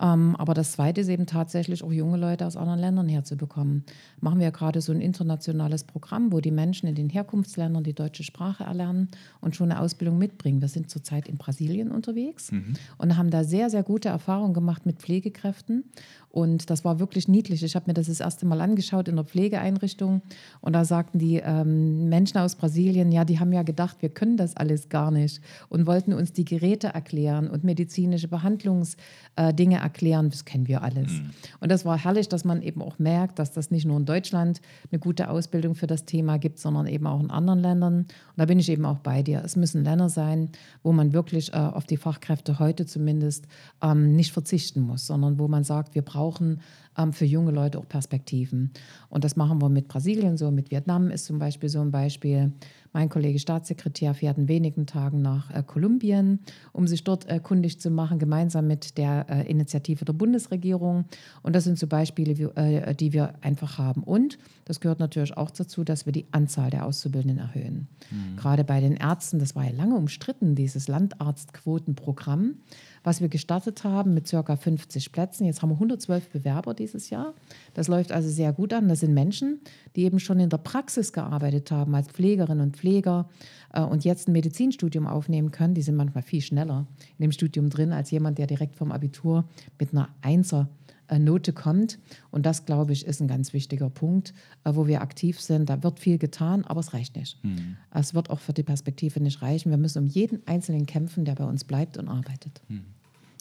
Ähm, 0.01 0.36
aber 0.36 0.53
das 0.53 0.73
Zweite 0.73 1.01
ist 1.01 1.10
eben 1.10 1.25
tatsächlich 1.25 1.83
auch 1.83 1.91
junge 1.91 2.17
Leute 2.17 2.45
aus 2.45 2.55
anderen 2.55 2.79
Ländern 2.79 3.10
herzubekommen. 3.10 3.83
Machen 4.21 4.39
wir 4.39 4.51
gerade 4.51 4.81
so 4.81 4.91
ein 4.91 5.01
internationales 5.01 5.83
Programm, 5.83 6.31
wo 6.31 6.39
die 6.39 6.51
Menschen 6.51 6.88
in 6.88 6.95
den 6.95 7.10
Herkunftsländern 7.10 7.83
die 7.83 7.93
deutsche 7.93 8.23
Sprache 8.23 8.63
erlernen 8.63 9.10
und 9.41 9.55
schon 9.55 9.71
eine 9.71 9.81
Ausbildung 9.81 10.17
mitbringen. 10.17 10.62
Wir 10.62 10.67
sind 10.67 10.89
zurzeit 10.89 11.27
in 11.27 11.38
Brasilien 11.38 11.91
unterwegs 11.91 12.51
mhm. 12.51 12.73
und 12.97 13.17
haben 13.17 13.31
da 13.31 13.43
sehr, 13.43 13.69
sehr 13.69 13.83
gute 13.83 14.10
Erfahrungen 14.10 14.53
gemacht 14.53 14.86
mit 14.86 14.97
Pflegekräften. 14.97 15.83
Und 16.29 16.69
das 16.69 16.86
war 16.86 16.99
wirklich 16.99 17.27
niedlich. 17.27 17.63
Ich 17.63 17.75
habe 17.75 17.86
mir 17.88 17.93
das 17.95 18.07
das 18.07 18.19
erste 18.19 18.45
Mal 18.45 18.62
angeschaut 18.62 19.07
in 19.07 19.15
der 19.15 19.25
Pflegeeinrichtung 19.25 20.21
und 20.62 20.73
da 20.73 20.86
sagten 20.86 21.17
die 21.17 21.38
ähm, 21.38 22.10
Menschen 22.10 22.38
aus 22.38 22.55
Brasilien, 22.55 23.12
ja, 23.12 23.25
die 23.25 23.39
haben 23.39 23.51
ja 23.51 23.63
gedacht, 23.63 23.97
wir 24.01 24.10
können 24.10 24.38
das 24.38 24.55
alles 24.55 24.89
gar 24.89 25.10
nicht 25.10 25.41
und 25.69 25.88
wollten 25.88 26.13
uns 26.13 26.33
die 26.33 26.45
Geräte 26.45 26.88
erklären 26.88 27.49
und 27.49 27.63
medizinische 27.63 28.27
Behandlungsdinge 28.27 29.77
äh, 29.77 29.79
erklären. 29.79 29.87
Das 29.89 30.45
kennen 30.45 30.67
wir 30.67 30.84
alles. 30.84 31.12
Mhm. 31.12 31.30
Und 31.60 31.71
das 31.71 31.86
war 31.86 31.97
herrlich, 31.97 32.30
dass 32.30 32.45
man 32.45 32.62
eben 32.62 32.82
auch 32.82 33.00
merkt, 33.00 33.39
dass 33.39 33.52
das 33.52 33.71
nicht 33.71 33.86
nur 33.86 33.97
in 33.97 34.06
Deutschland 34.06 34.62
eine 34.91 35.00
gute 35.00 35.30
Ausbildung 35.30 35.76
für 35.76 35.88
das 35.88 36.06
Thema 36.06 36.38
gibt, 36.38 36.60
sondern 36.60 36.88
eben 36.88 37.08
auch 37.08 37.19
in 37.19 37.30
anderen 37.30 37.60
Ländern. 37.60 37.93
Und 38.00 38.08
da 38.38 38.45
bin 38.45 38.60
ich 38.60 38.69
eben 38.69 38.86
auch 38.86 39.00
bei 39.00 39.23
dir. 39.23 39.41
Es 39.43 39.56
müssen 39.56 39.84
Länder 39.84 40.10
sein, 40.10 40.50
wo 40.84 40.91
man 40.91 41.13
wirklich 41.13 41.54
äh, 41.54 41.58
auf 41.58 41.86
die 41.86 41.97
Fachkräfte 41.97 42.60
heute 42.60 42.86
zumindest 42.86 43.47
ähm, 43.82 44.15
nicht 44.15 44.32
verzichten 44.32 44.82
muss, 44.82 45.08
sondern 45.08 45.39
wo 45.39 45.47
man 45.47 45.63
sagt, 45.63 45.95
wir 45.95 46.02
brauchen 46.02 46.62
ähm, 46.97 47.13
für 47.13 47.25
junge 47.25 47.51
Leute 47.51 47.79
auch 47.79 47.88
Perspektiven. 47.88 48.71
Und 49.10 49.23
das 49.23 49.36
machen 49.36 49.62
wir 49.62 49.69
mit 49.69 49.88
Brasilien 49.88 50.38
so, 50.38 50.51
mit 50.51 50.71
Vietnam 50.71 51.10
ist 51.10 51.25
zum 51.25 51.39
Beispiel 51.39 51.69
so 51.69 51.79
ein 51.81 51.91
Beispiel. 51.91 52.51
Mein 52.93 53.10
Kollege 53.10 53.38
Staatssekretär 53.38 54.13
fährt 54.13 54.38
in 54.38 54.47
wenigen 54.47 54.88
Tagen 54.88 55.21
nach 55.21 55.51
äh, 55.51 55.62
Kolumbien, 55.62 56.39
um 56.73 56.88
sich 56.88 57.03
dort 57.03 57.29
äh, 57.29 57.39
kundig 57.39 57.79
zu 57.79 57.91
machen, 57.91 58.17
gemeinsam 58.17 58.67
mit 58.67 58.97
der 58.97 59.25
äh, 59.29 59.49
Initiative 59.49 60.03
der 60.05 60.13
Bundesregierung. 60.13 61.05
Und 61.43 61.55
das 61.55 61.63
sind 61.63 61.77
so 61.77 61.88
Beispiele, 61.88 62.38
wie, 62.38 62.43
äh, 62.43 62.95
die 62.95 63.13
wir 63.13 63.36
einfach 63.41 63.77
haben. 63.77 64.03
Und 64.03 64.38
das 64.65 64.79
gehört 64.79 64.99
natürlich 64.99 65.38
auch 65.38 65.51
dazu, 65.51 65.83
dass 65.83 66.05
wir 66.05 66.13
die 66.13 66.25
Anzahl 66.31 66.69
der 66.69 66.86
Auszubildenden 66.86 67.38
erhöhen. 67.38 67.88
Mhm. 68.10 68.38
Gerade 68.38 68.63
bei 68.63 68.79
den 68.79 68.93
Ärzten, 68.93 69.39
das 69.39 69.55
war 69.55 69.65
ja 69.65 69.71
lange 69.71 69.95
umstritten, 69.95 70.55
dieses 70.55 70.88
Landarztquotenprogramm 70.88 72.55
was 73.03 73.21
wir 73.21 73.29
gestartet 73.29 73.83
haben 73.83 74.13
mit 74.13 74.29
ca. 74.29 74.55
50 74.55 75.12
Plätzen. 75.12 75.45
Jetzt 75.45 75.62
haben 75.62 75.69
wir 75.69 75.75
112 75.75 76.29
Bewerber 76.29 76.73
dieses 76.73 77.10
Jahr. 77.10 77.33
Das 77.73 77.88
läuft 77.88 78.12
also 78.12 78.29
sehr 78.29 78.53
gut 78.53 78.73
an. 78.73 78.88
Das 78.89 79.01
sind 79.01 79.13
Menschen, 79.13 79.62
die 79.95 80.03
eben 80.03 80.19
schon 80.19 80.39
in 80.39 80.49
der 80.49 80.57
Praxis 80.57 81.13
gearbeitet 81.13 81.71
haben 81.71 81.95
als 81.95 82.07
Pflegerinnen 82.07 82.62
und 82.62 82.77
Pfleger 82.77 83.29
äh, 83.73 83.81
und 83.81 84.05
jetzt 84.05 84.27
ein 84.27 84.33
Medizinstudium 84.33 85.07
aufnehmen 85.07 85.51
können. 85.51 85.73
Die 85.73 85.81
sind 85.81 85.95
manchmal 85.95 86.23
viel 86.23 86.41
schneller 86.41 86.88
in 87.17 87.23
dem 87.23 87.31
Studium 87.31 87.69
drin 87.69 87.93
als 87.93 88.12
jemand, 88.12 88.38
der 88.38 88.47
direkt 88.47 88.75
vom 88.75 88.91
Abitur 88.91 89.45
mit 89.79 89.91
einer 89.91 90.10
Einser 90.21 90.69
Note 91.17 91.53
kommt. 91.53 91.99
Und 92.31 92.45
das, 92.45 92.65
glaube 92.65 92.93
ich, 92.93 93.05
ist 93.05 93.21
ein 93.21 93.27
ganz 93.27 93.53
wichtiger 93.53 93.89
Punkt, 93.89 94.33
äh, 94.63 94.71
wo 94.73 94.87
wir 94.87 95.01
aktiv 95.01 95.39
sind. 95.39 95.69
Da 95.69 95.83
wird 95.83 95.99
viel 95.99 96.17
getan, 96.17 96.65
aber 96.65 96.79
es 96.79 96.93
reicht 96.93 97.15
nicht. 97.15 97.43
Mhm. 97.43 97.77
Es 97.91 98.13
wird 98.13 98.29
auch 98.29 98.39
für 98.39 98.53
die 98.53 98.63
Perspektive 98.63 99.21
nicht 99.21 99.41
reichen. 99.41 99.69
Wir 99.69 99.77
müssen 99.77 100.03
um 100.03 100.07
jeden 100.07 100.45
Einzelnen 100.47 100.85
kämpfen, 100.85 101.25
der 101.25 101.35
bei 101.35 101.45
uns 101.45 101.63
bleibt 101.63 101.97
und 101.97 102.07
arbeitet. 102.07 102.61
Mhm. 102.67 102.85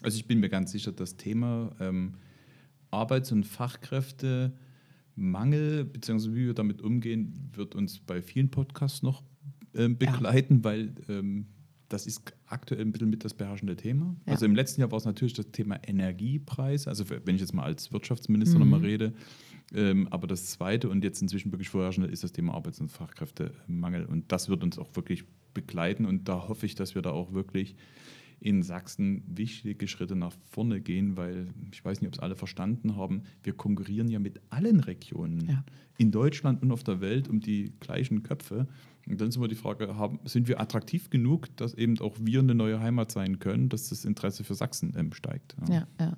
Also 0.02 0.18
ich 0.18 0.26
bin 0.26 0.40
mir 0.40 0.48
ganz 0.48 0.72
sicher, 0.72 0.92
das 0.92 1.16
Thema 1.16 1.70
ähm, 1.80 2.14
Arbeits- 2.90 3.32
und 3.32 3.44
Fachkräftemangel, 3.44 5.84
beziehungsweise 5.84 6.34
wie 6.34 6.46
wir 6.46 6.54
damit 6.54 6.82
umgehen, 6.82 7.50
wird 7.54 7.74
uns 7.74 7.98
bei 7.98 8.22
vielen 8.22 8.50
Podcasts 8.50 9.02
noch 9.02 9.22
äh, 9.72 9.88
begleiten, 9.88 10.58
ja. 10.58 10.64
weil 10.64 10.94
ähm, 11.08 11.46
das 11.88 12.06
ist 12.06 12.34
aktuell 12.46 12.80
ein 12.82 12.92
bisschen 12.92 13.10
mit 13.10 13.24
das 13.24 13.34
beherrschende 13.34 13.76
Thema. 13.76 14.16
Ja. 14.26 14.32
Also 14.32 14.46
im 14.46 14.54
letzten 14.54 14.80
Jahr 14.80 14.90
war 14.90 14.98
es 14.98 15.04
natürlich 15.04 15.34
das 15.34 15.50
Thema 15.52 15.78
Energiepreis, 15.86 16.88
also 16.88 17.04
wenn 17.08 17.34
ich 17.34 17.40
jetzt 17.40 17.54
mal 17.54 17.64
als 17.64 17.92
Wirtschaftsminister 17.92 18.58
mhm. 18.58 18.64
nochmal 18.64 18.80
rede. 18.80 19.12
Ähm, 19.74 20.06
aber 20.10 20.26
das 20.26 20.46
zweite 20.46 20.88
und 20.88 21.02
jetzt 21.02 21.20
inzwischen 21.22 21.52
wirklich 21.52 21.68
vorherrschende 21.68 22.08
ist 22.08 22.22
das 22.22 22.32
Thema 22.32 22.54
Arbeits- 22.54 22.80
und 22.80 22.90
Fachkräftemangel. 22.90 24.04
Und 24.04 24.30
das 24.30 24.48
wird 24.48 24.62
uns 24.62 24.78
auch 24.78 24.94
wirklich 24.94 25.24
begleiten. 25.54 26.06
Und 26.06 26.28
da 26.28 26.48
hoffe 26.48 26.66
ich, 26.66 26.74
dass 26.74 26.94
wir 26.94 27.02
da 27.02 27.10
auch 27.10 27.32
wirklich 27.32 27.74
in 28.38 28.62
Sachsen 28.62 29.24
wichtige 29.26 29.88
Schritte 29.88 30.14
nach 30.14 30.32
vorne 30.50 30.80
gehen, 30.80 31.16
weil 31.16 31.48
ich 31.72 31.84
weiß 31.84 32.00
nicht, 32.00 32.08
ob 32.08 32.14
es 32.14 32.20
alle 32.20 32.36
verstanden 32.36 32.96
haben, 32.96 33.22
wir 33.42 33.54
konkurrieren 33.54 34.08
ja 34.08 34.18
mit 34.18 34.40
allen 34.50 34.80
Regionen 34.80 35.48
ja. 35.48 35.64
In 35.98 36.10
Deutschland 36.10 36.62
und 36.62 36.72
auf 36.72 36.84
der 36.84 37.00
Welt 37.00 37.28
um 37.28 37.40
die 37.40 37.72
gleichen 37.80 38.22
Köpfe. 38.22 38.66
Und 39.08 39.20
dann 39.20 39.28
ist 39.28 39.36
immer 39.36 39.46
die 39.46 39.54
Frage, 39.54 39.96
haben, 39.96 40.18
sind 40.24 40.48
wir 40.48 40.60
attraktiv 40.60 41.10
genug, 41.10 41.54
dass 41.56 41.74
eben 41.74 41.98
auch 42.00 42.16
wir 42.20 42.40
eine 42.40 42.56
neue 42.56 42.80
Heimat 42.80 43.12
sein 43.12 43.38
können, 43.38 43.68
dass 43.68 43.88
das 43.88 44.04
Interesse 44.04 44.42
für 44.42 44.54
Sachsen 44.54 44.94
ähm, 44.96 45.12
steigt. 45.12 45.54
Ja. 45.68 45.74
ja, 45.74 45.86
ja. 46.00 46.16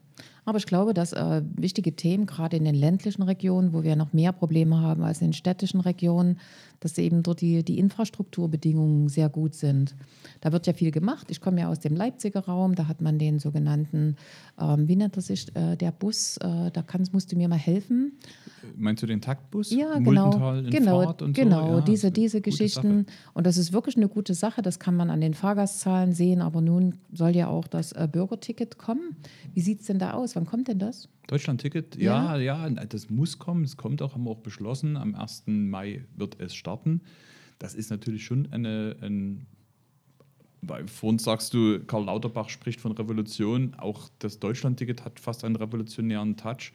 Aber 0.49 0.57
ich 0.57 0.64
glaube, 0.64 0.95
dass 0.95 1.12
äh, 1.12 1.43
wichtige 1.57 1.95
Themen, 1.95 2.25
gerade 2.25 2.57
in 2.57 2.64
den 2.64 2.75
ländlichen 2.75 3.23
Regionen, 3.23 3.75
wo 3.75 3.83
wir 3.83 3.97
noch 3.97 4.14
mehr 4.14 4.33
Probleme 4.33 4.81
haben 4.81 5.03
als 5.03 5.21
in 5.21 5.35
städtischen 5.35 5.81
Regionen, 5.81 6.38
dass 6.81 6.97
eben 6.97 7.23
dort 7.23 7.43
die, 7.43 7.62
die 7.62 7.79
Infrastrukturbedingungen 7.79 9.09
sehr 9.09 9.29
gut 9.29 9.55
sind. 9.55 9.95
Da 10.41 10.53
wird 10.53 10.67
ja 10.67 10.73
viel 10.73 10.91
gemacht. 10.91 11.27
Ich 11.31 11.43
komme 11.43 11.61
ja 11.61 11.69
aus 11.69 11.81
dem 11.81 11.95
Leipziger 11.95 12.41
Raum, 12.41 12.75
da 12.75 12.88
hat 12.88 13.03
man 13.03 13.19
den 13.19 13.38
sogenannten, 13.38 14.17
ähm, 14.59 14.88
wie 14.88 14.97
nennt 14.97 15.17
er 15.17 15.23
sich, 15.23 15.55
äh, 15.55 15.77
der 15.77 15.93
Bus, 15.93 16.38
äh, 16.38 16.71
da 16.71 16.81
kannst, 16.81 17.12
musst 17.12 17.31
du 17.31 17.37
mir 17.37 17.49
mal 17.49 17.57
helfen. 17.57 18.12
Meinst 18.75 19.03
du 19.03 19.07
den 19.07 19.21
Taktbus? 19.21 19.67
Ja, 19.70 19.98
genau. 19.98 20.31
genau, 20.70 21.14
genau 21.33 21.66
so? 21.66 21.74
ja, 21.76 21.81
diese, 21.81 22.11
diese 22.11 22.40
Geschichten. 22.40 23.07
Und 23.35 23.46
das 23.46 23.57
ist 23.57 23.72
wirklich 23.72 23.96
eine 23.96 24.09
gute 24.09 24.35
Sache. 24.35 24.62
Das 24.62 24.78
kann 24.78 24.96
man 24.96 25.11
an 25.11 25.20
den 25.20 25.35
Fahrgastzahlen 25.35 26.12
sehen. 26.12 26.42
Aber 26.42 26.61
nun 26.61 26.96
soll 27.12 27.37
ja 27.37 27.48
auch 27.48 27.66
das 27.66 27.92
äh, 27.92 28.09
Bürgerticket 28.11 28.78
kommen. 28.78 29.16
Wie 29.54 29.61
sieht 29.61 29.81
es 29.81 29.87
denn 29.87 29.98
da 29.98 30.12
aus? 30.12 30.37
Wann 30.37 30.46
kommt 30.46 30.68
denn 30.68 30.78
das? 30.78 31.09
Deutschland-Ticket, 31.28 31.96
ja, 31.96 32.37
ja, 32.38 32.66
ja, 32.66 32.85
das 32.87 33.11
muss 33.11 33.38
kommen. 33.38 33.62
Es 33.62 33.76
kommt 33.76 34.00
auch, 34.00 34.14
haben 34.14 34.24
wir 34.24 34.31
auch 34.31 34.38
beschlossen. 34.38 34.97
Am 34.97 35.14
1. 35.14 35.45
Mai 35.47 36.05
wird 36.16 36.40
es 36.40 36.55
starten. 36.55 37.03
Das 37.59 37.74
ist 37.74 37.90
natürlich 37.90 38.24
schon 38.24 38.49
eine, 38.51 38.97
ein 39.03 39.47
Weil 40.62 40.88
vorhin 40.88 41.18
sagst 41.18 41.53
du, 41.53 41.80
Karl 41.84 42.05
Lauterbach 42.05 42.49
spricht 42.49 42.80
von 42.80 42.93
Revolution. 42.93 43.74
Auch 43.76 44.09
das 44.20 44.38
Deutschlandticket 44.40 45.05
hat 45.05 45.20
fast 45.20 45.45
einen 45.45 45.57
revolutionären 45.57 46.36
Touch, 46.36 46.72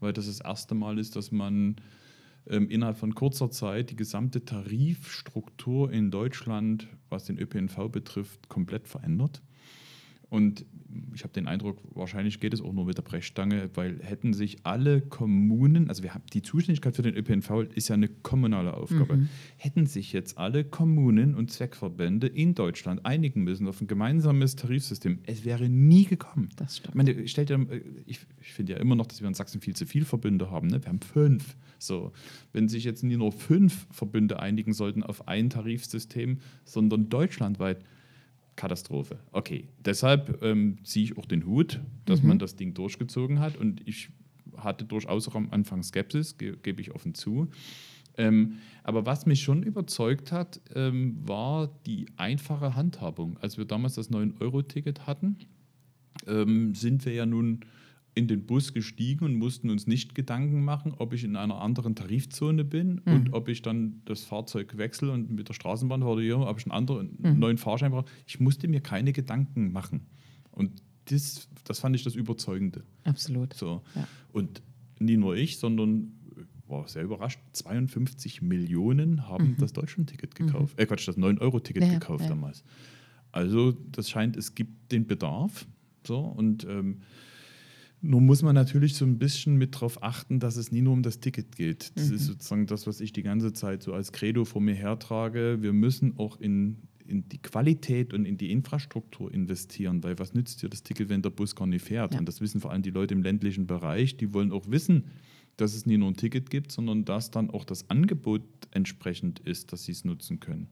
weil 0.00 0.12
das 0.12 0.26
das 0.26 0.40
erste 0.40 0.74
Mal 0.74 0.98
ist, 0.98 1.16
dass 1.16 1.32
man 1.32 1.76
innerhalb 2.46 2.98
von 2.98 3.14
kurzer 3.14 3.50
Zeit 3.50 3.90
die 3.90 3.96
gesamte 3.96 4.44
Tarifstruktur 4.44 5.90
in 5.90 6.10
Deutschland, 6.10 6.88
was 7.08 7.24
den 7.24 7.38
ÖPNV 7.38 7.88
betrifft, 7.90 8.48
komplett 8.48 8.86
verändert. 8.86 9.42
Und 10.34 10.66
ich 11.14 11.22
habe 11.22 11.32
den 11.32 11.46
Eindruck, 11.46 11.78
wahrscheinlich 11.94 12.40
geht 12.40 12.52
es 12.52 12.60
auch 12.60 12.72
nur 12.72 12.86
mit 12.86 12.98
der 12.98 13.02
Brechstange, 13.02 13.70
weil 13.74 14.00
hätten 14.02 14.32
sich 14.32 14.66
alle 14.66 15.00
Kommunen, 15.00 15.88
also 15.88 16.02
wir 16.02 16.12
haben 16.12 16.24
die 16.32 16.42
Zuständigkeit 16.42 16.96
für 16.96 17.02
den 17.02 17.14
ÖPNV 17.14 17.72
ist 17.72 17.86
ja 17.86 17.94
eine 17.94 18.08
kommunale 18.08 18.74
Aufgabe, 18.74 19.16
mhm. 19.16 19.28
hätten 19.56 19.86
sich 19.86 20.12
jetzt 20.12 20.36
alle 20.36 20.64
Kommunen 20.64 21.36
und 21.36 21.52
Zweckverbände 21.52 22.26
in 22.26 22.56
Deutschland 22.56 23.06
einigen 23.06 23.44
müssen 23.44 23.68
auf 23.68 23.80
ein 23.80 23.86
gemeinsames 23.86 24.56
Tarifsystem, 24.56 25.20
es 25.24 25.44
wäre 25.44 25.68
nie 25.68 26.04
gekommen. 26.04 26.48
Das 26.56 26.78
stimmt. 26.78 26.90
Ich, 26.90 26.96
meine, 26.96 27.28
stellt 27.28 27.50
ja, 27.50 27.60
ich, 28.06 28.18
ich 28.40 28.52
finde 28.52 28.72
ja 28.72 28.80
immer 28.80 28.96
noch, 28.96 29.06
dass 29.06 29.20
wir 29.20 29.28
in 29.28 29.34
Sachsen 29.34 29.60
viel 29.60 29.76
zu 29.76 29.86
viele 29.86 30.04
Verbünde 30.04 30.50
haben. 30.50 30.66
Ne? 30.66 30.82
Wir 30.82 30.88
haben 30.88 31.00
fünf. 31.00 31.56
So, 31.78 32.10
wenn 32.52 32.68
sich 32.68 32.82
jetzt 32.82 33.04
nie 33.04 33.16
nur 33.16 33.30
fünf 33.30 33.86
Verbünde 33.92 34.40
einigen 34.40 34.72
sollten 34.72 35.04
auf 35.04 35.28
ein 35.28 35.48
Tarifsystem, 35.48 36.38
sondern 36.64 37.08
deutschlandweit, 37.08 37.84
Katastrophe. 38.56 39.18
Okay, 39.32 39.68
deshalb 39.84 40.42
ähm, 40.42 40.78
ziehe 40.84 41.04
ich 41.04 41.18
auch 41.18 41.26
den 41.26 41.46
Hut, 41.46 41.80
dass 42.04 42.22
mhm. 42.22 42.28
man 42.28 42.38
das 42.38 42.56
Ding 42.56 42.74
durchgezogen 42.74 43.40
hat 43.40 43.56
und 43.56 43.86
ich 43.86 44.10
hatte 44.56 44.84
durchaus 44.84 45.28
auch 45.28 45.34
am 45.34 45.50
Anfang 45.50 45.82
Skepsis, 45.82 46.38
ge 46.38 46.56
gebe 46.62 46.80
ich 46.80 46.94
offen 46.94 47.14
zu. 47.14 47.48
Ähm, 48.16 48.58
aber 48.84 49.06
was 49.06 49.26
mich 49.26 49.42
schon 49.42 49.62
überzeugt 49.62 50.30
hat, 50.30 50.60
ähm, 50.74 51.16
war 51.26 51.68
die 51.86 52.06
einfache 52.16 52.76
Handhabung. 52.76 53.38
Als 53.38 53.58
wir 53.58 53.64
damals 53.64 53.94
das 53.94 54.10
9-Euro-Ticket 54.10 55.06
hatten, 55.06 55.38
ähm, 56.26 56.74
sind 56.74 57.04
wir 57.04 57.12
ja 57.12 57.26
nun 57.26 57.64
in 58.14 58.28
den 58.28 58.46
Bus 58.46 58.72
gestiegen 58.72 59.24
und 59.24 59.34
mussten 59.34 59.70
uns 59.70 59.86
nicht 59.86 60.14
Gedanken 60.14 60.62
machen, 60.62 60.94
ob 60.98 61.12
ich 61.12 61.24
in 61.24 61.36
einer 61.36 61.60
anderen 61.60 61.96
Tarifzone 61.96 62.64
bin 62.64 63.00
mhm. 63.04 63.12
und 63.12 63.32
ob 63.32 63.48
ich 63.48 63.62
dann 63.62 64.02
das 64.04 64.22
Fahrzeug 64.22 64.76
wechsle 64.76 65.10
und 65.10 65.30
mit 65.30 65.48
der 65.48 65.54
Straßenbahn 65.54 66.02
fahre, 66.02 66.22
hier, 66.22 66.38
ob 66.38 66.58
ich 66.58 66.66
einen 66.66 66.72
anderen 66.72 67.18
mhm. 67.18 67.38
neuen 67.38 67.58
Fahrschein 67.58 67.90
brauche. 67.90 68.06
Ich 68.26 68.38
musste 68.38 68.68
mir 68.68 68.80
keine 68.80 69.12
Gedanken 69.12 69.72
machen. 69.72 70.06
Und 70.52 70.82
das, 71.06 71.48
das 71.64 71.80
fand 71.80 71.96
ich 71.96 72.04
das 72.04 72.14
Überzeugende. 72.14 72.84
Absolut. 73.02 73.52
So. 73.54 73.82
Ja. 73.94 74.06
Und 74.32 74.62
nie 75.00 75.16
nur 75.16 75.36
ich, 75.36 75.58
sondern 75.58 76.12
war 76.66 76.88
sehr 76.88 77.02
überrascht, 77.02 77.40
52 77.52 78.42
Millionen 78.42 79.28
haben 79.28 79.50
mhm. 79.50 79.56
das 79.58 79.72
Deutschland-Ticket 79.72 80.34
gekauft. 80.34 80.76
Mhm. 80.76 80.82
Äh, 80.82 80.86
Quatsch, 80.86 81.06
das 81.08 81.18
9-Euro-Ticket 81.18 81.82
ja, 81.82 81.94
gekauft 81.94 82.22
ja. 82.22 82.28
damals. 82.28 82.64
Also 83.32 83.72
das 83.72 84.08
scheint, 84.08 84.36
es 84.36 84.54
gibt 84.54 84.92
den 84.92 85.06
Bedarf. 85.06 85.66
So, 86.06 86.18
und 86.20 86.64
ähm, 86.64 87.00
nur 88.04 88.20
muss 88.20 88.42
man 88.42 88.54
natürlich 88.54 88.94
so 88.94 89.04
ein 89.04 89.18
bisschen 89.18 89.56
mit 89.56 89.74
darauf 89.74 90.02
achten, 90.02 90.38
dass 90.38 90.56
es 90.56 90.70
nie 90.70 90.82
nur 90.82 90.92
um 90.92 91.02
das 91.02 91.20
Ticket 91.20 91.56
geht. 91.56 91.96
Das 91.96 92.08
mhm. 92.08 92.16
ist 92.16 92.26
sozusagen 92.26 92.66
das, 92.66 92.86
was 92.86 93.00
ich 93.00 93.12
die 93.12 93.22
ganze 93.22 93.52
Zeit 93.52 93.82
so 93.82 93.94
als 93.94 94.12
Credo 94.12 94.44
vor 94.44 94.60
mir 94.60 94.74
hertrage. 94.74 95.58
Wir 95.62 95.72
müssen 95.72 96.18
auch 96.18 96.38
in, 96.38 96.76
in 97.06 97.28
die 97.28 97.38
Qualität 97.38 98.12
und 98.12 98.26
in 98.26 98.36
die 98.36 98.52
Infrastruktur 98.52 99.32
investieren, 99.32 100.04
weil 100.04 100.18
was 100.18 100.34
nützt 100.34 100.62
dir 100.62 100.68
das 100.68 100.82
Ticket, 100.82 101.08
wenn 101.08 101.22
der 101.22 101.30
Bus 101.30 101.56
gar 101.56 101.66
nicht 101.66 101.84
fährt? 101.84 102.12
Ja. 102.12 102.20
Und 102.20 102.26
das 102.28 102.42
wissen 102.42 102.60
vor 102.60 102.72
allem 102.72 102.82
die 102.82 102.90
Leute 102.90 103.14
im 103.14 103.22
ländlichen 103.22 103.66
Bereich, 103.66 104.16
die 104.18 104.34
wollen 104.34 104.52
auch 104.52 104.70
wissen, 104.70 105.04
dass 105.56 105.74
es 105.74 105.86
nie 105.86 105.96
nur 105.96 106.10
ein 106.10 106.16
Ticket 106.16 106.50
gibt, 106.50 106.72
sondern 106.72 107.04
dass 107.04 107.30
dann 107.30 107.48
auch 107.48 107.64
das 107.64 107.88
Angebot 107.88 108.42
entsprechend 108.72 109.38
ist, 109.40 109.72
dass 109.72 109.84
sie 109.84 109.92
es 109.92 110.04
nutzen 110.04 110.40
können. 110.40 110.68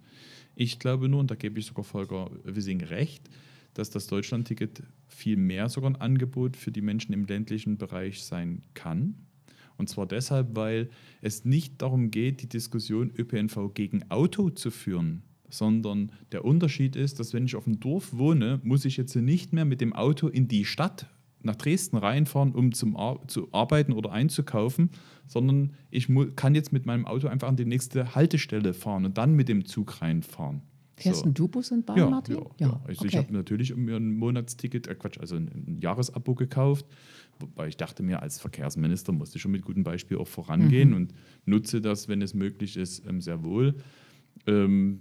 Ich 0.54 0.78
glaube 0.78 1.08
nur, 1.08 1.20
und 1.20 1.30
da 1.30 1.34
gebe 1.34 1.58
ich 1.58 1.66
sogar 1.66 1.84
Volker 1.84 2.30
Wissing 2.44 2.82
recht, 2.82 3.30
dass 3.74 3.90
das 3.90 4.06
Deutschlandticket 4.06 4.82
viel 5.06 5.36
mehr 5.36 5.68
sogar 5.68 5.90
ein 5.90 6.00
Angebot 6.00 6.56
für 6.56 6.72
die 6.72 6.82
Menschen 6.82 7.12
im 7.12 7.24
ländlichen 7.24 7.78
Bereich 7.78 8.22
sein 8.22 8.62
kann. 8.74 9.14
Und 9.76 9.88
zwar 9.88 10.06
deshalb, 10.06 10.54
weil 10.54 10.90
es 11.20 11.44
nicht 11.44 11.80
darum 11.82 12.10
geht, 12.10 12.42
die 12.42 12.48
Diskussion 12.48 13.10
ÖPNV 13.16 13.72
gegen 13.74 14.10
Auto 14.10 14.50
zu 14.50 14.70
führen, 14.70 15.22
sondern 15.48 16.12
der 16.32 16.44
Unterschied 16.44 16.96
ist, 16.96 17.20
dass 17.20 17.32
wenn 17.32 17.44
ich 17.44 17.56
auf 17.56 17.64
dem 17.64 17.80
Dorf 17.80 18.12
wohne, 18.12 18.60
muss 18.62 18.84
ich 18.84 18.96
jetzt 18.96 19.16
nicht 19.16 19.52
mehr 19.52 19.64
mit 19.64 19.80
dem 19.80 19.92
Auto 19.92 20.28
in 20.28 20.48
die 20.48 20.64
Stadt 20.64 21.08
nach 21.44 21.56
Dresden 21.56 21.96
reinfahren, 21.96 22.52
um 22.52 22.72
zum 22.72 22.96
Ar 22.96 23.26
zu 23.26 23.48
arbeiten 23.52 23.92
oder 23.92 24.12
einzukaufen, 24.12 24.90
sondern 25.26 25.72
ich 25.90 26.08
kann 26.36 26.54
jetzt 26.54 26.72
mit 26.72 26.86
meinem 26.86 27.06
Auto 27.06 27.28
einfach 27.28 27.48
an 27.48 27.56
die 27.56 27.64
nächste 27.64 28.14
Haltestelle 28.14 28.74
fahren 28.74 29.04
und 29.04 29.18
dann 29.18 29.34
mit 29.34 29.48
dem 29.48 29.64
Zug 29.64 30.00
reinfahren. 30.00 30.62
Fährst 31.02 31.24
so. 31.24 31.30
du 31.30 31.48
Bus 31.48 31.70
und 31.70 31.86
Bahn, 31.86 31.98
ja, 31.98 32.08
Martin? 32.08 32.36
Ja, 32.36 32.66
ja. 32.66 32.80
Also 32.86 33.00
okay. 33.00 33.08
ich 33.08 33.16
habe 33.16 33.32
natürlich 33.32 33.74
mir 33.76 33.96
ein 33.96 34.14
Monatsticket, 34.16 34.86
äh 34.86 34.94
Quatsch, 34.94 35.18
also 35.18 35.36
ein, 35.36 35.48
ein 35.48 35.78
Jahresabo 35.80 36.34
gekauft, 36.34 36.86
wobei 37.40 37.68
ich 37.68 37.76
dachte 37.76 38.02
mir, 38.02 38.22
als 38.22 38.40
Verkehrsminister 38.40 39.12
musste 39.12 39.36
ich 39.36 39.42
schon 39.42 39.52
mit 39.52 39.62
gutem 39.62 39.84
Beispiel 39.84 40.18
auch 40.18 40.28
vorangehen 40.28 40.90
mhm. 40.90 40.96
und 40.96 41.14
nutze 41.44 41.80
das, 41.80 42.08
wenn 42.08 42.22
es 42.22 42.34
möglich 42.34 42.76
ist, 42.76 43.06
ähm, 43.06 43.20
sehr 43.20 43.44
wohl. 43.44 43.74
Ähm, 44.46 45.00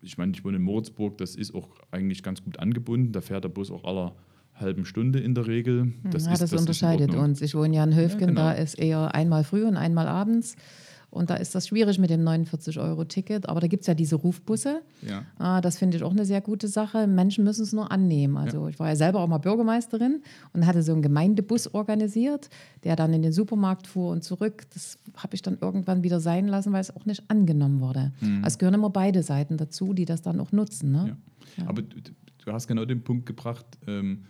ich 0.00 0.18
meine, 0.18 0.32
ich 0.32 0.44
wohne 0.44 0.56
in 0.56 0.62
Moritzburg, 0.62 1.18
das 1.18 1.36
ist 1.36 1.54
auch 1.54 1.68
eigentlich 1.90 2.22
ganz 2.22 2.42
gut 2.42 2.58
angebunden. 2.58 3.12
Da 3.12 3.20
fährt 3.20 3.44
der 3.44 3.48
Bus 3.48 3.70
auch 3.70 3.84
aller 3.84 4.16
halben 4.54 4.84
Stunde 4.84 5.20
in 5.20 5.34
der 5.34 5.46
Regel. 5.46 5.92
Das, 6.04 6.26
ja, 6.26 6.32
ist, 6.32 6.42
das, 6.42 6.50
das 6.50 6.60
unterscheidet 6.60 7.14
uns. 7.14 7.40
Ich 7.40 7.54
wohne 7.54 7.74
ja 7.74 7.84
in 7.84 7.94
Höfgen, 7.94 8.20
ja, 8.20 8.26
genau. 8.26 8.40
da 8.40 8.52
ist 8.52 8.78
eher 8.78 9.14
einmal 9.14 9.44
früh 9.44 9.64
und 9.64 9.76
einmal 9.76 10.08
abends. 10.08 10.56
Und 11.12 11.28
da 11.28 11.34
ist 11.34 11.54
das 11.54 11.68
schwierig 11.68 11.98
mit 11.98 12.08
dem 12.08 12.26
49-Euro-Ticket. 12.26 13.46
Aber 13.46 13.60
da 13.60 13.66
gibt 13.66 13.82
es 13.82 13.86
ja 13.86 13.92
diese 13.92 14.16
Rufbusse. 14.16 14.80
Ja. 15.06 15.24
Ah, 15.38 15.60
das 15.60 15.76
finde 15.76 15.98
ich 15.98 16.02
auch 16.02 16.12
eine 16.12 16.24
sehr 16.24 16.40
gute 16.40 16.68
Sache. 16.68 17.06
Menschen 17.06 17.44
müssen 17.44 17.62
es 17.64 17.74
nur 17.74 17.92
annehmen. 17.92 18.38
Also 18.38 18.62
ja. 18.62 18.68
ich 18.70 18.78
war 18.78 18.88
ja 18.88 18.96
selber 18.96 19.20
auch 19.20 19.28
mal 19.28 19.36
Bürgermeisterin 19.36 20.22
und 20.54 20.66
hatte 20.66 20.82
so 20.82 20.92
einen 20.92 21.02
Gemeindebus 21.02 21.74
organisiert, 21.74 22.48
der 22.84 22.96
dann 22.96 23.12
in 23.12 23.20
den 23.20 23.32
Supermarkt 23.32 23.86
fuhr 23.86 24.10
und 24.10 24.24
zurück. 24.24 24.62
Das 24.72 24.98
habe 25.14 25.34
ich 25.34 25.42
dann 25.42 25.58
irgendwann 25.60 26.02
wieder 26.02 26.18
sein 26.18 26.48
lassen, 26.48 26.72
weil 26.72 26.80
es 26.80 26.96
auch 26.96 27.04
nicht 27.04 27.22
angenommen 27.28 27.80
wurde. 27.80 28.12
Mhm. 28.20 28.38
Also 28.38 28.54
es 28.54 28.58
gehören 28.58 28.74
immer 28.74 28.90
beide 28.90 29.22
Seiten 29.22 29.58
dazu, 29.58 29.92
die 29.92 30.06
das 30.06 30.22
dann 30.22 30.40
auch 30.40 30.50
nutzen. 30.50 30.92
Ne? 30.92 31.18
Ja. 31.58 31.68
Aber 31.68 31.82
du, 31.82 31.98
du, 32.00 32.52
hast 32.52 32.68
genau 32.68 32.86
den 32.86 33.04
Punkt 33.04 33.26
gebracht, 33.26 33.66
ähm, 33.86 34.24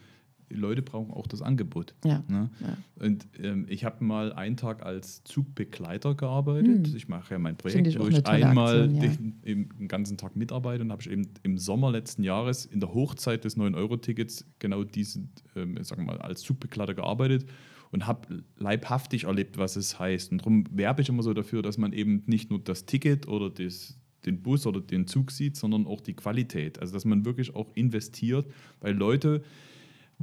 Leute 0.54 0.82
brauchen 0.82 1.10
auch 1.10 1.26
das 1.26 1.42
Angebot. 1.42 1.94
Ja. 2.04 2.22
Ne? 2.28 2.50
ja. 2.60 2.76
Und 3.04 3.26
ähm, 3.42 3.66
ich 3.68 3.84
habe 3.84 4.04
mal 4.04 4.32
einen 4.32 4.56
Tag 4.56 4.84
als 4.84 5.24
Zugbegleiter 5.24 6.14
gearbeitet. 6.14 6.86
Hm. 6.86 6.96
Ich 6.96 7.08
mache 7.08 7.34
ja 7.34 7.38
mein 7.38 7.56
Projekt, 7.56 7.86
ich 7.86 7.98
wo 7.98 8.06
ich 8.06 8.26
einmal 8.26 8.84
Aktion, 8.84 9.02
ja. 9.02 9.08
den, 9.08 9.68
den, 9.78 9.88
ganzen 9.88 10.16
Tag 10.16 10.36
mitarbeite 10.36 10.82
und 10.82 10.92
habe 10.92 11.02
ich 11.02 11.10
eben 11.10 11.28
im 11.42 11.58
Sommer 11.58 11.90
letzten 11.90 12.22
Jahres 12.22 12.64
in 12.66 12.80
der 12.80 12.94
Hochzeit 12.94 13.44
des 13.44 13.56
9-Euro-Tickets 13.56 14.46
genau 14.58 14.84
diesen, 14.84 15.30
ähm, 15.56 15.82
sagen 15.82 16.02
wir 16.02 16.14
mal, 16.14 16.18
als 16.18 16.42
Zugbegleiter 16.42 16.94
gearbeitet 16.94 17.46
und 17.92 18.06
habe 18.06 18.42
leibhaftig 18.58 19.24
erlebt, 19.24 19.58
was 19.58 19.76
es 19.76 19.98
heißt. 19.98 20.32
Und 20.32 20.38
darum 20.38 20.64
werbe 20.70 21.02
ich 21.02 21.08
immer 21.08 21.22
so 21.22 21.34
dafür, 21.34 21.62
dass 21.62 21.78
man 21.78 21.92
eben 21.92 22.22
nicht 22.26 22.50
nur 22.50 22.58
das 22.58 22.86
Ticket 22.86 23.28
oder 23.28 23.50
das, 23.50 23.98
den 24.24 24.42
Bus 24.42 24.66
oder 24.66 24.80
den 24.80 25.06
Zug 25.06 25.30
sieht, 25.30 25.56
sondern 25.56 25.86
auch 25.86 26.00
die 26.00 26.14
Qualität. 26.14 26.80
Also 26.80 26.94
dass 26.94 27.04
man 27.04 27.24
wirklich 27.24 27.54
auch 27.54 27.70
investiert, 27.74 28.46
weil 28.80 28.94
Leute 28.94 29.42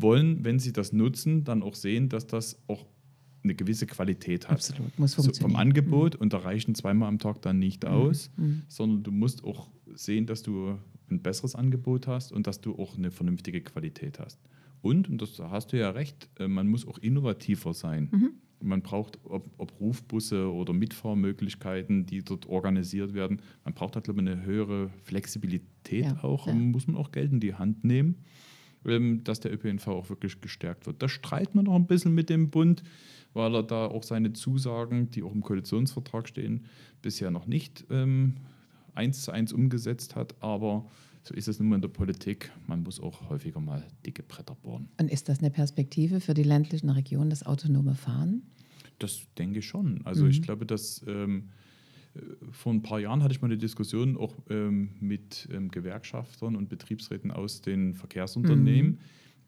wollen, 0.02 0.44
wenn 0.44 0.60
sie 0.60 0.74
das 0.74 0.94
nutzen, 0.94 1.44
dann 1.44 1.64
auch 1.64 1.76
sehen, 1.76 2.10
dass 2.10 2.28
das 2.28 2.62
auch 2.68 2.86
eine 3.44 3.56
gewisse 3.56 3.88
Qualität 3.88 4.46
hat. 4.46 4.58
Absolut, 4.58 4.98
muss 5.00 5.16
funktionieren. 5.16 5.42
So 5.42 5.48
vom 5.48 5.56
Angebot 5.56 6.16
mhm. 6.16 6.22
und 6.22 6.34
da 6.34 6.40
reichen 6.40 6.76
zweimal 6.76 7.08
am 7.08 7.20
Tag 7.20 7.42
dann 7.42 7.60
nicht 7.60 7.84
mhm. 7.84 7.90
aus, 7.90 8.32
mhm. 8.38 8.64
sondern 8.68 9.04
du 9.04 9.12
musst 9.12 9.44
auch 9.44 9.70
sehen, 9.96 10.26
dass 10.26 10.44
du 10.44 10.78
ein 11.10 11.22
besseres 11.22 11.56
Angebot 11.56 12.08
hast 12.08 12.32
und 12.32 12.48
dass 12.48 12.62
du 12.62 12.76
auch 12.78 12.98
eine 12.98 13.12
vernünftige 13.12 13.62
Qualität 13.62 14.20
hast. 14.20 14.40
Und, 14.82 15.10
und 15.10 15.22
das 15.22 15.40
hast 15.40 15.74
du 15.74 15.78
ja 15.78 15.90
recht, 15.90 16.30
äh, 16.40 16.48
man 16.48 16.68
muss 16.68 16.88
auch 16.88 16.98
innovativer 17.00 17.74
sein. 17.74 18.10
Mhm. 18.12 18.32
Man 18.62 18.82
braucht, 18.82 19.20
ob, 19.24 19.50
ob, 19.58 19.80
Rufbusse 19.80 20.52
oder 20.52 20.74
Mitfahrmöglichkeiten, 20.74 22.06
die 22.06 22.24
dort 22.24 22.46
organisiert 22.48 23.14
werden, 23.14 23.42
man 23.64 23.74
braucht 23.74 23.96
da, 23.96 24.02
glaube 24.02 24.22
ich, 24.22 24.28
eine 24.28 24.44
höhere 24.44 24.90
Flexibilität 25.04 26.06
ja, 26.06 26.24
auch. 26.24 26.48
Ja. 26.48 26.54
muss 26.54 26.86
man 26.88 26.98
auch 26.98 27.12
Geld 27.12 27.32
in 27.32 27.40
die 27.40 27.56
Hand 27.56 27.86
nehmen. 27.86 28.16
Dass 28.84 29.40
der 29.42 29.54
ÖPNV 29.54 29.88
auch 29.88 30.10
wirklich 30.10 30.40
gestärkt 30.40 30.88
wird. 30.88 31.02
Da 31.02 31.10
streiten 31.10 31.58
wir 31.58 31.64
noch 31.64 31.76
ein 31.76 31.86
bisschen 31.86 32.14
mit 32.14 32.30
dem 32.30 32.50
Bund, 32.50 32.84
weil 33.34 33.54
er 33.56 33.64
da 33.64 33.88
auch 33.88 34.04
seine 34.04 34.34
Zusagen, 34.34 35.12
die 35.12 35.22
auch 35.22 35.34
im 35.34 35.42
Koalitionsvertrag 35.42 36.28
stehen, 36.28 36.66
bisher 37.02 37.30
noch 37.30 37.46
nicht 37.46 37.86
ähm, 37.90 38.36
eins 38.96 39.24
zu 39.24 39.32
eins 39.32 39.52
umgesetzt 39.52 40.16
hat. 40.16 40.36
Aber 40.42 40.86
so 41.24 41.34
ist 41.34 41.48
es 41.48 41.60
nun 41.60 41.70
mal 41.70 41.76
in 41.76 41.82
der 41.82 41.90
Politik. 41.90 42.52
Man 42.68 42.84
muss 42.84 43.00
auch 43.00 43.30
häufiger 43.30 43.60
mal 43.60 43.86
dicke 44.06 44.24
Bretter 44.24 44.56
bohren. 44.56 44.88
Und 45.00 45.12
ist 45.12 45.30
das 45.30 45.40
eine 45.40 45.52
Perspektive 45.52 46.22
für 46.22 46.34
die 46.34 46.44
ländlichen 46.44 46.90
Regionen, 46.90 47.30
das 47.30 47.46
autonome 47.46 47.96
Fahren? 47.96 48.44
Das 48.98 49.22
denke 49.38 49.60
ich 49.60 49.68
schon. 49.68 50.02
Also 50.06 50.24
mhm. 50.24 50.32
ich 50.32 50.42
glaube, 50.42 50.66
dass 50.66 51.04
ähm, 51.08 51.50
vor 52.52 52.74
ein 52.74 52.82
paar 52.82 53.00
Jahren 53.00 53.24
hatte 53.24 53.34
ich 53.34 53.42
mal 53.42 53.48
eine 53.48 53.58
Diskussion 53.58 54.18
auch 54.18 54.36
ähm, 54.50 54.90
mit 55.00 55.48
ähm, 55.52 55.70
Gewerkschaftern 55.70 56.56
und 56.56 56.70
Betriebsräten 56.70 57.32
aus 57.32 57.62
den 57.62 57.94
Verkehrsunternehmen. 57.94 58.92
Mhm. 58.94 58.98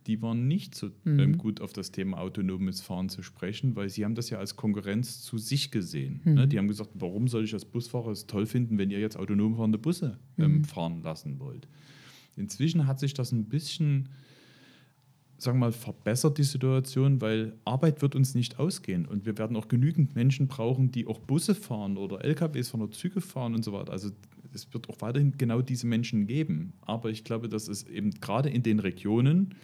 Die 0.07 0.21
waren 0.21 0.47
nicht 0.47 0.73
so 0.73 0.89
ähm, 1.05 1.17
mhm. 1.17 1.37
gut 1.37 1.61
auf 1.61 1.73
das 1.73 1.91
Thema 1.91 2.19
autonomes 2.19 2.81
Fahren 2.81 3.09
zu 3.09 3.21
sprechen, 3.21 3.75
weil 3.75 3.89
sie 3.89 4.03
haben 4.03 4.15
das 4.15 4.29
ja 4.29 4.39
als 4.39 4.55
Konkurrenz 4.55 5.21
zu 5.21 5.37
sich 5.37 5.69
gesehen. 5.69 6.21
Mhm. 6.23 6.33
Ne? 6.33 6.47
Die 6.47 6.57
haben 6.57 6.67
gesagt, 6.67 6.91
warum 6.95 7.27
soll 7.27 7.43
ich 7.43 7.53
als 7.53 7.65
Busfahrer 7.65 8.11
es 8.11 8.25
toll 8.25 8.45
finden, 8.45 8.77
wenn 8.77 8.89
ihr 8.89 8.99
jetzt 8.99 9.17
autonom 9.17 9.55
fahrende 9.55 9.77
Busse 9.77 10.17
ähm, 10.37 10.57
mhm. 10.57 10.63
fahren 10.63 11.03
lassen 11.03 11.39
wollt? 11.39 11.67
Inzwischen 12.35 12.87
hat 12.87 12.99
sich 12.99 13.13
das 13.13 13.31
ein 13.31 13.45
bisschen 13.45 14.09
sagen 15.41 15.57
wir 15.57 15.67
mal, 15.67 15.71
verbessert 15.71 16.37
die 16.37 16.43
Situation, 16.43 17.19
weil 17.19 17.53
Arbeit 17.65 18.01
wird 18.01 18.15
uns 18.15 18.35
nicht 18.35 18.59
ausgehen 18.59 19.05
und 19.05 19.25
wir 19.25 19.37
werden 19.37 19.55
auch 19.55 19.67
genügend 19.67 20.15
Menschen 20.15 20.47
brauchen, 20.47 20.91
die 20.91 21.07
auch 21.07 21.19
Busse 21.19 21.55
fahren 21.55 21.97
oder 21.97 22.23
LKWs 22.23 22.69
fahren 22.69 22.81
oder 22.81 22.91
Züge 22.91 23.21
fahren 23.21 23.55
und 23.55 23.63
so 23.63 23.73
weiter. 23.73 23.91
Also 23.91 24.11
es 24.53 24.71
wird 24.73 24.89
auch 24.89 24.97
weiterhin 24.99 25.33
genau 25.37 25.61
diese 25.61 25.87
Menschen 25.87 26.27
geben. 26.27 26.73
Aber 26.81 27.09
ich 27.09 27.23
glaube, 27.23 27.49
dass 27.49 27.67
es 27.67 27.87
eben 27.87 28.11
gerade 28.11 28.49
in 28.49 28.63
den 28.63 28.79
Regionen, 28.79 29.55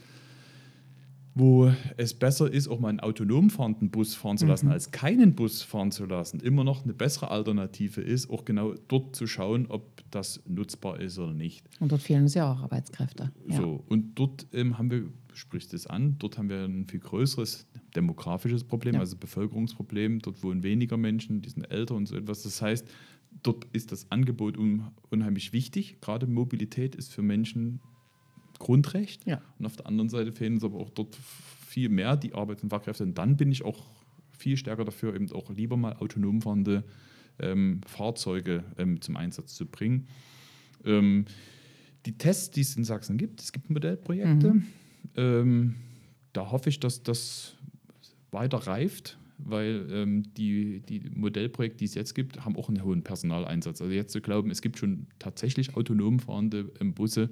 wo 1.36 1.72
es 1.98 2.16
besser 2.16 2.52
ist, 2.52 2.68
auch 2.68 2.80
mal 2.80 2.90
einen 2.90 3.00
autonom 3.00 3.52
fahrenden 3.52 3.92
Bus 3.92 4.16
fahren 4.16 4.38
zu 4.38 4.48
lassen, 4.48 4.68
mhm. 4.68 4.72
als 4.72 4.92
keinen 4.92 5.36
Bus 5.36 5.62
fahren 5.62 5.92
zu 5.92 6.06
lassen, 6.06 6.40
immer 6.40 6.64
noch 6.64 6.84
eine 6.84 6.94
bessere 6.94 7.30
Alternative 7.30 8.02
ist, 8.02 8.30
auch 8.32 8.44
genau 8.44 8.74
dort 8.88 9.16
zu 9.16 9.28
schauen, 9.28 9.68
ob 9.68 10.04
das 10.10 10.42
nutzbar 10.48 11.00
ist 11.00 11.20
oder 11.20 11.34
nicht. 11.34 11.64
Und 11.80 11.92
dort 11.92 12.02
fehlen 12.02 12.24
uns 12.24 12.34
ja 12.34 12.52
auch 12.52 12.62
Arbeitskräfte. 12.62 13.32
Ja. 13.48 13.58
So, 13.58 13.84
und 13.88 14.16
dort 14.16 14.48
ähm, 14.54 14.78
haben 14.80 14.90
wir, 14.90 15.04
spricht 15.38 15.74
es 15.74 15.88
an, 15.88 16.18
dort 16.18 16.38
haben 16.38 16.50
wir 16.50 16.66
ein 16.66 16.88
viel 16.88 17.00
größeres 17.00 17.68
demografisches 17.96 18.64
Problem, 18.64 18.96
ja. 18.96 19.00
also 19.00 19.16
Bevölkerungsproblem. 19.18 20.20
Dort 20.20 20.44
wohnen 20.44 20.64
weniger 20.64 20.98
Menschen, 20.98 21.42
die 21.42 21.50
sind 21.50 21.64
älter 21.66 21.96
und 21.96 22.08
so 22.08 22.16
etwas. 22.16 22.44
Das 22.44 22.62
heißt, 22.62 22.88
dort 23.44 23.66
ist 23.74 23.92
das 23.92 24.12
Angebot 24.12 24.58
unheimlich 24.58 25.54
wichtig. 25.54 25.98
Gerade 26.02 26.28
Mobilität 26.28 26.96
ist 26.96 27.14
für 27.14 27.22
Menschen 27.22 27.80
Grundrecht. 28.60 29.26
Ja. 29.26 29.42
Und 29.60 29.66
auf 29.66 29.76
der 29.76 29.88
anderen 29.88 30.10
Seite 30.10 30.32
fehlen 30.32 30.56
uns 30.56 30.64
aber 30.64 30.80
auch 30.80 30.90
dort 30.90 31.16
viel 31.16 31.90
mehr 31.90 32.18
die 32.18 32.34
Arbeits- 32.34 32.64
und 32.64 32.70
Fachkräfte. 32.70 33.04
Und 33.04 33.18
dann 33.18 33.38
bin 33.38 33.52
ich 33.52 33.64
auch 33.64 33.86
viel 34.32 34.58
stärker 34.58 34.86
dafür, 34.86 35.16
eben 35.16 35.32
auch 35.32 35.50
lieber 35.52 35.78
mal 35.78 35.94
autonom 35.94 36.42
fahrende 36.42 36.84
ähm, 37.40 37.82
Fahrzeuge 37.86 38.64
ähm, 38.78 39.02
zum 39.02 39.16
Einsatz 39.16 39.54
zu 39.54 39.66
bringen. 39.66 40.08
Ähm, 40.86 41.26
die 42.06 42.18
Tests, 42.18 42.52
die 42.52 42.62
es 42.62 42.76
in 42.76 42.84
Sachsen 42.84 43.18
gibt, 43.18 43.42
es 43.42 43.52
gibt 43.52 43.70
Modellprojekte. 43.70 44.54
Mhm. 44.54 44.68
Ähm, 45.16 45.76
da 46.34 46.52
hoffe 46.52 46.70
ich, 46.70 46.80
dass 46.80 47.04
das 47.04 47.56
weiter 48.32 48.58
reift, 48.58 49.18
weil 49.38 49.88
ähm, 49.92 50.24
die, 50.36 50.82
die 50.82 51.10
Modellprojekte, 51.14 51.78
die 51.78 51.86
es 51.86 51.96
jetzt 51.96 52.16
gibt, 52.16 52.44
haben 52.44 52.56
auch 52.56 52.70
einen 52.70 52.84
hohen 52.84 53.04
Personaleinsatz. 53.04 53.82
Also 53.82 53.94
jetzt 53.94 54.12
zu 54.12 54.22
glauben, 54.22 54.50
es 54.52 54.62
gibt 54.62 54.78
schon 54.78 55.08
tatsächlich 55.20 55.76
autonom 55.76 56.20
fahrende 56.20 56.72
ähm, 56.80 56.94
Busse, 56.94 57.30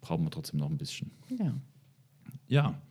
brauchen 0.00 0.24
wir 0.24 0.30
trotzdem 0.30 0.60
noch 0.60 0.70
ein 0.70 0.78
bisschen. 0.78 1.10
Ja. 1.38 1.54
Ja. 2.48 2.82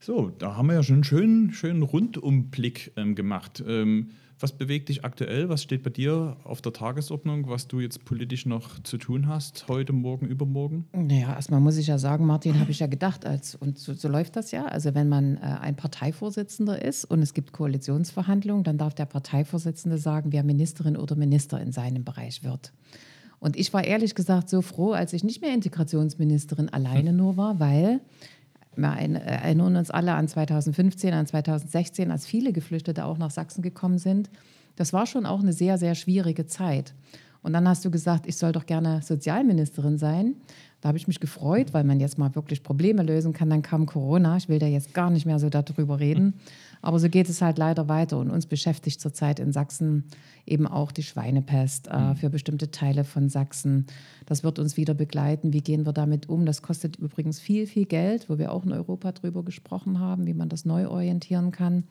So, 0.00 0.30
da 0.30 0.56
haben 0.56 0.68
wir 0.68 0.74
ja 0.74 0.82
schon 0.82 0.96
einen 0.96 1.04
schönen, 1.04 1.52
schönen 1.52 1.82
Rundumblick 1.82 2.92
ähm, 2.96 3.14
gemacht. 3.14 3.62
Ähm, 3.66 4.10
was 4.38 4.52
bewegt 4.52 4.88
dich 4.88 5.04
aktuell? 5.04 5.48
Was 5.48 5.62
steht 5.62 5.82
bei 5.82 5.90
dir 5.90 6.36
auf 6.44 6.60
der 6.60 6.72
Tagesordnung, 6.72 7.48
was 7.48 7.68
du 7.68 7.80
jetzt 7.80 8.04
politisch 8.04 8.44
noch 8.44 8.82
zu 8.82 8.98
tun 8.98 9.28
hast, 9.28 9.66
heute, 9.68 9.92
morgen, 9.92 10.26
übermorgen? 10.26 10.86
Naja, 10.92 11.34
erstmal 11.34 11.60
muss 11.60 11.76
ich 11.76 11.86
ja 11.86 11.98
sagen, 11.98 12.26
Martin, 12.26 12.60
habe 12.60 12.70
ich 12.70 12.80
ja 12.80 12.86
gedacht, 12.86 13.24
als, 13.24 13.54
und 13.54 13.78
so, 13.78 13.94
so, 13.94 14.08
läuft 14.08 14.36
das 14.36 14.50
ja. 14.50 14.66
Also, 14.66 14.94
wenn 14.94 15.08
man 15.08 15.36
äh, 15.36 15.40
ein 15.40 15.76
Parteivorsitzender 15.76 16.82
ist 16.82 17.04
und 17.04 17.22
es 17.22 17.32
gibt 17.32 17.52
Koalitionsverhandlungen, 17.52 18.64
dann 18.64 18.78
darf 18.78 18.94
der 18.94 19.06
Parteivorsitzende 19.06 19.98
sagen, 19.98 20.32
wer 20.32 20.44
Ministerin 20.44 20.96
oder 20.96 21.16
Minister 21.16 21.60
in 21.60 21.72
seinem 21.72 22.04
Bereich 22.04 22.44
wird. 22.44 22.72
Und 23.38 23.56
ich 23.56 23.72
war 23.72 23.84
ehrlich 23.84 24.14
gesagt 24.14 24.48
so 24.48 24.62
froh, 24.62 24.92
als 24.92 25.12
ich 25.12 25.22
nicht 25.22 25.42
mehr 25.42 25.54
Integrationsministerin 25.54 26.68
alleine 26.68 27.12
nur 27.12 27.36
war, 27.36 27.60
weil 27.60 28.00
wir 28.76 28.88
erinnern 28.88 29.76
uns 29.76 29.90
alle 29.90 30.14
an 30.14 30.28
2015, 30.28 31.14
an 31.14 31.26
2016, 31.26 32.10
als 32.10 32.26
viele 32.26 32.52
Geflüchtete 32.52 33.04
auch 33.04 33.18
nach 33.18 33.30
Sachsen 33.30 33.62
gekommen 33.62 33.98
sind. 33.98 34.30
Das 34.76 34.92
war 34.92 35.06
schon 35.06 35.26
auch 35.26 35.40
eine 35.40 35.52
sehr, 35.52 35.78
sehr 35.78 35.94
schwierige 35.94 36.46
Zeit. 36.46 36.94
Und 37.42 37.52
dann 37.52 37.68
hast 37.68 37.84
du 37.84 37.90
gesagt, 37.90 38.26
ich 38.26 38.36
soll 38.36 38.52
doch 38.52 38.66
gerne 38.66 39.02
Sozialministerin 39.02 39.98
sein. 39.98 40.34
Da 40.80 40.88
habe 40.88 40.98
ich 40.98 41.06
mich 41.06 41.20
gefreut, 41.20 41.72
weil 41.72 41.84
man 41.84 42.00
jetzt 42.00 42.18
mal 42.18 42.34
wirklich 42.34 42.62
Probleme 42.62 43.02
lösen 43.02 43.32
kann. 43.32 43.50
Dann 43.50 43.62
kam 43.62 43.86
Corona. 43.86 44.36
Ich 44.36 44.48
will 44.48 44.58
da 44.58 44.66
jetzt 44.66 44.94
gar 44.94 45.10
nicht 45.10 45.26
mehr 45.26 45.38
so 45.38 45.48
darüber 45.48 46.00
reden. 46.00 46.34
Aber 46.86 47.00
so 47.00 47.08
geht 47.08 47.28
es 47.28 47.42
halt 47.42 47.58
leider 47.58 47.88
weiter. 47.88 48.16
Und 48.16 48.30
uns 48.30 48.46
beschäftigt 48.46 49.00
zurzeit 49.00 49.40
in 49.40 49.50
Sachsen 49.50 50.04
eben 50.46 50.68
auch 50.68 50.92
die 50.92 51.02
Schweinepest 51.02 51.88
äh, 51.88 51.98
mhm. 51.98 52.14
für 52.14 52.30
bestimmte 52.30 52.70
Teile 52.70 53.02
von 53.02 53.28
Sachsen. 53.28 53.86
Das 54.24 54.44
wird 54.44 54.60
uns 54.60 54.76
wieder 54.76 54.94
begleiten. 54.94 55.52
Wie 55.52 55.62
gehen 55.62 55.84
wir 55.84 55.92
damit 55.92 56.28
um? 56.28 56.46
Das 56.46 56.62
kostet 56.62 56.94
übrigens 56.94 57.40
viel, 57.40 57.66
viel 57.66 57.86
Geld, 57.86 58.30
wo 58.30 58.38
wir 58.38 58.52
auch 58.52 58.64
in 58.64 58.72
Europa 58.72 59.10
drüber 59.10 59.42
gesprochen 59.42 59.98
haben, 59.98 60.26
wie 60.26 60.34
man 60.34 60.48
das 60.48 60.64
neu 60.64 60.86
orientieren 60.86 61.50
kann. 61.50 61.82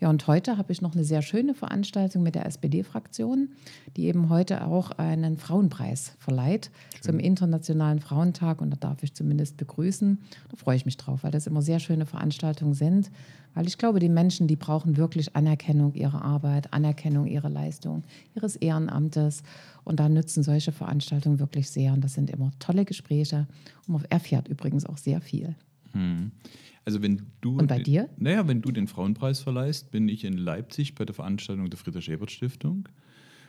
Ja, 0.00 0.08
und 0.08 0.26
heute 0.26 0.56
habe 0.56 0.72
ich 0.72 0.80
noch 0.80 0.94
eine 0.94 1.04
sehr 1.04 1.20
schöne 1.20 1.54
Veranstaltung 1.54 2.22
mit 2.22 2.34
der 2.34 2.46
SPD-Fraktion, 2.46 3.50
die 3.98 4.06
eben 4.06 4.30
heute 4.30 4.64
auch 4.64 4.92
einen 4.92 5.36
Frauenpreis 5.36 6.14
verleiht 6.18 6.70
Schön. 6.94 7.02
zum 7.02 7.18
Internationalen 7.18 8.00
Frauentag. 8.00 8.62
Und 8.62 8.70
da 8.70 8.76
darf 8.76 9.02
ich 9.02 9.12
zumindest 9.12 9.58
begrüßen. 9.58 10.18
Da 10.48 10.56
freue 10.56 10.76
ich 10.76 10.86
mich 10.86 10.96
drauf, 10.96 11.22
weil 11.22 11.32
das 11.32 11.46
immer 11.46 11.60
sehr 11.60 11.80
schöne 11.80 12.06
Veranstaltungen 12.06 12.72
sind. 12.72 13.10
Weil 13.52 13.66
ich 13.66 13.76
glaube, 13.76 13.98
die 13.98 14.08
Menschen, 14.08 14.46
die 14.46 14.56
brauchen 14.56 14.96
wirklich 14.96 15.36
Anerkennung 15.36 15.92
ihrer 15.92 16.22
Arbeit, 16.22 16.72
Anerkennung 16.72 17.26
ihrer 17.26 17.50
Leistung, 17.50 18.04
ihres 18.34 18.56
Ehrenamtes. 18.56 19.42
Und 19.84 20.00
da 20.00 20.08
nützen 20.08 20.42
solche 20.42 20.72
Veranstaltungen 20.72 21.40
wirklich 21.40 21.68
sehr. 21.68 21.92
Und 21.92 22.02
das 22.02 22.14
sind 22.14 22.30
immer 22.30 22.52
tolle 22.58 22.86
Gespräche. 22.86 23.46
Und 23.86 23.92
man 23.92 24.04
erfährt 24.08 24.48
übrigens 24.48 24.86
auch 24.86 24.96
sehr 24.96 25.20
viel. 25.20 25.56
Hm. 25.92 26.32
Also 26.84 27.02
wenn 27.02 27.22
du 27.40 27.58
Und 27.58 27.68
bei 27.68 27.78
dir? 27.78 28.08
Naja, 28.16 28.48
wenn 28.48 28.62
du 28.62 28.72
den 28.72 28.88
Frauenpreis 28.88 29.40
verleihst, 29.40 29.90
bin 29.90 30.08
ich 30.08 30.24
in 30.24 30.36
Leipzig 30.36 30.94
bei 30.94 31.04
der 31.04 31.14
Veranstaltung 31.14 31.68
der 31.68 31.78
Friedrich-Ebert-Stiftung 31.78 32.88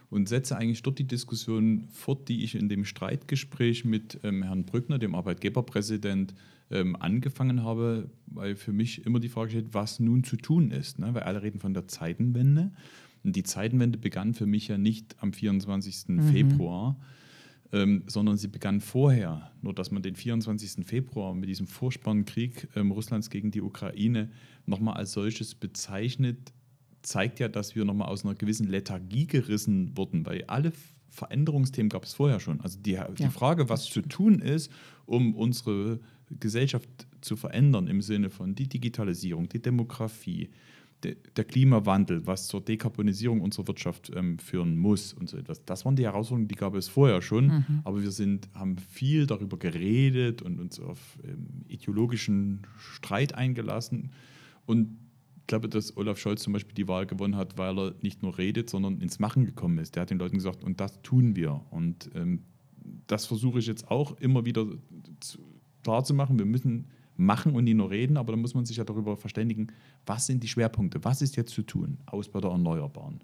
und 0.09 0.27
setze 0.27 0.57
eigentlich 0.57 0.83
dort 0.83 0.99
die 0.99 1.07
Diskussion 1.07 1.85
fort, 1.91 2.27
die 2.27 2.43
ich 2.43 2.55
in 2.55 2.67
dem 2.67 2.83
Streitgespräch 2.83 3.85
mit 3.85 4.19
ähm, 4.23 4.43
Herrn 4.43 4.65
Brückner, 4.65 4.99
dem 4.99 5.15
Arbeitgeberpräsident, 5.15 6.33
ähm, 6.69 6.95
angefangen 6.97 7.63
habe, 7.63 8.09
weil 8.27 8.55
für 8.55 8.73
mich 8.73 9.05
immer 9.05 9.19
die 9.19 9.29
Frage 9.29 9.51
steht, 9.51 9.73
was 9.73 9.99
nun 9.99 10.23
zu 10.23 10.35
tun 10.35 10.71
ist. 10.71 10.99
Ne? 10.99 11.13
Weil 11.13 11.23
alle 11.23 11.41
reden 11.41 11.59
von 11.59 11.73
der 11.73 11.87
Zeitenwende. 11.87 12.71
Und 13.23 13.35
die 13.35 13.43
Zeitenwende 13.43 13.97
begann 13.97 14.33
für 14.33 14.45
mich 14.45 14.67
ja 14.67 14.77
nicht 14.77 15.15
am 15.19 15.31
24. 15.31 16.07
Mhm. 16.07 16.21
Februar, 16.23 16.97
ähm, 17.73 18.03
sondern 18.07 18.37
sie 18.37 18.47
begann 18.47 18.81
vorher. 18.81 19.51
Nur 19.61 19.73
dass 19.73 19.91
man 19.91 20.03
den 20.03 20.15
24. 20.15 20.85
Februar 20.85 21.33
mit 21.33 21.49
diesem 21.49 21.67
furchtbaren 21.67 22.25
Krieg 22.25 22.67
ähm, 22.75 22.91
Russlands 22.91 23.29
gegen 23.29 23.51
die 23.51 23.61
Ukraine 23.61 24.29
nochmal 24.65 24.95
als 24.95 25.13
solches 25.13 25.55
bezeichnet, 25.55 26.53
zeigt 27.01 27.39
ja, 27.39 27.47
dass 27.47 27.75
wir 27.75 27.85
nochmal 27.85 28.09
aus 28.09 28.25
einer 28.25 28.35
gewissen 28.35 28.67
Lethargie 28.67 29.25
gerissen 29.25 29.95
wurden, 29.97 30.25
weil 30.25 30.43
alle 30.45 30.71
Veränderungsthemen 31.09 31.89
gab 31.89 32.05
es 32.05 32.13
vorher 32.13 32.39
schon. 32.39 32.61
Also 32.61 32.79
die, 32.79 32.99
die 33.17 33.23
ja, 33.23 33.29
Frage, 33.29 33.69
was 33.69 33.85
zu 33.85 34.01
tun 34.01 34.39
ist, 34.39 34.71
um 35.05 35.35
unsere 35.35 35.99
Gesellschaft 36.39 36.89
zu 37.19 37.35
verändern 37.35 37.87
im 37.87 38.01
Sinne 38.01 38.29
von 38.29 38.55
die 38.55 38.67
Digitalisierung, 38.67 39.49
die 39.49 39.61
Demografie, 39.61 40.49
der 41.03 41.43
Klimawandel, 41.43 42.25
was 42.25 42.47
zur 42.47 42.61
Dekarbonisierung 42.61 43.41
unserer 43.41 43.67
Wirtschaft 43.67 44.11
ähm, 44.15 44.37
führen 44.39 44.77
muss 44.77 45.13
und 45.13 45.29
so 45.29 45.37
etwas. 45.37 45.63
Das 45.65 45.85
waren 45.85 45.95
die 45.95 46.03
Herausforderungen, 46.03 46.47
die 46.47 46.55
gab 46.55 46.75
es 46.75 46.87
vorher 46.87 47.21
schon, 47.21 47.47
mhm. 47.47 47.81
aber 47.83 48.01
wir 48.01 48.11
sind, 48.11 48.49
haben 48.53 48.77
viel 48.77 49.25
darüber 49.25 49.57
geredet 49.57 50.41
und 50.41 50.59
uns 50.59 50.79
auf 50.79 51.17
ähm, 51.23 51.65
ideologischen 51.67 52.67
Streit 52.77 53.35
eingelassen. 53.35 54.11
Und 54.65 54.97
ich 55.39 55.47
glaube, 55.47 55.67
dass 55.67 55.97
Olaf 55.97 56.17
Scholz 56.17 56.43
zum 56.43 56.53
Beispiel 56.53 56.75
die 56.75 56.87
Wahl 56.87 57.05
gewonnen 57.05 57.35
hat, 57.35 57.57
weil 57.57 57.77
er 57.77 57.95
nicht 58.01 58.21
nur 58.21 58.37
redet, 58.37 58.69
sondern 58.69 59.01
ins 59.01 59.19
Machen 59.19 59.45
gekommen 59.45 59.79
ist. 59.79 59.95
Der 59.95 60.03
hat 60.03 60.09
den 60.09 60.19
Leuten 60.19 60.37
gesagt, 60.37 60.63
und 60.63 60.79
das 60.79 61.01
tun 61.01 61.35
wir. 61.35 61.61
Und 61.71 62.09
ähm, 62.15 62.43
das 63.07 63.25
versuche 63.25 63.59
ich 63.59 63.67
jetzt 63.67 63.89
auch 63.89 64.17
immer 64.19 64.45
wieder 64.45 64.65
zu, 65.19 65.39
klar 65.83 66.03
zu 66.03 66.13
machen. 66.13 66.37
Wir 66.37 66.45
müssen 66.45 66.87
machen 67.17 67.53
und 67.53 67.65
nicht 67.65 67.75
nur 67.75 67.91
reden, 67.91 68.17
aber 68.17 68.33
da 68.33 68.37
muss 68.37 68.53
man 68.53 68.65
sich 68.65 68.77
ja 68.77 68.83
darüber 68.83 69.17
verständigen, 69.17 69.67
was 70.05 70.25
sind 70.25 70.43
die 70.43 70.47
Schwerpunkte, 70.47 71.03
was 71.03 71.21
ist 71.21 71.35
jetzt 71.35 71.53
zu 71.53 71.63
tun, 71.63 71.97
Ausbau 72.05 72.41
der 72.41 72.51
Erneuerbaren. 72.51 73.21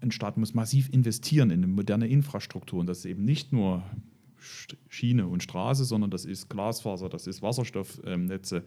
Ein 0.00 0.10
Staat 0.10 0.36
muss 0.38 0.54
massiv 0.54 0.88
investieren 0.90 1.50
in 1.50 1.62
eine 1.62 1.72
moderne 1.72 2.08
Infrastruktur 2.08 2.80
und 2.80 2.86
das 2.86 2.98
ist 2.98 3.06
eben 3.06 3.24
nicht 3.24 3.52
nur 3.52 3.82
Schiene 4.88 5.26
und 5.26 5.42
Straße, 5.42 5.84
sondern 5.84 6.10
das 6.10 6.24
ist 6.24 6.48
Glasfaser, 6.48 7.08
das 7.08 7.26
ist 7.26 7.42
Wasserstoffnetze, 7.42 8.64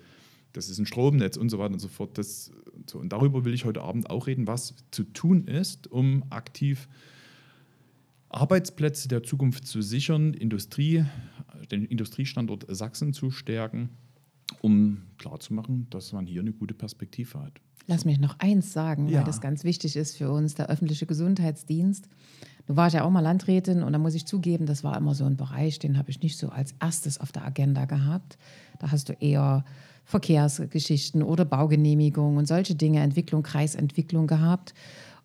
das 0.53 0.69
ist 0.69 0.79
ein 0.79 0.85
Stromnetz 0.85 1.37
und 1.37 1.49
so 1.49 1.59
weiter 1.59 1.73
und 1.73 1.79
so 1.79 1.87
fort. 1.87 2.17
Das, 2.17 2.51
und 2.93 3.11
darüber 3.11 3.45
will 3.45 3.53
ich 3.53 3.65
heute 3.65 3.81
Abend 3.81 4.09
auch 4.09 4.27
reden, 4.27 4.47
was 4.47 4.75
zu 4.91 5.03
tun 5.03 5.45
ist, 5.45 5.91
um 5.91 6.23
aktiv 6.29 6.87
Arbeitsplätze 8.29 9.07
der 9.07 9.23
Zukunft 9.23 9.65
zu 9.65 9.81
sichern, 9.81 10.33
Industrie, 10.33 11.05
den 11.71 11.85
Industriestandort 11.85 12.65
Sachsen 12.67 13.13
zu 13.13 13.31
stärken 13.31 13.89
um 14.61 15.03
klarzumachen, 15.17 15.87
dass 15.89 16.13
man 16.13 16.25
hier 16.25 16.41
eine 16.41 16.51
gute 16.51 16.73
Perspektive 16.73 17.39
hat. 17.39 17.53
Lass 17.87 18.05
mich 18.05 18.19
noch 18.19 18.37
eins 18.39 18.71
sagen, 18.71 19.07
ja. 19.07 19.19
weil 19.19 19.25
das 19.25 19.41
ganz 19.41 19.63
wichtig 19.63 19.95
ist 19.95 20.17
für 20.17 20.31
uns, 20.31 20.53
der 20.53 20.69
öffentliche 20.69 21.05
Gesundheitsdienst. 21.05 22.07
Du 22.67 22.75
warst 22.75 22.93
ja 22.93 23.03
auch 23.03 23.09
mal 23.09 23.21
Landrätin 23.21 23.81
und 23.81 23.93
da 23.93 23.97
muss 23.97 24.13
ich 24.13 24.27
zugeben, 24.27 24.67
das 24.67 24.83
war 24.83 24.95
immer 24.95 25.15
so 25.15 25.25
ein 25.25 25.37
Bereich, 25.37 25.79
den 25.79 25.97
habe 25.97 26.11
ich 26.11 26.21
nicht 26.21 26.37
so 26.37 26.49
als 26.49 26.75
erstes 26.79 27.19
auf 27.19 27.31
der 27.31 27.43
Agenda 27.43 27.85
gehabt. 27.85 28.37
Da 28.77 28.91
hast 28.91 29.09
du 29.09 29.13
eher 29.13 29.65
Verkehrsgeschichten 30.05 31.23
oder 31.23 31.45
Baugenehmigungen 31.45 32.37
und 32.37 32.47
solche 32.47 32.75
Dinge, 32.75 32.99
Entwicklung, 33.01 33.41
Kreisentwicklung 33.41 34.27
gehabt. 34.27 34.75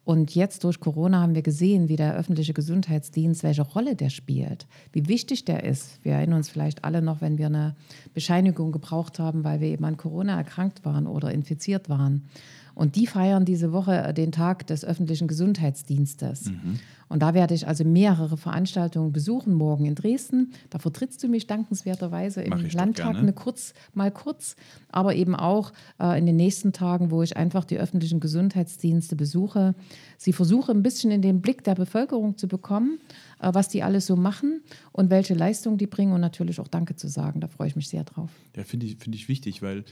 Und 0.05 0.35
jetzt 0.35 0.65
durch 0.65 0.81
Corona 0.81 1.23
haben 1.23 1.35
wir 1.35 1.43
gesehen, 1.43 1.89
wie 1.89 1.97
der 1.97 2.15
öffentliche 2.15 2.53
Gesundheitsdienst, 2.53 3.43
welche 3.43 3.63
Rolle 3.63 3.97
der 3.97 4.11
spielt, 4.11 4.67
wie 4.93 5.09
wichtig 5.09 5.47
der 5.47 5.65
ist. 5.65 5.99
Wir 6.05 6.13
erinnern 6.13 6.39
uns 6.39 6.51
vielleicht 6.51 6.85
alle 6.85 7.01
noch, 7.01 7.23
wenn 7.23 7.39
wir 7.39 7.47
eine 7.47 7.75
Bescheinigung 8.13 8.71
gebraucht 8.71 9.19
haben, 9.19 9.45
weil 9.45 9.61
wir 9.61 9.69
eben 9.69 9.85
an 9.85 9.97
Corona 9.97 10.37
erkrankt 10.37 10.85
waren 10.85 11.07
oder 11.07 11.33
infiziert 11.33 11.89
waren. 11.89 12.29
Und 12.75 12.97
die 12.97 13.07
feiern 13.07 13.45
diese 13.45 13.73
Woche 13.73 14.13
den 14.15 14.33
Tag 14.33 14.67
des 14.67 14.85
öffentlichen 14.85 15.29
Gesundheitsdienstes. 15.29 16.47
Mhm. 16.47 16.79
Und 17.09 17.21
da 17.21 17.35
werde 17.35 17.55
ich 17.55 17.69
also 17.69 17.85
mehrere 17.85 18.37
Veranstaltungen 18.37 19.13
besuchen, 19.13 19.55
morgen 19.55 19.85
in 19.85 19.95
Dresden. 19.95 20.53
Da 20.71 20.79
vertrittst 20.79 21.23
du 21.23 21.29
mich 21.29 21.47
dankenswerterweise 21.47 22.43
im 22.43 22.53
Landtag 22.71 23.17
eine 23.17 23.33
kurz, 23.33 23.75
mal 23.93 24.11
kurz, 24.11 24.57
aber 24.89 25.15
eben 25.15 25.37
auch 25.37 25.73
äh, 26.01 26.19
in 26.19 26.27
den 26.27 26.37
nächsten 26.37 26.73
Tagen, 26.73 27.11
wo 27.11 27.23
ich 27.23 27.37
einfach 27.37 27.65
die 27.65 27.79
öffentlichen 27.79 28.21
Gesundheitsdienste 28.21 29.17
besuche. 29.17 29.75
Sie 30.17 30.33
versuche 30.33 30.73
ein 30.73 30.83
bisschen 30.83 31.11
in 31.11 31.23
den 31.23 31.41
Blick 31.41 31.63
der 31.65 31.75
Bevölkerung 31.75 32.37
zu 32.37 32.49
bekommen, 32.49 32.99
äh, 33.41 33.51
was 33.53 33.69
die 33.69 33.83
alles 33.83 34.07
so 34.07 34.17
machen 34.17 34.63
und 34.93 35.11
welche 35.11 35.35
Leistungen 35.35 35.79
die 35.79 35.87
bringen 35.87 36.13
und 36.13 36.21
natürlich 36.21 36.59
auch 36.59 36.69
Danke 36.69 36.97
zu 36.97 37.09
sagen. 37.09 37.41
Da 37.41 37.49
freue 37.49 37.69
ich 37.69 37.77
mich 37.77 37.89
sehr 37.89 38.05
drauf. 38.05 38.31
Ja, 38.57 38.65
finde 38.65 38.87
ich, 38.87 38.97
find 38.97 39.15
ich 39.15 39.29
wichtig, 39.29 39.63
weil 39.63 39.85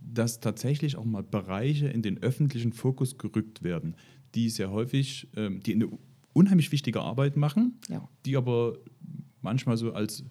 dass 0.00 0.40
tatsächlich 0.40 0.96
auch 0.96 1.04
mal 1.04 1.22
Bereiche 1.22 1.88
in 1.88 2.02
den 2.02 2.22
öffentlichen 2.22 2.72
Fokus 2.72 3.18
gerückt 3.18 3.62
werden, 3.62 3.96
die 4.34 4.48
sehr 4.48 4.70
häufig, 4.70 5.28
ähm, 5.36 5.60
die 5.60 5.74
eine 5.74 5.88
unheimlich 6.32 6.72
wichtige 6.72 7.00
Arbeit 7.00 7.36
machen, 7.36 7.78
ja. 7.88 8.08
die 8.24 8.36
aber 8.36 8.78
manchmal 9.42 9.76
so 9.76 9.92
als, 9.92 10.24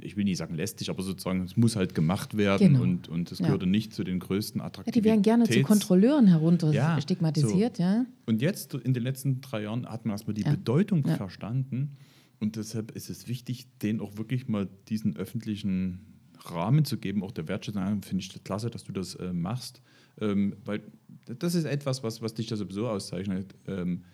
ich 0.00 0.16
will 0.16 0.24
nicht 0.24 0.36
sagen 0.36 0.54
lästig, 0.54 0.90
aber 0.90 1.02
sozusagen, 1.02 1.44
es 1.44 1.56
muss 1.56 1.76
halt 1.76 1.94
gemacht 1.94 2.36
werden 2.36 2.74
genau. 2.74 2.82
und, 2.82 3.08
und 3.08 3.30
gehörte 3.30 3.64
ja. 3.64 3.70
nicht 3.70 3.94
zu 3.94 4.04
den 4.04 4.18
größten 4.18 4.60
Attraktivitäten. 4.60 4.96
Ja, 4.96 5.02
die 5.02 5.08
werden 5.10 5.22
gerne 5.22 5.48
zu 5.48 5.62
Kontrolleuren 5.62 6.26
herunter 6.26 6.72
ja, 6.72 7.00
stigmatisiert. 7.00 7.78
So. 7.78 7.82
Ja. 7.82 8.06
Und 8.26 8.42
jetzt 8.42 8.74
in 8.74 8.92
den 8.92 9.02
letzten 9.02 9.40
drei 9.40 9.62
Jahren 9.62 9.88
hat 9.88 10.04
man 10.04 10.12
erstmal 10.12 10.34
die 10.34 10.44
Bedeutung 10.44 11.04
verstanden 11.04 11.96
und 12.40 12.56
deshalb 12.56 12.92
ist 12.92 13.10
es 13.10 13.28
wichtig, 13.28 13.66
den 13.82 14.00
auch 14.00 14.16
wirklich 14.16 14.48
mal 14.48 14.68
diesen 14.88 15.16
öffentlichen 15.16 16.17
Rahmen 16.52 16.84
zu 16.84 16.98
geben, 16.98 17.22
auch 17.22 17.32
der 17.32 17.48
Wertschätzung, 17.48 18.02
finde 18.02 18.24
ich 18.24 18.44
klasse, 18.44 18.70
dass 18.70 18.84
du 18.84 18.92
das 18.92 19.14
äh, 19.16 19.32
machst. 19.32 19.82
Ähm, 20.20 20.56
weil 20.64 20.82
das 21.26 21.54
ist 21.54 21.64
etwas, 21.64 22.02
was, 22.02 22.22
was 22.22 22.34
dich 22.34 22.46
da 22.46 22.56
sowieso 22.56 22.88
auszeichnet. 22.88 23.54
Ähm, 23.66 24.04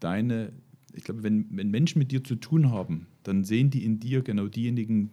deine, 0.00 0.52
ich 0.92 1.04
glaube, 1.04 1.22
wenn, 1.22 1.46
wenn 1.50 1.70
Menschen 1.70 1.98
mit 1.98 2.12
dir 2.12 2.22
zu 2.22 2.36
tun 2.36 2.70
haben, 2.70 3.06
dann 3.22 3.44
sehen 3.44 3.70
die 3.70 3.84
in 3.84 4.00
dir 4.00 4.22
genau 4.22 4.48
diejenigen, 4.48 5.10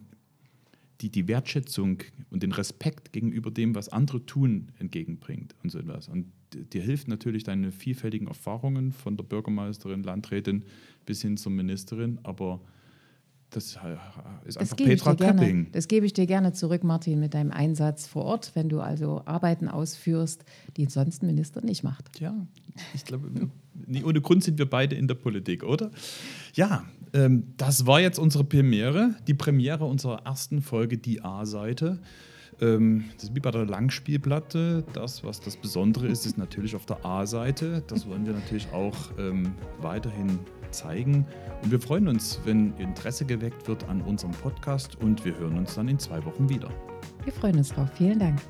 die 1.00 1.10
die 1.10 1.26
Wertschätzung 1.26 1.98
und 2.30 2.42
den 2.42 2.52
Respekt 2.52 3.12
gegenüber 3.12 3.50
dem, 3.50 3.74
was 3.74 3.88
andere 3.88 4.24
tun, 4.24 4.68
entgegenbringt 4.78 5.54
und 5.62 5.70
so 5.70 5.78
etwas. 5.78 6.08
Und 6.08 6.26
dir 6.54 6.82
hilft 6.82 7.08
natürlich 7.08 7.42
deine 7.42 7.72
vielfältigen 7.72 8.28
Erfahrungen 8.28 8.92
von 8.92 9.16
der 9.16 9.24
Bürgermeisterin, 9.24 10.04
Landrätin 10.04 10.64
bis 11.04 11.22
hin 11.22 11.36
zur 11.36 11.52
Ministerin, 11.52 12.20
aber 12.22 12.60
das 13.52 13.76
äh, 13.76 13.96
ist 14.46 14.58
einfach 14.58 14.76
Petra 14.76 15.14
Köpping. 15.14 15.68
Das 15.72 15.86
gebe 15.86 16.06
ich 16.06 16.14
dir 16.14 16.26
gerne 16.26 16.52
zurück, 16.52 16.84
Martin, 16.84 17.20
mit 17.20 17.34
deinem 17.34 17.50
Einsatz 17.50 18.06
vor 18.06 18.24
Ort, 18.24 18.52
wenn 18.54 18.68
du 18.68 18.80
also 18.80 19.22
Arbeiten 19.26 19.68
ausführst, 19.68 20.44
die 20.76 20.86
sonst 20.86 21.22
ein 21.22 21.26
Minister 21.26 21.60
nicht 21.60 21.84
macht. 21.84 22.20
Ja, 22.20 22.34
ich 22.94 23.04
glaube, 23.04 23.30
nie 23.86 24.04
ohne 24.04 24.20
Grund 24.20 24.42
sind 24.42 24.58
wir 24.58 24.68
beide 24.68 24.96
in 24.96 25.06
der 25.06 25.14
Politik, 25.14 25.64
oder? 25.64 25.90
Ja, 26.54 26.84
ähm, 27.12 27.54
das 27.58 27.86
war 27.86 28.00
jetzt 28.00 28.18
unsere 28.18 28.44
Premiere, 28.44 29.16
die 29.26 29.34
Premiere 29.34 29.84
unserer 29.84 30.24
ersten 30.24 30.62
Folge, 30.62 30.96
die 30.96 31.22
A-Seite. 31.22 32.00
Ähm, 32.60 33.04
das 33.14 33.24
ist 33.24 33.34
wie 33.34 33.40
bei 33.40 33.50
der 33.50 33.66
Langspielplatte. 33.66 34.84
Das, 34.94 35.24
was 35.24 35.40
das 35.40 35.56
Besondere 35.56 36.06
ist, 36.08 36.24
ist 36.24 36.38
natürlich 36.38 36.74
auf 36.74 36.86
der 36.86 37.04
A-Seite. 37.04 37.82
Das 37.86 38.08
wollen 38.08 38.24
wir 38.24 38.32
natürlich 38.32 38.70
auch 38.72 38.96
ähm, 39.18 39.52
weiterhin 39.80 40.38
zeigen. 40.72 41.26
Und 41.62 41.70
wir 41.70 41.80
freuen 41.80 42.08
uns, 42.08 42.40
wenn 42.44 42.74
Interesse 42.78 43.24
geweckt 43.24 43.68
wird 43.68 43.88
an 43.88 44.02
unserem 44.02 44.32
Podcast 44.32 45.00
und 45.00 45.24
wir 45.24 45.36
hören 45.38 45.58
uns 45.58 45.74
dann 45.74 45.88
in 45.88 45.98
zwei 45.98 46.24
Wochen 46.24 46.48
wieder. 46.48 46.68
Wir 47.24 47.32
freuen 47.32 47.56
uns 47.56 47.70
drauf. 47.70 47.88
Vielen 47.94 48.18
Dank. 48.18 48.40